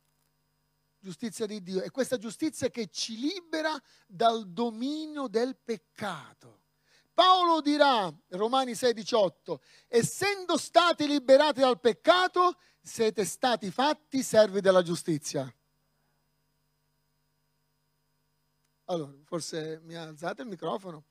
Giustizia 0.99 1.47
di 1.47 1.63
Dio. 1.63 1.81
E 1.81 1.89
questa 1.89 2.17
giustizia 2.17 2.69
che 2.69 2.87
ci 2.87 3.17
libera 3.17 3.75
dal 4.05 4.47
dominio 4.51 5.27
del 5.27 5.57
peccato. 5.57 6.59
Paolo 7.13 7.61
dirà, 7.61 8.11
Romani 8.29 8.71
6,18, 8.71 9.59
essendo 9.87 10.57
stati 10.57 11.07
liberati 11.07 11.59
dal 11.59 11.79
peccato, 11.79 12.57
siete 12.82 13.25
stati 13.25 13.69
fatti 13.71 14.23
servi 14.23 14.59
della 14.61 14.82
giustizia. 14.82 15.53
Allora, 18.86 19.13
forse 19.23 19.79
mi 19.84 19.95
alzate 19.95 20.41
il 20.41 20.47
microfono. 20.47 21.05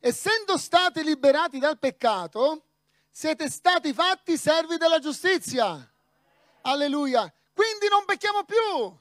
Essendo 0.00 0.56
stati 0.56 1.04
liberati 1.04 1.58
dal 1.58 1.78
peccato, 1.78 2.64
siete 3.10 3.50
stati 3.50 3.92
fatti 3.92 4.36
servi 4.36 4.78
della 4.78 4.98
giustizia. 4.98 5.88
Alleluia. 6.62 7.32
Quindi 7.52 7.88
non 7.88 8.04
pecchiamo 8.04 8.44
più. 8.44 8.98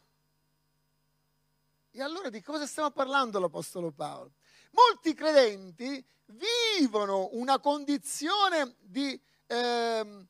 E 1.92 2.02
allora 2.02 2.30
di 2.30 2.42
cosa 2.42 2.68
stiamo 2.68 2.92
parlando 2.92 3.40
l'Apostolo 3.40 3.92
Paolo? 3.92 4.34
Molti 4.72 5.14
credenti 5.14 6.06
vivono 6.26 7.30
una 7.32 7.60
condizione 7.60 8.76
di, 8.80 9.20
eh, 9.48 10.26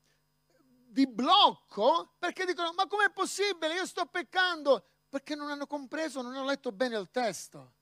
di 0.90 1.08
blocco 1.08 2.16
perché 2.18 2.46
dicono 2.46 2.74
ma 2.74 2.88
com'è 2.88 3.10
possibile? 3.12 3.76
Io 3.76 3.86
sto 3.86 4.06
peccando 4.06 4.84
perché 5.10 5.36
non 5.36 5.50
hanno 5.50 5.66
compreso, 5.66 6.22
non 6.22 6.36
hanno 6.36 6.46
letto 6.46 6.72
bene 6.72 6.98
il 6.98 7.10
testo. 7.12 7.74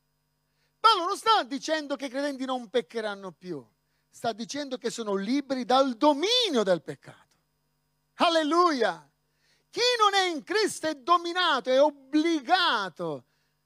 Paolo 0.80 1.05
non 1.05 1.18
sta 1.18 1.43
dicendo 1.43 1.95
che 1.95 2.05
i 2.05 2.10
credenti 2.10 2.45
non 2.45 2.70
peccheranno 2.70 3.32
più, 3.32 3.66
sta 4.10 4.32
dicendo 4.32 4.78
che 4.78 4.89
sono 4.89 5.16
liberi 5.16 5.66
dal 5.66 5.95
dominio 5.95 6.64
del 6.64 6.82
peccato. 6.82 7.26
Alleluia! 8.16 9.10
Chi 9.70 9.82
non 9.99 10.14
è 10.14 10.30
in 10.30 10.43
Cristo 10.43 10.88
è 10.88 10.95
dominato, 10.95 11.70
è 11.70 11.82
obbligato. 11.82 13.26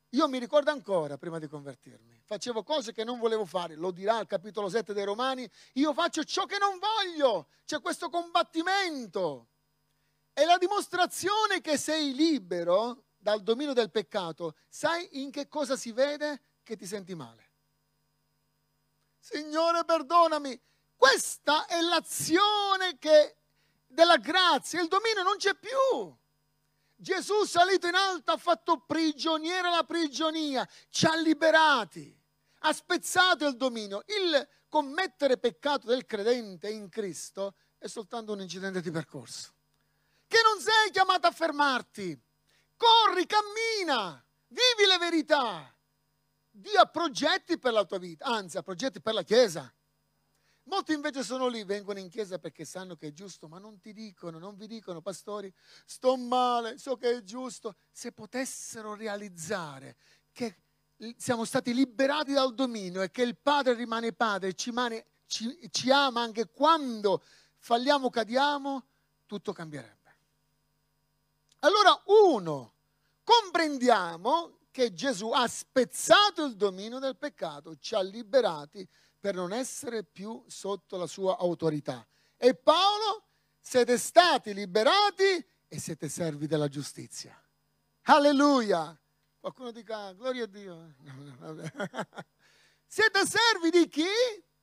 Io 0.10 0.28
mi 0.28 0.40
ricordo 0.40 0.72
ancora, 0.72 1.18
prima 1.18 1.40
di 1.40 1.48
convertirmi, 1.48 2.11
facevo 2.32 2.64
cose 2.64 2.94
che 2.94 3.04
non 3.04 3.20
volevo 3.20 3.44
fare, 3.44 3.76
lo 3.76 3.92
dirà 3.92 4.22
il 4.22 4.28
capitolo 4.28 4.70
7 4.70 4.94
dei 4.94 5.04
Romani, 5.04 5.50
io 5.74 5.92
faccio 5.92 6.24
ciò 6.24 6.46
che 6.46 6.58
non 6.58 6.80
voglio, 6.80 7.48
c'è 7.66 7.82
questo 7.82 8.10
combattimento. 8.10 9.48
È 10.32 10.46
la 10.46 10.58
dimostrazione 10.58 11.60
che 11.60 11.78
sei 11.78 12.16
libero 12.16 13.04
dal 13.18 13.44
dominio 13.44 13.74
del 13.74 13.92
peccato. 13.92 14.56
Sai 14.70 15.22
in 15.22 15.30
che 15.30 15.50
cosa 15.50 15.76
si 15.76 15.92
vede? 15.92 16.44
che 16.64 16.78
ti 16.78 16.86
senti 16.86 17.16
male. 17.16 17.50
Signore, 19.20 19.84
perdonami. 19.84 20.58
Questa 20.96 21.66
è 21.66 21.82
l'azione 21.82 22.98
che, 22.98 23.40
della 23.88 24.18
grazia. 24.18 24.80
Il 24.80 24.88
dominio 24.88 25.24
non 25.24 25.36
c'è 25.36 25.54
più. 25.56 26.16
Gesù 26.96 27.44
salito 27.46 27.88
in 27.88 27.96
alto 27.96 28.32
ha 28.32 28.38
fatto 28.38 28.86
prigioniera 28.86 29.72
la 29.72 29.84
prigionia, 29.84 30.66
ci 30.90 31.08
ha 31.08 31.16
liberati, 31.16 32.21
ha 32.62 32.74
spezzato 32.74 33.48
il 33.48 33.56
dominio. 33.56 34.04
Il 34.08 34.48
commettere 34.68 35.38
peccato 35.38 35.88
del 35.88 36.06
credente 36.06 36.70
in 36.70 36.90
Cristo 36.90 37.56
è 37.78 37.88
soltanto 37.88 38.34
un 38.34 38.42
incidente 38.42 38.82
di 38.82 38.92
percorso. 38.92 39.54
Che 40.28 40.40
non 40.44 40.62
sei 40.62 40.92
chiamato 40.92 41.28
a 41.28 41.32
fermarti. 41.32 42.20
Corri, 42.76 43.26
cammina, 43.26 44.24
vivi 44.48 44.88
le 44.88 44.98
verità. 44.98 45.76
Dio 46.50 46.80
ha 46.80 46.86
progetti 46.86 47.58
per 47.58 47.74
la 47.74 47.86
tua 47.86 47.98
vita, 47.98 48.26
anzi 48.26 48.58
ha 48.58 48.64
progetti 48.64 49.02
per 49.02 49.14
la 49.14 49.24
Chiesa. 49.24 49.72
Molti 50.66 50.94
invece 50.94 51.24
sono 51.24 51.48
lì, 51.48 51.64
vengono 51.64 52.00
in 52.00 52.08
chiesa 52.08 52.38
perché 52.38 52.66
sanno 52.66 52.96
che 52.96 53.08
è 53.08 53.12
giusto, 53.12 53.48
ma 53.48 53.58
non 53.58 53.80
ti 53.80 53.94
dicono, 53.94 54.38
non 54.38 54.56
vi 54.56 54.68
dicono, 54.68 55.02
pastori, 55.02 55.52
sto 55.86 56.16
male, 56.16 56.78
so 56.78 56.98
che 56.98 57.18
è 57.18 57.24
giusto. 57.24 57.76
Se 57.92 58.12
potessero 58.12 58.94
realizzare 58.94 59.98
che 60.32 60.56
siamo 61.18 61.46
stati 61.46 61.74
liberati 61.74 62.34
dal 62.34 62.54
dominio 62.54 63.02
e 63.02 63.10
che 63.10 63.24
il 63.24 63.36
Padre 63.36 63.74
rimane 63.74 64.14
Padre, 64.14 64.54
ci, 64.54 64.72
mane, 64.72 65.06
ci, 65.26 65.70
ci 65.72 65.90
ama 65.90 66.22
anche 66.22 66.50
quando 66.52 67.24
falliamo, 67.58 68.10
cadiamo, 68.10 68.86
tutto 69.26 69.52
cambierebbe. 69.54 70.00
Allora, 71.60 72.00
uno, 72.06 72.74
comprendiamo 73.24 74.60
che 74.72 74.94
Gesù 74.94 75.32
ha 75.32 75.48
spezzato 75.48 76.46
il 76.46 76.56
dominio 76.56 77.00
del 77.00 77.18
peccato, 77.18 77.76
ci 77.78 77.96
ha 77.96 78.02
liberati 78.02 78.88
per 79.20 79.36
non 79.36 79.54
essere 79.54 80.04
più 80.04 80.44
sotto 80.48 80.98
la 80.98 81.08
sua 81.08 81.38
autorità. 81.38 82.06
E 82.38 82.56
Paolo, 82.56 83.26
siete 83.60 83.98
stati 83.98 84.54
liberati 84.54 85.46
e 85.68 85.80
siete 85.80 86.10
servi 86.10 86.48
della 86.48 86.68
giustizia. 86.68 87.40
Alleluia! 88.04 89.01
Qualcuno 89.42 89.72
dica, 89.72 90.14
gloria 90.14 90.44
a 90.44 90.46
Dio. 90.46 90.94
siete 92.86 93.26
servi 93.26 93.72
di 93.72 93.88
chi? 93.88 94.06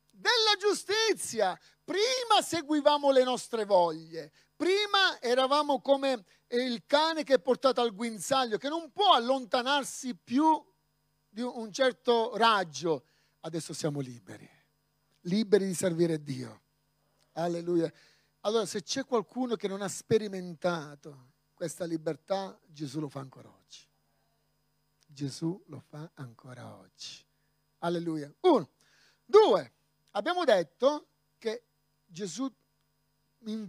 Della 0.09 0.55
giustizia. 0.57 1.59
Prima 1.83 2.41
seguivamo 2.41 3.11
le 3.11 3.25
nostre 3.25 3.65
voglie, 3.65 4.31
prima 4.55 5.21
eravamo 5.21 5.81
come 5.81 6.25
il 6.51 6.85
cane 6.87 7.25
che 7.25 7.35
è 7.35 7.41
portato 7.41 7.81
al 7.81 7.93
guinzaglio, 7.93 8.57
che 8.57 8.69
non 8.69 8.93
può 8.93 9.15
allontanarsi 9.15 10.15
più 10.15 10.65
di 11.29 11.43
un 11.43 11.73
certo 11.73 12.37
raggio. 12.37 13.05
Adesso 13.41 13.73
siamo 13.73 13.99
liberi, 13.99 14.49
liberi 15.23 15.67
di 15.67 15.75
servire 15.75 16.23
Dio. 16.23 16.63
Alleluia. 17.33 17.93
Allora, 18.43 18.65
se 18.65 18.85
c'è 18.85 19.05
qualcuno 19.05 19.57
che 19.57 19.67
non 19.67 19.83
ha 19.83 19.89
sperimentato 19.89 21.33
questa 21.53 21.85
libertà, 21.85 22.57
Gesù 22.65 23.01
lo 23.01 23.09
fa 23.09 23.19
ancora 23.19 23.49
oggi. 23.49 23.88
Gesù 25.19 25.61
lo 25.67 25.81
fa 25.81 26.09
ancora 26.15 26.77
oggi. 26.77 27.25
Alleluia. 27.79 28.33
Uno. 28.43 28.69
Due. 29.25 29.73
Abbiamo 30.13 30.45
detto 30.45 31.09
che 31.39 31.65
Gesù 32.07 32.49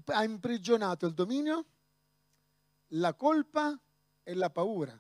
ha 0.06 0.24
imprigionato 0.24 1.08
il 1.08 1.16
dominio 1.16 1.66
la 2.90 3.16
colpa 3.16 3.76
e 4.22 4.34
la 4.36 4.52
paura. 4.52 4.96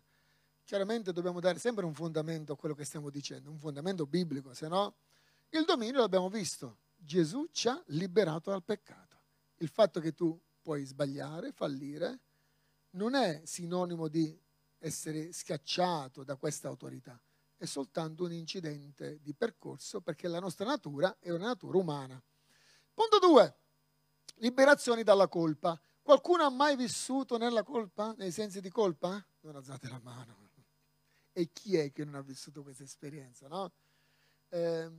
Chiaramente 0.63 1.13
dobbiamo 1.13 1.39
dare 1.39 1.59
sempre 1.59 1.85
un 1.85 1.93
fondamento 1.93 2.53
a 2.53 2.57
quello 2.57 2.73
che 2.73 2.84
stiamo 2.84 3.11
dicendo, 3.11 3.51
un 3.51 3.59
fondamento 3.59 4.07
biblico, 4.07 4.55
se 4.55 4.67
no 4.67 4.95
il 5.49 5.65
dominio 5.65 5.99
l'abbiamo 5.99 6.30
visto. 6.30 6.77
Gesù 6.97 7.47
ci 7.51 7.67
ha 7.67 7.80
liberato 7.89 8.49
dal 8.49 8.63
peccato. 8.63 9.17
Il 9.57 9.69
fatto 9.69 9.99
che 9.99 10.15
tu 10.15 10.35
puoi 10.63 10.84
sbagliare, 10.84 11.51
fallire, 11.51 12.19
non 12.91 13.13
è 13.13 13.39
sinonimo 13.43 14.07
di 14.07 14.35
essere 14.80 15.31
schiacciato 15.31 16.23
da 16.23 16.35
questa 16.35 16.68
autorità, 16.68 17.19
è 17.57 17.65
soltanto 17.65 18.23
un 18.23 18.31
incidente 18.31 19.19
di 19.22 19.34
percorso 19.34 20.01
perché 20.01 20.27
la 20.27 20.39
nostra 20.39 20.65
natura 20.65 21.18
è 21.19 21.30
una 21.30 21.47
natura 21.47 21.77
umana. 21.77 22.22
Punto 22.93 23.19
2. 23.19 23.56
Liberazioni 24.35 25.03
dalla 25.03 25.27
colpa. 25.27 25.80
Qualcuno 26.01 26.43
ha 26.43 26.49
mai 26.49 26.76
vissuto 26.76 27.38
nella 27.38 27.64
colpa, 27.64 28.14
nei 28.18 28.31
sensi 28.31 28.61
di 28.61 28.69
colpa? 28.69 29.23
Non 29.41 29.56
alzate 29.56 29.89
la 29.89 29.99
mano. 30.01 30.47
E 31.34 31.49
chi 31.53 31.77
è 31.77 31.91
che 31.91 32.03
non 32.03 32.15
ha 32.15 32.22
vissuto 32.22 32.64
questa 32.64 32.84
esperienza? 32.84 33.47
No? 33.47 33.72
Eh, 34.49 34.89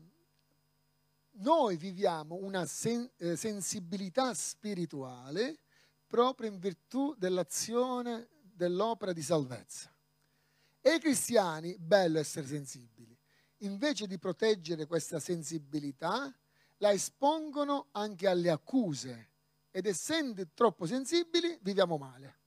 noi 1.32 1.76
viviamo 1.76 2.36
una 2.36 2.66
sen- 2.66 3.10
eh, 3.16 3.36
sensibilità 3.36 4.32
spirituale 4.34 5.58
proprio 6.06 6.50
in 6.50 6.58
virtù 6.58 7.14
dell'azione 7.16 8.28
dell'opera 8.60 9.14
di 9.14 9.22
salvezza. 9.22 9.90
E 10.82 10.94
i 10.94 11.00
cristiani, 11.00 11.78
bello 11.78 12.18
essere 12.18 12.46
sensibili, 12.46 13.16
invece 13.58 14.06
di 14.06 14.18
proteggere 14.18 14.86
questa 14.86 15.18
sensibilità, 15.18 16.30
la 16.78 16.92
espongono 16.92 17.88
anche 17.92 18.28
alle 18.28 18.50
accuse 18.50 19.28
ed 19.70 19.86
essendo 19.86 20.46
troppo 20.52 20.84
sensibili 20.84 21.58
viviamo 21.62 21.96
male. 21.96 22.38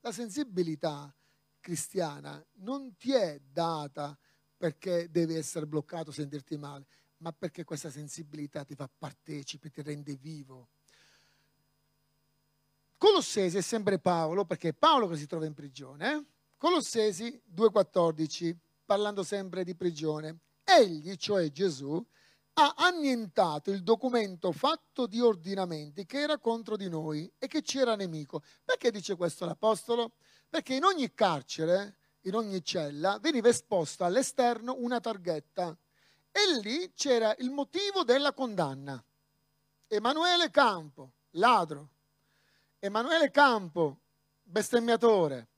La 0.00 0.12
sensibilità 0.12 1.12
cristiana 1.60 2.44
non 2.58 2.96
ti 2.96 3.12
è 3.12 3.40
data 3.40 4.16
perché 4.56 5.10
devi 5.10 5.34
essere 5.34 5.66
bloccato, 5.66 6.12
sentirti 6.12 6.56
male, 6.56 6.86
ma 7.18 7.32
perché 7.32 7.64
questa 7.64 7.90
sensibilità 7.90 8.64
ti 8.64 8.74
fa 8.74 8.88
partecipe, 8.88 9.70
ti 9.70 9.82
rende 9.82 10.14
vivo. 10.14 10.68
Colossesi 13.00 13.56
è 13.56 13.62
sempre 13.62 13.98
Paolo, 13.98 14.44
perché 14.44 14.68
è 14.68 14.74
Paolo 14.74 15.08
che 15.08 15.16
si 15.16 15.26
trova 15.26 15.46
in 15.46 15.54
prigione. 15.54 16.12
Eh? 16.12 16.24
Colossesi 16.58 17.40
2,14, 17.50 18.54
parlando 18.84 19.22
sempre 19.22 19.64
di 19.64 19.74
prigione. 19.74 20.40
Egli, 20.62 21.16
cioè 21.16 21.50
Gesù, 21.50 22.04
ha 22.52 22.74
annientato 22.76 23.70
il 23.70 23.82
documento 23.82 24.52
fatto 24.52 25.06
di 25.06 25.18
ordinamenti 25.18 26.04
che 26.04 26.20
era 26.20 26.36
contro 26.36 26.76
di 26.76 26.90
noi 26.90 27.32
e 27.38 27.46
che 27.46 27.62
ci 27.62 27.78
era 27.78 27.96
nemico. 27.96 28.42
Perché 28.62 28.90
dice 28.90 29.16
questo 29.16 29.46
l'Apostolo? 29.46 30.12
Perché 30.50 30.74
in 30.74 30.84
ogni 30.84 31.14
carcere, 31.14 31.96
in 32.24 32.34
ogni 32.34 32.62
cella, 32.62 33.18
veniva 33.18 33.48
esposta 33.48 34.04
all'esterno 34.04 34.76
una 34.78 35.00
targhetta 35.00 35.74
e 36.30 36.60
lì 36.60 36.92
c'era 36.92 37.34
il 37.38 37.48
motivo 37.48 38.04
della 38.04 38.34
condanna. 38.34 39.02
Emanuele 39.88 40.50
Campo, 40.50 41.12
ladro. 41.30 41.88
Emanuele 42.82 43.30
Campo, 43.30 44.00
bestemmiatore. 44.42 45.48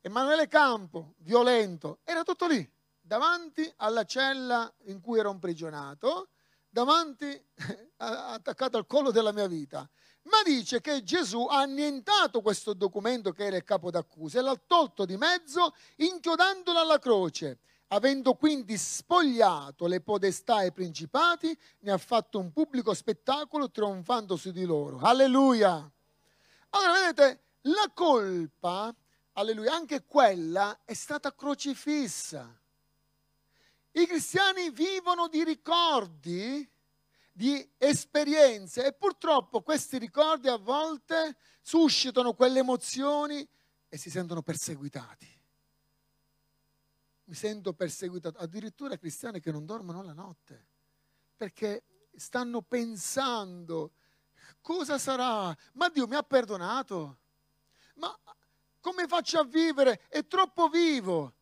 Emanuele 0.00 0.48
Campo, 0.48 1.14
violento. 1.18 2.00
Era 2.02 2.24
tutto 2.24 2.48
lì, 2.48 2.68
davanti 3.00 3.72
alla 3.76 4.04
cella 4.04 4.72
in 4.86 5.00
cui 5.00 5.20
ero 5.20 5.30
imprigionato 5.30 6.30
davanti, 6.68 7.40
attaccato 7.98 8.78
al 8.78 8.86
collo 8.86 9.12
della 9.12 9.30
mia 9.30 9.46
vita. 9.46 9.88
Ma 10.22 10.42
dice 10.44 10.80
che 10.80 11.04
Gesù 11.04 11.46
ha 11.48 11.60
annientato 11.60 12.40
questo 12.40 12.72
documento 12.72 13.30
che 13.30 13.44
era 13.44 13.56
il 13.56 13.64
capo 13.64 13.90
d'accusa 13.90 14.40
e 14.40 14.42
l'ha 14.42 14.60
tolto 14.66 15.04
di 15.04 15.16
mezzo 15.16 15.74
inchiodandolo 15.96 16.80
alla 16.80 16.98
croce. 16.98 17.60
Avendo 17.88 18.34
quindi 18.34 18.76
spogliato 18.76 19.86
le 19.86 20.00
podestà 20.00 20.56
ai 20.56 20.72
principati, 20.72 21.56
ne 21.80 21.92
ha 21.92 21.98
fatto 21.98 22.40
un 22.40 22.50
pubblico 22.50 22.92
spettacolo 22.94 23.70
trionfando 23.70 24.34
su 24.34 24.50
di 24.50 24.64
loro. 24.64 24.98
Alleluia! 25.00 25.88
Allora, 26.74 26.92
vedete, 26.92 27.42
la 27.62 27.90
colpa, 27.94 28.94
alleluia, 29.32 29.74
anche 29.74 30.04
quella 30.04 30.80
è 30.84 30.94
stata 30.94 31.34
crocifissa. 31.34 32.60
I 33.92 34.06
cristiani 34.06 34.70
vivono 34.70 35.28
di 35.28 35.44
ricordi, 35.44 36.66
di 37.30 37.70
esperienze 37.76 38.86
e 38.86 38.92
purtroppo 38.92 39.62
questi 39.62 39.98
ricordi 39.98 40.48
a 40.48 40.56
volte 40.56 41.36
suscitano 41.60 42.34
quelle 42.34 42.60
emozioni 42.60 43.46
e 43.88 43.96
si 43.98 44.10
sentono 44.10 44.42
perseguitati. 44.42 45.40
Mi 47.24 47.34
sento 47.34 47.74
perseguitato, 47.74 48.38
addirittura 48.38 48.96
cristiani 48.96 49.40
che 49.40 49.52
non 49.52 49.66
dormono 49.66 50.02
la 50.02 50.12
notte 50.12 50.70
perché 51.42 51.82
stanno 52.14 52.62
pensando 52.62 53.94
cosa 54.62 54.96
sarà? 54.98 55.54
Ma 55.74 55.90
Dio 55.90 56.06
mi 56.06 56.14
ha 56.14 56.22
perdonato? 56.22 57.18
Ma 57.96 58.18
come 58.80 59.06
faccio 59.06 59.40
a 59.40 59.44
vivere? 59.44 60.00
È 60.08 60.26
troppo 60.26 60.68
vivo 60.68 61.34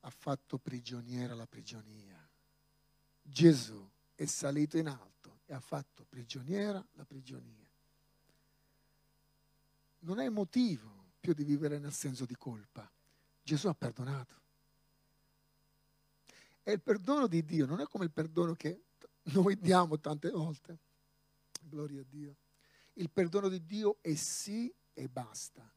ha 0.00 0.10
fatto 0.10 0.58
prigioniera 0.58 1.34
la 1.34 1.46
prigionia. 1.46 2.16
Gesù 3.22 3.88
è 4.14 4.24
salito 4.24 4.78
in 4.78 4.88
alto 4.88 5.40
e 5.46 5.54
ha 5.54 5.60
fatto 5.60 6.04
prigioniera 6.08 6.84
la 6.94 7.04
prigionia. 7.04 7.68
Non 10.00 10.18
hai 10.18 10.30
motivo 10.30 10.88
più 11.20 11.34
di 11.34 11.44
vivere 11.44 11.78
nel 11.78 11.92
senso 11.92 12.24
di 12.24 12.36
colpa. 12.36 12.90
Gesù 13.42 13.68
ha 13.68 13.74
perdonato. 13.74 14.38
E 16.62 16.72
il 16.72 16.80
perdono 16.80 17.26
di 17.26 17.44
Dio 17.44 17.66
non 17.66 17.80
è 17.80 17.86
come 17.86 18.04
il 18.04 18.10
perdono 18.10 18.54
che 18.54 18.80
noi 19.24 19.58
diamo 19.58 19.98
tante 19.98 20.30
volte. 20.30 20.78
Gloria 21.60 22.00
a 22.00 22.04
Dio. 22.08 22.36
Il 22.94 23.10
perdono 23.10 23.48
di 23.48 23.64
Dio 23.64 23.98
è 24.00 24.14
sì 24.14 24.72
e 24.92 25.08
basta. 25.08 25.70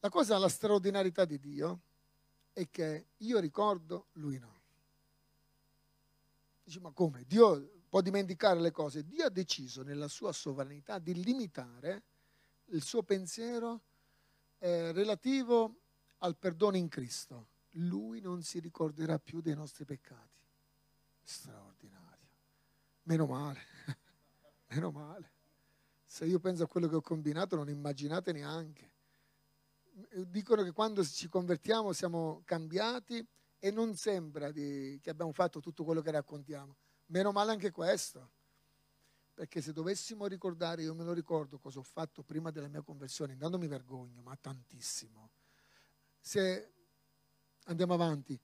La 0.00 0.08
cosa, 0.08 0.38
la 0.38 0.48
straordinarietà 0.48 1.24
di 1.24 1.38
Dio 1.38 1.80
è 2.52 2.68
che 2.70 3.08
io 3.18 3.38
ricordo, 3.38 4.06
lui 4.12 4.38
no. 4.38 4.58
Dici, 6.64 6.80
ma 6.80 6.90
come? 6.92 7.24
Dio 7.26 7.82
può 7.88 8.00
dimenticare 8.00 8.60
le 8.60 8.70
cose. 8.70 9.04
Dio 9.04 9.26
ha 9.26 9.30
deciso 9.30 9.82
nella 9.82 10.08
sua 10.08 10.32
sovranità 10.32 10.98
di 10.98 11.22
limitare 11.22 12.02
il 12.66 12.82
suo 12.82 13.02
pensiero 13.02 13.82
eh, 14.58 14.92
relativo 14.92 15.80
al 16.18 16.36
perdono 16.36 16.76
in 16.76 16.88
Cristo. 16.88 17.48
Lui 17.74 18.20
non 18.20 18.42
si 18.42 18.58
ricorderà 18.58 19.18
più 19.18 19.40
dei 19.40 19.54
nostri 19.54 19.84
peccati. 19.84 20.38
Straordinario. 21.22 22.28
Meno 23.02 23.26
male. 23.26 23.60
Meno 24.70 24.90
male. 24.90 25.32
Se 26.04 26.24
io 26.24 26.40
penso 26.40 26.64
a 26.64 26.66
quello 26.66 26.88
che 26.88 26.96
ho 26.96 27.00
combinato 27.00 27.56
non 27.56 27.68
immaginate 27.68 28.32
neanche 28.32 28.90
dicono 30.26 30.62
che 30.62 30.72
quando 30.72 31.04
ci 31.04 31.28
convertiamo 31.28 31.92
siamo 31.92 32.42
cambiati 32.44 33.26
e 33.58 33.70
non 33.70 33.94
sembra 33.94 34.50
di, 34.50 34.98
che 35.02 35.10
abbiamo 35.10 35.32
fatto 35.32 35.60
tutto 35.60 35.84
quello 35.84 36.00
che 36.00 36.10
raccontiamo. 36.10 36.76
Meno 37.06 37.32
male 37.32 37.50
anche 37.50 37.70
questo, 37.70 38.30
perché 39.34 39.60
se 39.60 39.72
dovessimo 39.72 40.26
ricordare, 40.26 40.82
io 40.82 40.94
me 40.94 41.04
lo 41.04 41.12
ricordo 41.12 41.58
cosa 41.58 41.80
ho 41.80 41.82
fatto 41.82 42.22
prima 42.22 42.50
della 42.50 42.68
mia 42.68 42.82
conversione, 42.82 43.32
intanto 43.32 43.58
mi 43.58 43.66
vergogno, 43.66 44.22
ma 44.22 44.36
tantissimo. 44.36 45.30
Se 46.20 46.72
andiamo 47.64 47.94
avanti, 47.94 48.38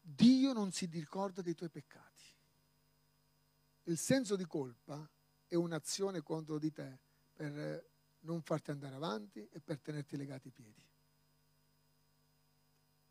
Dio 0.00 0.52
non 0.52 0.72
si 0.72 0.86
ricorda 0.86 1.42
dei 1.42 1.54
tuoi 1.54 1.68
peccati. 1.68 2.24
Il 3.84 3.98
senso 3.98 4.34
di 4.34 4.46
colpa 4.46 5.08
è 5.48 5.54
un'azione 5.54 6.22
contro 6.22 6.58
di 6.58 6.72
te 6.72 6.98
per 7.34 7.84
non 8.20 8.42
farti 8.42 8.70
andare 8.70 8.94
avanti 8.94 9.46
e 9.50 9.60
per 9.60 9.78
tenerti 9.80 10.16
legati 10.16 10.48
i 10.48 10.50
piedi. 10.50 10.84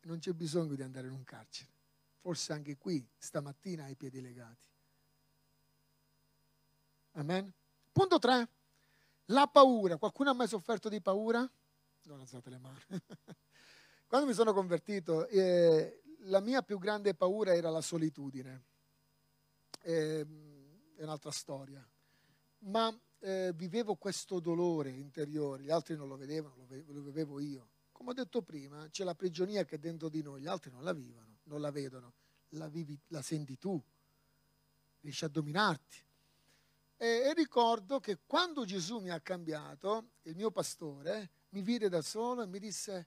Non 0.02 0.18
c'è 0.18 0.32
bisogno 0.32 0.74
di 0.74 0.82
andare 0.82 1.06
in 1.06 1.12
un 1.12 1.24
carcere. 1.24 1.70
Forse 2.20 2.52
anche 2.52 2.76
qui 2.76 3.04
stamattina 3.16 3.84
hai 3.84 3.92
i 3.92 3.96
piedi 3.96 4.20
legati. 4.20 4.68
Amen. 7.12 7.52
Punto 7.90 8.18
3. 8.18 8.48
La 9.26 9.46
paura. 9.46 9.96
Qualcuno 9.96 10.30
ha 10.30 10.34
mai 10.34 10.46
sofferto 10.46 10.88
di 10.88 11.00
paura? 11.00 11.48
Non 12.02 12.20
alzate 12.20 12.50
le 12.50 12.58
mani. 12.58 12.78
Quando 14.06 14.26
mi 14.26 14.34
sono 14.34 14.52
convertito, 14.52 15.26
eh, 15.26 16.02
la 16.26 16.40
mia 16.40 16.62
più 16.62 16.78
grande 16.78 17.14
paura 17.14 17.54
era 17.54 17.70
la 17.70 17.80
solitudine. 17.80 18.64
Eh, 19.82 20.26
è 20.94 21.02
un'altra 21.02 21.30
storia. 21.32 21.84
Ma 22.60 22.96
eh, 23.20 23.52
vivevo 23.54 23.94
questo 23.96 24.40
dolore 24.40 24.90
interiore, 24.90 25.62
gli 25.62 25.70
altri 25.70 25.96
non 25.96 26.08
lo 26.08 26.16
vedevano, 26.16 26.56
lo, 26.56 26.66
ve- 26.66 26.84
lo 26.88 27.00
vivevo 27.00 27.40
io. 27.40 27.68
Come 27.92 28.10
ho 28.10 28.14
detto 28.14 28.42
prima, 28.42 28.88
c'è 28.90 29.04
la 29.04 29.14
prigionia 29.14 29.64
che 29.64 29.76
è 29.76 29.78
dentro 29.78 30.08
di 30.08 30.22
noi, 30.22 30.42
gli 30.42 30.46
altri 30.46 30.70
non 30.70 30.84
la 30.84 30.92
vivono, 30.92 31.38
non 31.44 31.60
la 31.60 31.70
vedono, 31.70 32.12
la, 32.50 32.68
vivi, 32.68 32.98
la 33.08 33.22
senti 33.22 33.56
tu, 33.58 33.80
riesci 35.00 35.24
a 35.24 35.28
dominarti. 35.28 36.04
E, 36.98 37.06
e 37.06 37.34
ricordo 37.34 38.00
che 38.00 38.18
quando 38.26 38.64
Gesù 38.64 38.98
mi 38.98 39.10
ha 39.10 39.20
cambiato, 39.20 40.10
il 40.22 40.34
mio 40.34 40.50
pastore 40.50 41.30
mi 41.50 41.62
vide 41.62 41.88
da 41.88 42.02
solo 42.02 42.42
e 42.42 42.46
mi 42.46 42.58
disse, 42.58 43.06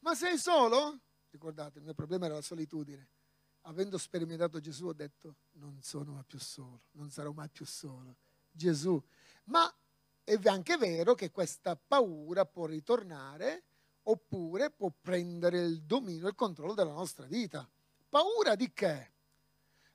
ma 0.00 0.14
sei 0.14 0.38
solo? 0.38 1.00
Ricordate, 1.30 1.78
il 1.78 1.84
mio 1.84 1.94
problema 1.94 2.26
era 2.26 2.34
la 2.34 2.42
solitudine. 2.42 3.08
Avendo 3.62 3.98
sperimentato 3.98 4.60
Gesù 4.60 4.86
ho 4.86 4.92
detto, 4.92 5.36
non 5.52 5.80
sono 5.82 6.22
più 6.26 6.38
solo, 6.38 6.82
non 6.92 7.10
sarò 7.10 7.32
mai 7.32 7.48
più 7.48 7.64
solo. 7.64 8.16
Gesù 8.56 9.00
ma 9.46 9.72
è 10.24 10.38
anche 10.44 10.76
vero 10.76 11.14
che 11.14 11.30
questa 11.30 11.76
paura 11.76 12.44
può 12.46 12.66
ritornare 12.66 13.64
oppure 14.04 14.70
può 14.70 14.92
prendere 15.00 15.60
il 15.60 15.82
dominio, 15.82 16.28
il 16.28 16.34
controllo 16.34 16.74
della 16.74 16.92
nostra 16.92 17.26
vita. 17.26 17.68
Paura 18.08 18.54
di 18.54 18.72
che? 18.72 19.12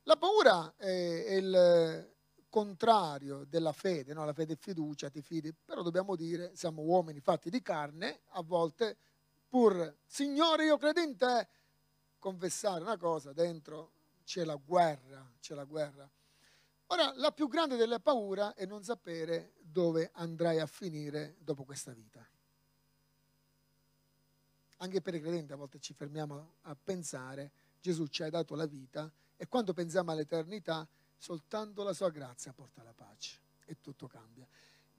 La 0.04 0.18
paura 0.18 0.76
è 0.78 1.36
il 1.36 2.14
contrario 2.50 3.46
della 3.46 3.72
fede, 3.72 4.14
no? 4.14 4.26
la 4.26 4.34
fede 4.34 4.54
è 4.54 4.58
fiducia, 4.58 5.10
ti 5.10 5.22
fidi, 5.22 5.54
però 5.54 5.82
dobbiamo 5.82 6.16
dire, 6.16 6.52
siamo 6.56 6.82
uomini 6.82 7.22
fatti 7.22 7.50
di 7.50 7.62
carne, 7.62 8.22
a 8.30 8.42
volte 8.42 8.98
pur, 9.48 9.98
Signore 10.06 10.66
io 10.66 10.78
credo 10.78 11.00
in 11.02 11.16
te, 11.16 11.48
confessare 12.20 12.84
una 12.84 12.98
cosa, 12.98 13.32
dentro 13.32 13.92
c'è 14.26 14.44
la 14.44 14.56
guerra, 14.56 15.30
c'è 15.40 15.56
la 15.56 15.64
guerra. 15.64 16.10
Ora, 16.92 17.14
la 17.16 17.32
più 17.32 17.48
grande 17.48 17.78
delle 17.78 18.02
paure 18.02 18.54
è 18.54 18.66
non 18.66 18.84
sapere 18.84 19.54
dove 19.62 20.12
andrai 20.14 20.60
a 20.60 20.66
finire 20.66 21.38
dopo 21.40 21.64
questa 21.64 21.94
vita. 21.94 22.26
Anche 24.78 25.02
per 25.02 25.16
i 25.16 25.22
credenti 25.22 25.54
a 25.54 25.56
volte 25.56 25.80
ci 25.80 25.94
fermiamo 25.94 26.56
a 26.64 26.76
pensare, 26.76 27.52
Gesù 27.80 28.08
ci 28.08 28.24
ha 28.24 28.30
dato 28.30 28.56
la 28.56 28.66
vita 28.66 29.10
e 29.38 29.48
quando 29.48 29.72
pensiamo 29.72 30.12
all'eternità, 30.12 30.86
soltanto 31.18 31.84
la 31.84 31.94
sua 31.94 32.10
grazia 32.10 32.52
porta 32.52 32.84
la 32.84 32.94
pace 32.94 33.40
e 33.64 33.78
tutto 33.80 34.08
cambia. 34.08 34.46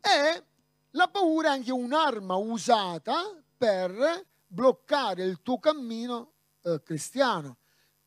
E 0.01 0.45
la 0.93 1.09
paura 1.09 1.49
è 1.49 1.53
anche 1.57 1.73
un'arma 1.73 2.37
usata 2.37 3.39
per 3.55 4.27
bloccare 4.47 5.25
il 5.25 5.43
tuo 5.43 5.59
cammino 5.59 6.33
eh, 6.63 6.81
cristiano. 6.83 7.59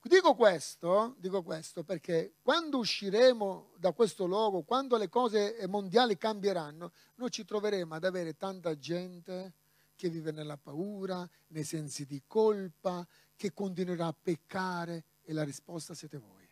Dico 0.07 0.35
questo, 0.35 1.15
dico 1.17 1.41
questo 1.41 1.83
perché 1.83 2.35
quando 2.43 2.77
usciremo 2.77 3.71
da 3.77 3.91
questo 3.91 4.27
luogo, 4.27 4.61
quando 4.61 4.97
le 4.97 5.09
cose 5.09 5.57
mondiali 5.67 6.15
cambieranno, 6.15 6.91
noi 7.15 7.31
ci 7.31 7.43
troveremo 7.43 7.95
ad 7.95 8.03
avere 8.03 8.37
tanta 8.37 8.77
gente 8.77 9.53
che 9.95 10.09
vive 10.09 10.31
nella 10.31 10.57
paura, 10.57 11.27
nei 11.47 11.63
sensi 11.63 12.05
di 12.05 12.21
colpa, 12.27 13.05
che 13.35 13.51
continuerà 13.51 14.05
a 14.05 14.13
peccare 14.13 15.05
e 15.23 15.33
la 15.33 15.43
risposta 15.43 15.95
siete 15.95 16.19
voi. 16.19 16.47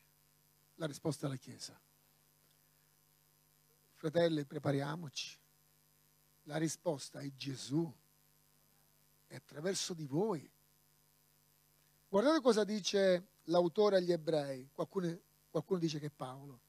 La 0.78 0.88
risposta 0.88 1.28
è 1.28 1.30
la 1.30 1.36
Chiesa. 1.36 1.80
Fratelli, 3.94 4.46
prepariamoci. 4.46 5.38
La 6.46 6.58
risposta 6.58 7.20
è 7.20 7.32
Gesù. 7.36 7.88
È 9.28 9.36
attraverso 9.36 9.94
di 9.94 10.08
voi. 10.08 10.50
Guardate 12.10 12.42
cosa 12.42 12.64
dice 12.64 13.28
l'autore 13.46 13.98
agli 13.98 14.12
ebrei. 14.12 14.70
Qualcuno, 14.74 15.18
qualcuno 15.50 15.80
dice 15.80 16.00
che 16.00 16.08
è 16.08 16.12
Paolo. 16.16 16.60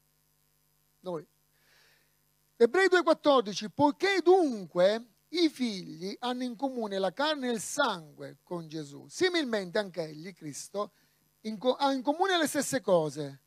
Noi. 1.01 1.25
Ebrei 2.57 2.87
2,14. 2.87 3.67
Poiché 3.73 4.21
dunque 4.23 5.05
i 5.29 5.49
figli 5.49 6.15
hanno 6.19 6.43
in 6.43 6.55
comune 6.55 6.97
la 6.97 7.11
carne 7.11 7.49
e 7.49 7.53
il 7.53 7.59
sangue 7.59 8.37
con 8.43 8.67
Gesù, 8.67 9.05
similmente 9.09 9.77
anche 9.77 10.03
egli, 10.03 10.33
Cristo, 10.33 10.91
in 11.41 11.57
co- 11.57 11.75
ha 11.75 11.91
in 11.91 12.01
comune 12.01 12.37
le 12.37 12.47
stesse 12.47 12.81
cose, 12.81 13.41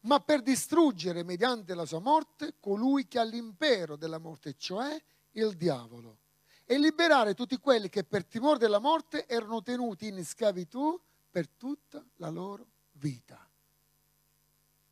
ma 0.00 0.20
per 0.20 0.42
distruggere 0.42 1.24
mediante 1.24 1.74
la 1.74 1.84
sua 1.84 1.98
morte 1.98 2.54
colui 2.60 3.08
che 3.08 3.18
ha 3.18 3.24
l'impero 3.24 3.96
della 3.96 4.18
morte, 4.18 4.54
cioè 4.56 5.00
il 5.32 5.56
diavolo, 5.56 6.18
e 6.64 6.78
liberare 6.78 7.34
tutti 7.34 7.56
quelli 7.58 7.88
che 7.88 8.04
per 8.04 8.24
timore 8.24 8.58
della 8.58 8.78
morte 8.78 9.26
erano 9.26 9.62
tenuti 9.62 10.06
in 10.06 10.24
schiavitù 10.24 10.98
per 11.36 11.50
tutta 11.50 12.02
la 12.14 12.30
loro 12.30 12.66
vita. 12.92 13.46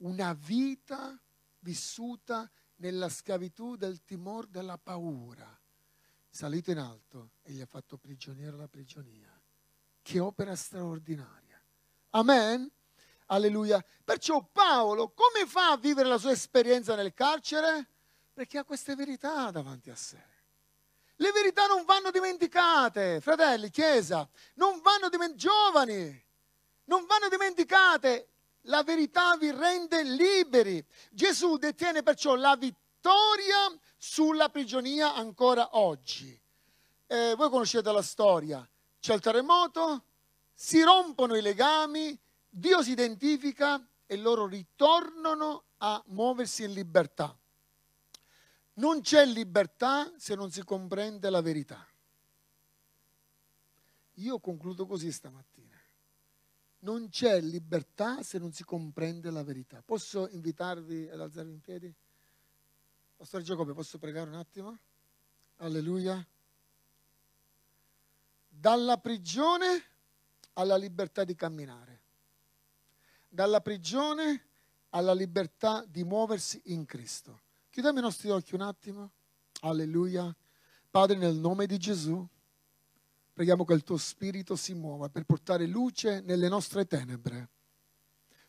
Una 0.00 0.34
vita 0.34 1.18
vissuta 1.60 2.50
nella 2.76 3.08
schiavitù 3.08 3.76
del 3.76 4.04
timore 4.04 4.48
della 4.50 4.76
paura. 4.76 5.58
Salito 6.28 6.70
in 6.70 6.80
alto 6.80 7.30
e 7.40 7.52
gli 7.52 7.62
ha 7.62 7.66
fatto 7.66 7.96
prigioniero 7.96 8.58
la 8.58 8.68
prigionia. 8.68 9.32
Che 10.02 10.18
opera 10.20 10.54
straordinaria. 10.54 11.58
Amen. 12.10 12.70
Alleluia. 13.28 13.82
Perciò 14.04 14.46
Paolo 14.52 15.12
come 15.12 15.46
fa 15.46 15.70
a 15.70 15.78
vivere 15.78 16.10
la 16.10 16.18
sua 16.18 16.32
esperienza 16.32 16.94
nel 16.94 17.14
carcere? 17.14 17.88
Perché 18.34 18.58
ha 18.58 18.64
queste 18.64 18.94
verità 18.94 19.50
davanti 19.50 19.88
a 19.88 19.96
sé. 19.96 20.22
Le 21.16 21.32
verità 21.32 21.64
non 21.64 21.86
vanno 21.86 22.10
dimenticate, 22.10 23.22
fratelli, 23.22 23.70
chiesa, 23.70 24.28
non 24.56 24.82
vanno 24.82 25.08
dimenticate, 25.08 25.48
giovani, 25.48 26.24
non 26.85 27.06
vanno 27.06 27.28
dimenticate. 27.28 28.28
La 28.69 28.82
verità 28.82 29.36
vi 29.36 29.51
rende 29.51 30.02
liberi. 30.02 30.85
Gesù 31.11 31.56
detiene 31.56 32.02
perciò 32.02 32.35
la 32.35 32.56
vittoria 32.56 33.77
sulla 33.97 34.48
prigionia 34.48 35.15
ancora 35.15 35.77
oggi. 35.77 36.39
Eh, 37.06 37.35
voi 37.36 37.51
conoscete 37.51 37.93
la 37.93 38.02
storia. 38.02 38.66
C'è 38.98 39.15
il 39.15 39.20
terremoto, 39.20 40.05
si 40.55 40.82
rompono 40.82 41.36
i 41.36 41.43
legami, 41.43 42.19
Dio 42.48 42.82
si 42.82 42.93
identifica 42.93 43.85
e 44.06 44.16
loro 44.16 44.47
ritornano 44.47 45.65
a 45.78 46.02
muoversi 46.06 46.65
in 46.65 46.73
libertà. 46.73 47.36
Non 48.74 49.02
c'è 49.02 49.27
libertà 49.27 50.11
se 50.16 50.35
non 50.35 50.51
si 50.51 50.65
comprende 50.65 51.31
la 51.31 51.40
verità. 51.40 51.86
Io 54.15 54.39
concludo 54.39 54.86
così 54.86 55.12
stamattina. 55.12 55.53
Non 56.85 57.09
c'è 57.09 57.40
libertà 57.40 58.23
se 58.23 58.39
non 58.39 58.52
si 58.52 58.62
comprende 58.62 59.31
la 59.31 59.43
verità. 59.43 59.82
Posso 59.82 60.28
invitarvi 60.28 61.09
ad 61.09 61.19
alzarvi 61.19 61.51
in 61.51 61.61
piedi? 61.61 61.94
Pastore 63.16 63.43
Giacobbe, 63.43 63.73
posso 63.73 63.97
pregare 63.97 64.28
un 64.28 64.36
attimo? 64.36 64.78
Alleluia. 65.56 66.23
Dalla 68.47 68.98
prigione 68.98 69.82
alla 70.55 70.77
libertà 70.77 71.24
di 71.24 71.35
camminare. 71.35 72.02
Dalla 73.31 73.62
prigione 73.62 74.44
alla 74.90 75.15
libertà 75.15 75.86
di 75.89 76.05
muoversi 76.05 76.61
in 76.66 76.85
Cristo. 76.85 77.40
Chiudiamo 77.70 77.98
i 77.98 78.02
nostri 78.02 78.28
occhi 78.28 78.55
un 78.55 78.61
attimo. 78.61 79.11
Alleluia. 79.61 80.36
Padre, 80.90 81.16
nel 81.16 81.36
nome 81.36 81.65
di 81.65 81.78
Gesù. 81.78 82.28
Preghiamo 83.35 83.65
che 83.65 83.74
il 83.74 83.82
tuo 83.82 83.97
spirito 83.97 84.55
si 84.55 84.74
muova 84.74 85.09
per 85.09 85.24
portare 85.24 85.66
luce 85.66 86.20
nelle 86.20 86.48
nostre 86.48 86.86
tenebre. 86.86 87.48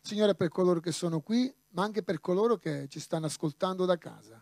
Signore, 0.00 0.36
per 0.36 0.48
coloro 0.48 0.78
che 0.78 0.92
sono 0.92 1.20
qui, 1.20 1.52
ma 1.70 1.82
anche 1.82 2.04
per 2.04 2.20
coloro 2.20 2.56
che 2.56 2.86
ci 2.88 3.00
stanno 3.00 3.26
ascoltando 3.26 3.84
da 3.84 3.98
casa. 3.98 4.40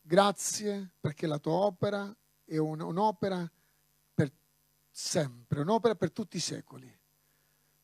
Grazie 0.00 0.92
perché 1.00 1.26
la 1.26 1.38
tua 1.38 1.54
opera 1.54 2.16
è 2.44 2.56
un'opera 2.56 3.50
per 4.14 4.30
sempre, 4.88 5.60
un'opera 5.62 5.96
per 5.96 6.12
tutti 6.12 6.36
i 6.36 6.40
secoli. 6.40 6.90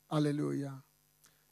Alleluia. 0.06 0.81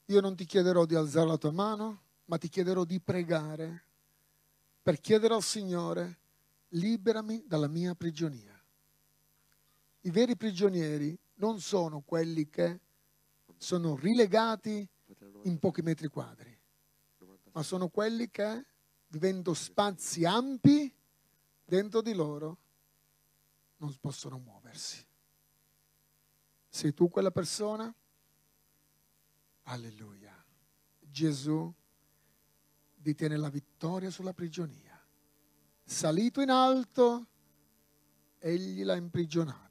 Io 0.05 0.21
non 0.21 0.37
ti 0.37 0.45
chiederò 0.45 0.85
di 0.85 0.95
alzare 0.95 1.27
la 1.27 1.37
tua 1.37 1.51
mano, 1.51 2.01
ma 2.25 2.37
ti 2.37 2.47
chiederò 2.47 2.85
di 2.85 3.01
pregare 3.01 3.83
per 4.81 4.99
chiedere 4.99 5.33
al 5.33 5.43
Signore, 5.43 6.19
liberami 6.69 7.43
dalla 7.45 7.67
mia 7.67 7.93
prigionia. 7.93 8.50
I 10.03 10.09
veri 10.09 10.35
prigionieri 10.35 11.17
non 11.35 11.59
sono 11.59 12.01
quelli 12.01 12.49
che 12.49 12.79
sono 13.57 13.95
rilegati 13.95 14.87
in 15.43 15.59
pochi 15.59 15.83
metri 15.83 16.07
quadri, 16.07 16.57
ma 17.51 17.61
sono 17.61 17.89
quelli 17.89 18.31
che, 18.31 18.65
vivendo 19.07 19.53
spazi 19.53 20.25
ampi 20.25 20.91
dentro 21.63 22.01
di 22.01 22.13
loro, 22.13 22.57
non 23.77 23.95
possono 23.99 24.39
muoversi. 24.39 25.05
Sei 26.67 26.93
tu 26.93 27.09
quella 27.09 27.31
persona? 27.31 27.93
Alleluia. 29.63 30.33
Gesù 30.99 31.71
detiene 32.95 33.37
la 33.37 33.49
vittoria 33.49 34.09
sulla 34.09 34.33
prigionia. 34.33 34.99
Salito 35.83 36.41
in 36.41 36.49
alto, 36.49 37.27
egli 38.39 38.83
l'ha 38.83 38.95
imprigionato 38.95 39.70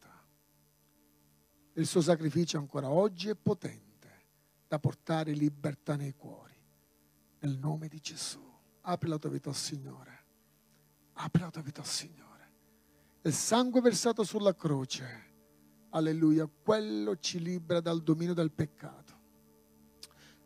il 1.74 1.86
suo 1.86 2.00
sacrificio 2.00 2.58
ancora 2.58 2.90
oggi 2.90 3.28
è 3.28 3.34
potente 3.34 3.88
da 4.66 4.78
portare 4.78 5.32
libertà 5.32 5.96
nei 5.96 6.14
cuori. 6.14 6.54
Nel 7.40 7.58
nome 7.58 7.88
di 7.88 7.98
Gesù. 8.00 8.40
Apri 8.82 9.08
la 9.08 9.18
tua 9.18 9.30
vita 9.30 9.48
al 9.48 9.54
Signore. 9.54 10.24
Apri 11.14 11.42
la 11.42 11.50
tua 11.50 11.62
vita 11.62 11.80
al 11.80 11.86
Signore. 11.86 12.28
Il 13.22 13.32
sangue 13.32 13.80
versato 13.80 14.24
sulla 14.24 14.54
croce, 14.54 15.32
alleluia, 15.90 16.46
quello 16.46 17.18
ci 17.18 17.40
libera 17.40 17.80
dal 17.80 18.02
dominio 18.02 18.34
del 18.34 18.50
peccato. 18.50 19.18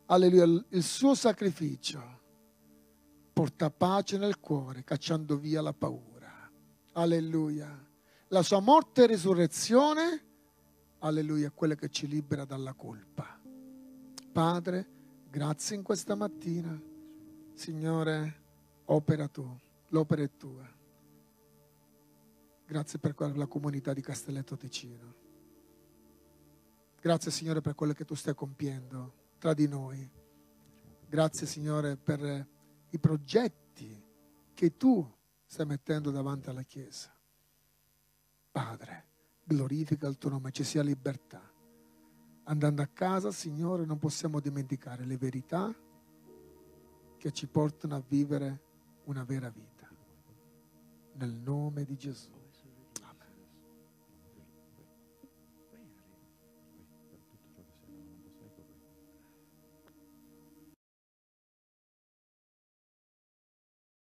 Alleluia, 0.07 0.43
il 0.69 0.83
suo 0.83 1.15
sacrificio 1.15 2.21
porta 3.31 3.69
pace 3.69 4.17
nel 4.17 4.39
cuore, 4.39 4.83
cacciando 4.83 5.37
via 5.37 5.61
la 5.61 5.73
paura. 5.73 6.51
Alleluia. 6.93 7.87
La 8.29 8.41
sua 8.41 8.59
morte 8.59 9.03
e 9.03 9.07
risurrezione 9.07 10.23
alleluia, 10.99 11.51
quello 11.51 11.75
che 11.75 11.89
ci 11.89 12.07
libera 12.07 12.45
dalla 12.45 12.73
colpa. 12.73 13.39
Padre, 14.31 14.87
grazie 15.29 15.75
in 15.75 15.83
questa 15.83 16.15
mattina. 16.15 16.79
Signore, 17.53 18.43
opera 18.85 19.27
tu, 19.27 19.47
l'opera 19.89 20.23
è 20.23 20.35
tua. 20.35 20.73
Grazie 22.65 22.99
per 22.99 23.15
la 23.35 23.47
comunità 23.47 23.93
di 23.93 24.01
Castelletto 24.01 24.57
Ticino. 24.57 25.13
Grazie 26.99 27.29
Signore 27.29 27.61
per 27.61 27.75
quello 27.75 27.93
che 27.93 28.03
tu 28.03 28.15
stai 28.15 28.33
compiendo 28.33 29.13
tra 29.37 29.53
di 29.53 29.67
noi. 29.67 30.09
Grazie 31.07 31.45
Signore 31.45 31.97
per 31.97 32.47
i 32.89 32.99
progetti 32.99 34.03
che 34.53 34.75
tu 34.75 35.07
stai 35.45 35.67
mettendo 35.67 36.09
davanti 36.09 36.49
alla 36.49 36.63
Chiesa. 36.63 37.15
Padre, 38.51 39.05
glorifica 39.45 40.07
il 40.07 40.17
tuo 40.17 40.31
nome, 40.31 40.51
ci 40.51 40.63
sia 40.63 40.81
libertà. 40.81 41.41
Andando 42.45 42.81
a 42.81 42.87
casa, 42.87 43.31
Signore, 43.31 43.85
non 43.85 43.97
possiamo 43.99 44.39
dimenticare 44.39 45.05
le 45.05 45.17
verità 45.17 45.73
che 47.17 47.31
ci 47.31 47.47
portano 47.47 47.95
a 47.95 48.03
vivere 48.05 48.61
una 49.05 49.23
vera 49.23 49.49
vita. 49.49 49.89
Nel 51.13 51.31
nome 51.31 51.85
di 51.85 51.95
Gesù. 51.95 52.34